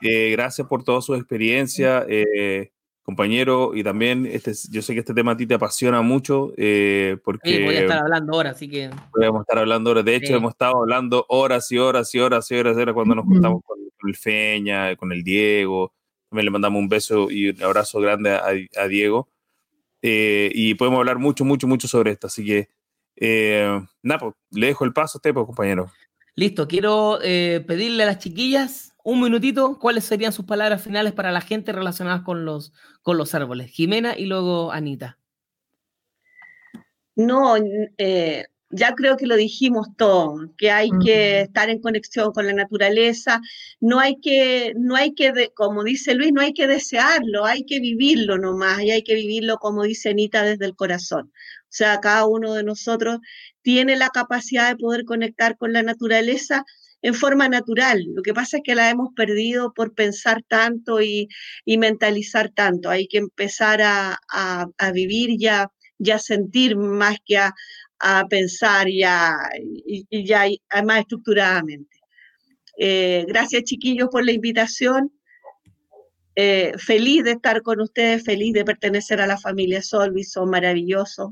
[0.00, 2.04] Eh, gracias por toda su experiencia.
[2.08, 2.70] Eh,
[3.02, 7.16] compañero, y también este, yo sé que este tema a ti te apasiona mucho, eh,
[7.22, 7.58] porque...
[7.58, 8.90] Sí, voy a estar hablando ahora, así que...
[9.12, 10.32] Podemos estar hablando ahora, de hecho Sí.
[10.32, 13.78] hemos estado hablando horas y horas y horas y horas, era cuando nos juntamos con,
[13.96, 15.92] con el Feña, con el Diego,
[16.28, 19.28] también le mandamos un beso y un abrazo grande a, a Diego,
[20.02, 22.70] Eh, y podemos hablar mucho, mucho, mucho sobre esto, así que,
[23.14, 25.92] eh, nada, pues, le dejo el paso a usted, pues, compañero.
[26.34, 31.30] Listo, quiero eh, pedirle a las chiquillas un minutito cuáles serían sus palabras finales para
[31.30, 32.72] la gente relacionadas con los,
[33.02, 33.70] con los árboles.
[33.70, 35.16] Jimena y luego Anita.
[37.14, 37.54] No,
[37.98, 42.52] eh, ya creo que lo dijimos todo, que hay que estar en conexión con la
[42.52, 43.40] naturaleza,
[43.78, 47.64] no hay que, no hay que, de- como dice Luis, no hay que desearlo, hay
[47.64, 51.30] que vivirlo nomás, y hay que vivirlo, como dice Anita, desde el corazón.
[51.62, 53.20] O sea, cada uno de nosotros
[53.62, 56.64] tiene la capacidad de poder conectar con la naturaleza
[57.02, 58.02] en forma natural.
[58.14, 61.28] Lo que pasa es que la hemos perdido por pensar tanto y,
[61.64, 62.90] y mentalizar tanto.
[62.90, 65.46] Hay que empezar a, a- vivir y
[66.10, 67.52] a sentir más que a,
[68.28, 69.00] pensar y,
[70.24, 70.44] ya
[70.84, 71.96] más estructuradamente.
[72.78, 75.12] Eh, gracias chiquillos por la invitación.
[76.34, 81.30] Eh, feliz de estar con ustedes, feliz de pertenecer a la familia Solvi, son maravillosos.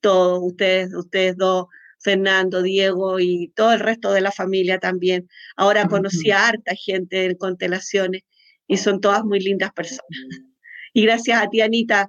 [0.00, 1.66] Todos ustedes, ustedes dos,
[2.04, 5.26] Fernando, Diego y todo el resto de la familia también.
[5.56, 8.22] Ahora conocí a harta gente en constelaciones
[8.66, 10.04] y son todas muy lindas personas.
[10.96, 12.08] Y gracias a ti, Anita,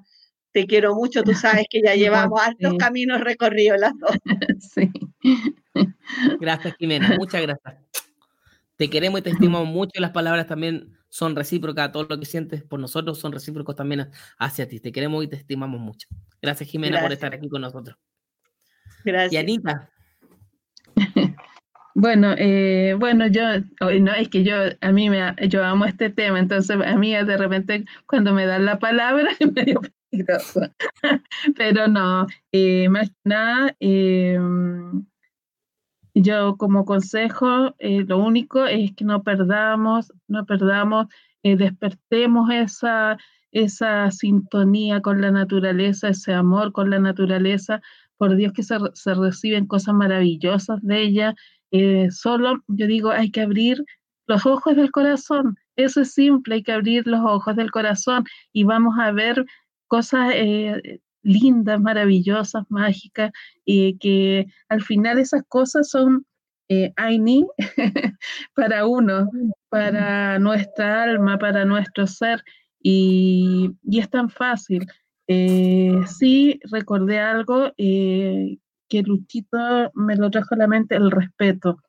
[0.52, 1.24] te quiero mucho.
[1.24, 4.12] Tú sabes que ya llevamos hartos caminos recorridos las dos.
[4.60, 4.92] Sí.
[6.40, 7.16] Gracias, Jimena.
[7.18, 7.76] Muchas gracias.
[8.76, 10.00] Te queremos y te estimamos mucho.
[10.00, 11.92] Las palabras también son recíprocas.
[11.92, 14.80] Todo lo que sientes por nosotros son recíprocos también hacia ti.
[14.80, 16.08] Te queremos y te estimamos mucho.
[16.44, 17.98] Gracias, Jimena, por estar aquí con nosotros.
[19.06, 19.44] Y Gracias.
[19.44, 19.90] Anita,
[21.98, 23.41] Bueno, eh, bueno, yo,
[23.80, 27.38] no, es que yo, a mí me, yo amo este tema, entonces a mí de
[27.38, 29.80] repente cuando me dan la palabra es medio
[30.11, 30.60] peligroso.
[31.56, 34.38] Pero no, eh, más que nada, eh,
[36.15, 41.07] yo como consejo, eh, lo único es que no perdamos, no perdamos,
[41.44, 43.18] eh, despertemos esa,
[43.52, 47.82] esa sintonía con la naturaleza, ese amor con la naturaleza.
[48.18, 51.36] Por Dios que se, re- se reciben cosas maravillosas de ella.
[51.72, 53.84] Eh, solo, yo digo, hay que abrir
[54.28, 55.56] los ojos del corazón.
[55.76, 59.46] Eso es simple, hay que abrir los ojos del corazón y vamos a ver
[59.88, 63.32] cosas eh, lindas, maravillosas, mágicas,
[63.66, 66.26] y que al final esas cosas son
[66.70, 67.46] eh, Aini
[68.56, 69.30] para uno,
[69.70, 72.44] para nuestra alma, para nuestro ser,
[72.82, 74.86] y, y es tan fácil.
[75.28, 78.58] Eh, sí, recordé algo eh,
[78.88, 79.58] que Luchito
[79.96, 81.80] me lo trajo a la mente, el respeto.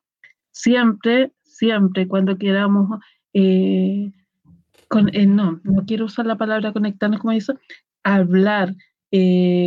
[0.51, 2.99] Siempre, siempre, cuando queramos,
[3.33, 4.11] eh,
[4.87, 7.59] con, no, no quiero usar la palabra conectarnos como eso,
[8.03, 8.73] hablar,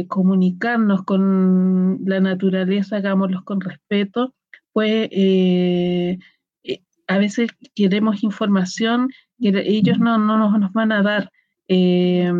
[0.08, 4.34] comunicarnos con la naturaleza, hagámoslos con respeto,
[4.72, 5.08] pues
[7.06, 9.10] a veces queremos información
[9.40, 11.30] que ellos no, no nos van a dar.
[11.72, 12.32] Eh,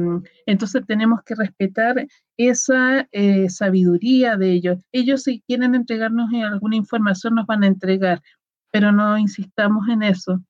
[0.44, 2.04] entonces tenemos que respetar
[2.36, 4.78] esa eh, sabiduría de ellos.
[4.90, 8.20] Ellos si quieren entregarnos alguna información nos van a entregar,
[8.72, 10.42] pero no insistamos en eso.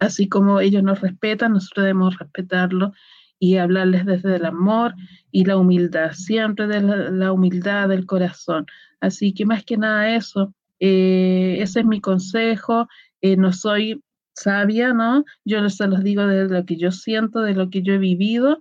[0.00, 2.92] Así como ellos nos respetan, nosotros debemos respetarlo
[3.38, 4.94] y hablarles desde el amor
[5.30, 8.64] y la humildad, siempre de la, humildad del corazón.
[9.00, 12.88] Así que más que nada eso, eh, ese es mi consejo.
[13.20, 14.02] Eh, no soy
[14.34, 15.24] sabia, ¿no?
[15.44, 18.60] Yo se los digo de lo que yo siento, de lo que yo he vivido.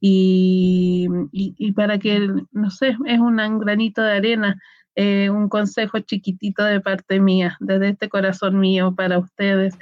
[0.00, 4.60] Y, y, y para que, no sé, es un, granito de arena,
[4.96, 9.78] eh, un consejo chiquitito de parte mía, desde este corazón mío para ustedes.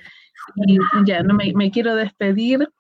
[0.56, 2.68] Y ya, no me, me quiero despedir.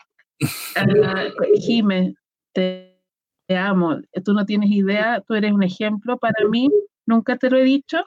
[0.74, 2.16] Uh, Jime,
[2.52, 3.00] te,
[3.46, 4.00] te amo.
[4.24, 6.68] Tú no tienes idea, tú eres un ejemplo para mí.
[7.06, 8.04] Nunca te lo he dicho.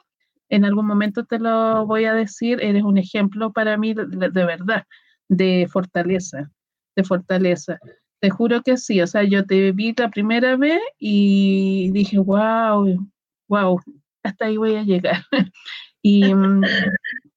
[0.48, 2.62] En algún momento te lo voy a decir.
[2.62, 4.84] Eres un ejemplo para mí de, de, verdad,
[5.28, 6.50] de fortaleza,
[6.96, 7.78] de fortaleza.
[8.20, 9.00] Te juro que sí.
[9.00, 13.08] O sea, yo te vi la primera vez y dije, wow,
[13.48, 13.80] wow,
[14.22, 15.22] hasta ahí voy a llegar.
[16.02, 16.22] y,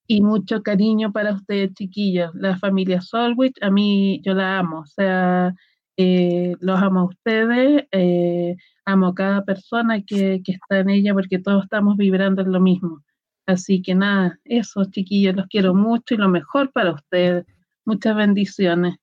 [0.07, 2.34] y mucho cariño para ustedes, chiquillos.
[2.36, 5.53] La familia Solwich, a mí yo la amo, o sea,
[6.01, 8.55] eh, los amo a ustedes, eh,
[8.85, 12.61] amo a cada persona que, que, está en ella porque todos estamos vibrando en lo
[12.61, 13.03] mismo.
[13.45, 17.45] Así que nada, eso, chiquillos, los quiero mucho y lo mejor para ustedes.
[17.84, 18.95] Muchas bendiciones.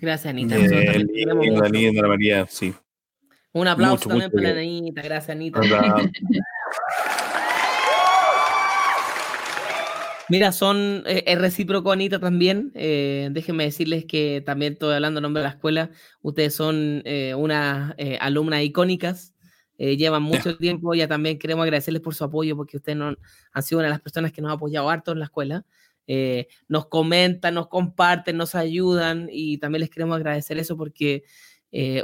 [0.00, 0.56] Gracias, Anita.
[0.56, 2.74] Bien, linda, linda, María, sí.
[3.52, 4.78] Un aplauso mucho, también mucho para bien.
[4.78, 5.60] Anita, gracias, Anita.
[10.30, 12.70] Mira, son, eh, es recíproco, Anita, también.
[12.74, 15.90] Eh, déjenme decirles que también estoy hablando en nombre de la escuela.
[16.22, 19.34] Ustedes son eh, unas eh, alumnas icónicas.
[19.78, 20.94] eh, llevan mucho tiempo.
[20.94, 23.16] Ya también queremos agradecerles por su apoyo porque ustedes no,
[23.52, 25.64] han sido una de las personas que nos ha apoyado harto en la escuela.
[26.06, 31.24] Eh, nos comentan, nos comparten, nos ayudan y también les queremos agradecer eso porque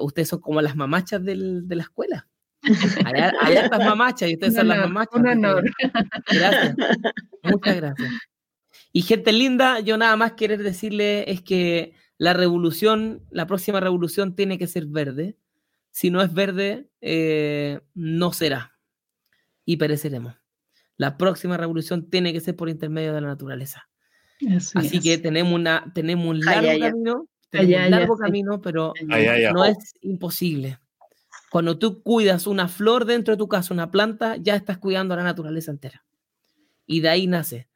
[0.00, 2.28] ustedes son como las mamachas del- de la escuela.
[3.40, 5.14] Hay hartas mamachas y ustedes son las mamachas.
[5.20, 5.64] un honor.
[6.32, 6.76] Gracias.
[7.42, 8.12] Muchas gracias.
[8.92, 14.34] Y gente linda, yo nada más querer decirle es que la revolución, la próxima revolución
[14.34, 15.36] tiene que ser verde.
[15.90, 18.76] Si no es verde, eh, no será.
[19.64, 20.34] Y pereceremos.
[20.96, 23.88] La próxima revolución tiene que ser por intermedio de la naturaleza.
[24.54, 25.02] Así, Así es.
[25.02, 26.90] que tenemos, una, tenemos un largo ay, ay.
[26.90, 28.22] camino, Ay, tenemos ay, un largo ay, sí.
[28.22, 29.52] camino, pero Ay, ay, ay.
[29.52, 30.78] no es imposible.
[31.50, 35.18] Cuando tú cuidas una flor dentro de tu casa, una planta, ya estás cuidando a
[35.18, 36.04] la naturaleza entera.
[36.86, 37.68] Y de ahí nace.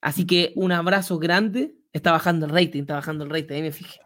[0.00, 1.74] Así que un abrazo grande.
[1.92, 4.00] Está bajando el rating, está bajando el rating, ahí me fijé.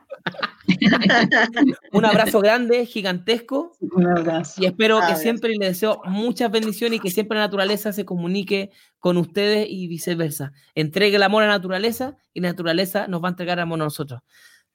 [1.93, 3.73] un abrazo grande, gigantesco.
[3.81, 4.63] Un abrazo.
[4.63, 8.71] Y espero que siempre les deseo muchas bendiciones y que siempre la naturaleza se comunique
[8.99, 10.53] con ustedes y viceversa.
[10.75, 13.85] Entregue el amor a la naturaleza y la naturaleza nos va a entregar amor a
[13.85, 14.21] nosotros.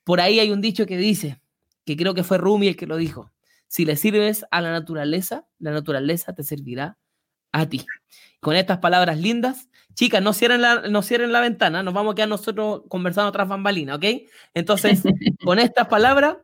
[0.02, 1.40] Por ahí hay un dicho que dice,
[1.84, 3.30] que creo que fue Rumi el que lo dijo,
[3.68, 6.98] si le sirves a la naturaleza, la naturaleza te servirá
[7.52, 7.86] a ti.
[8.40, 12.14] Con estas palabras lindas, chicas, no cierren la, no cierren la ventana, nos vamos a
[12.16, 14.04] quedar nosotros conversando tras bambalinas, ¿ok?
[14.54, 15.02] Entonces,
[15.44, 16.36] con estas palabras,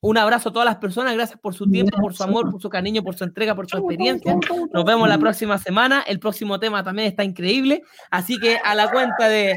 [0.00, 2.68] un abrazo a todas las personas, gracias por su tiempo, por su amor, por su
[2.68, 4.36] cariño, por su entrega, por su experiencia.
[4.72, 6.02] Nos vemos la próxima semana.
[6.06, 7.82] El próximo tema también está increíble.
[8.10, 9.56] Así que a la cuenta de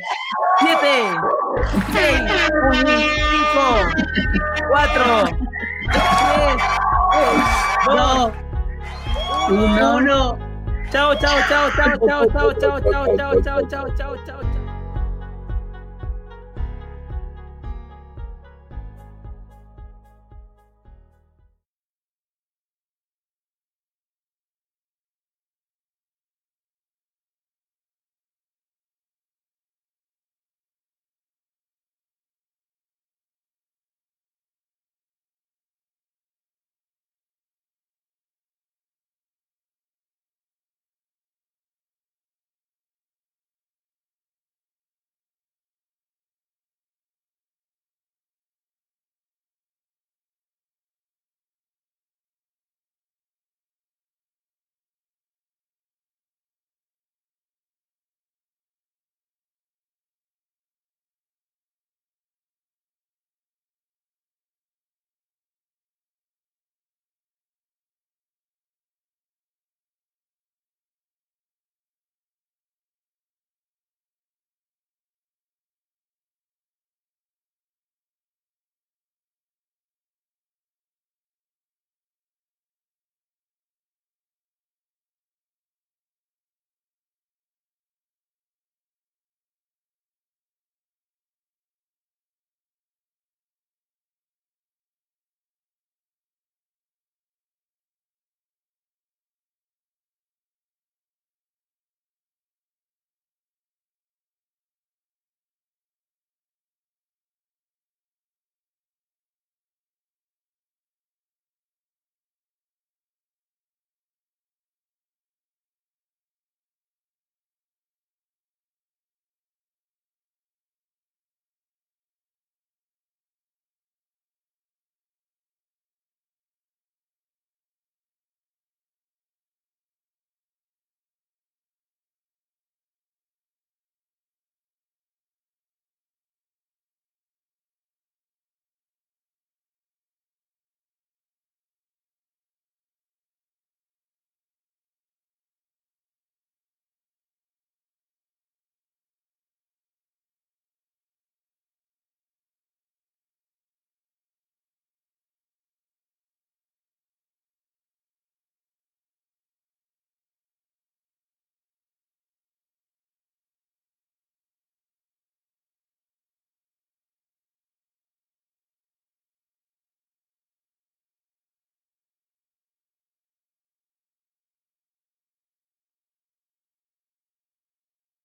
[0.59, 0.77] 7,
[1.93, 2.21] 6,
[2.71, 2.87] 5,
[4.69, 5.23] 4,
[5.91, 6.05] 3,
[7.15, 8.33] 2,
[9.49, 9.95] Uno.
[9.99, 10.37] 1.
[10.91, 14.64] Chao, chao, chao, chao, chao, chao, chao, chao, chao, chao, chao, chao, chao, chao.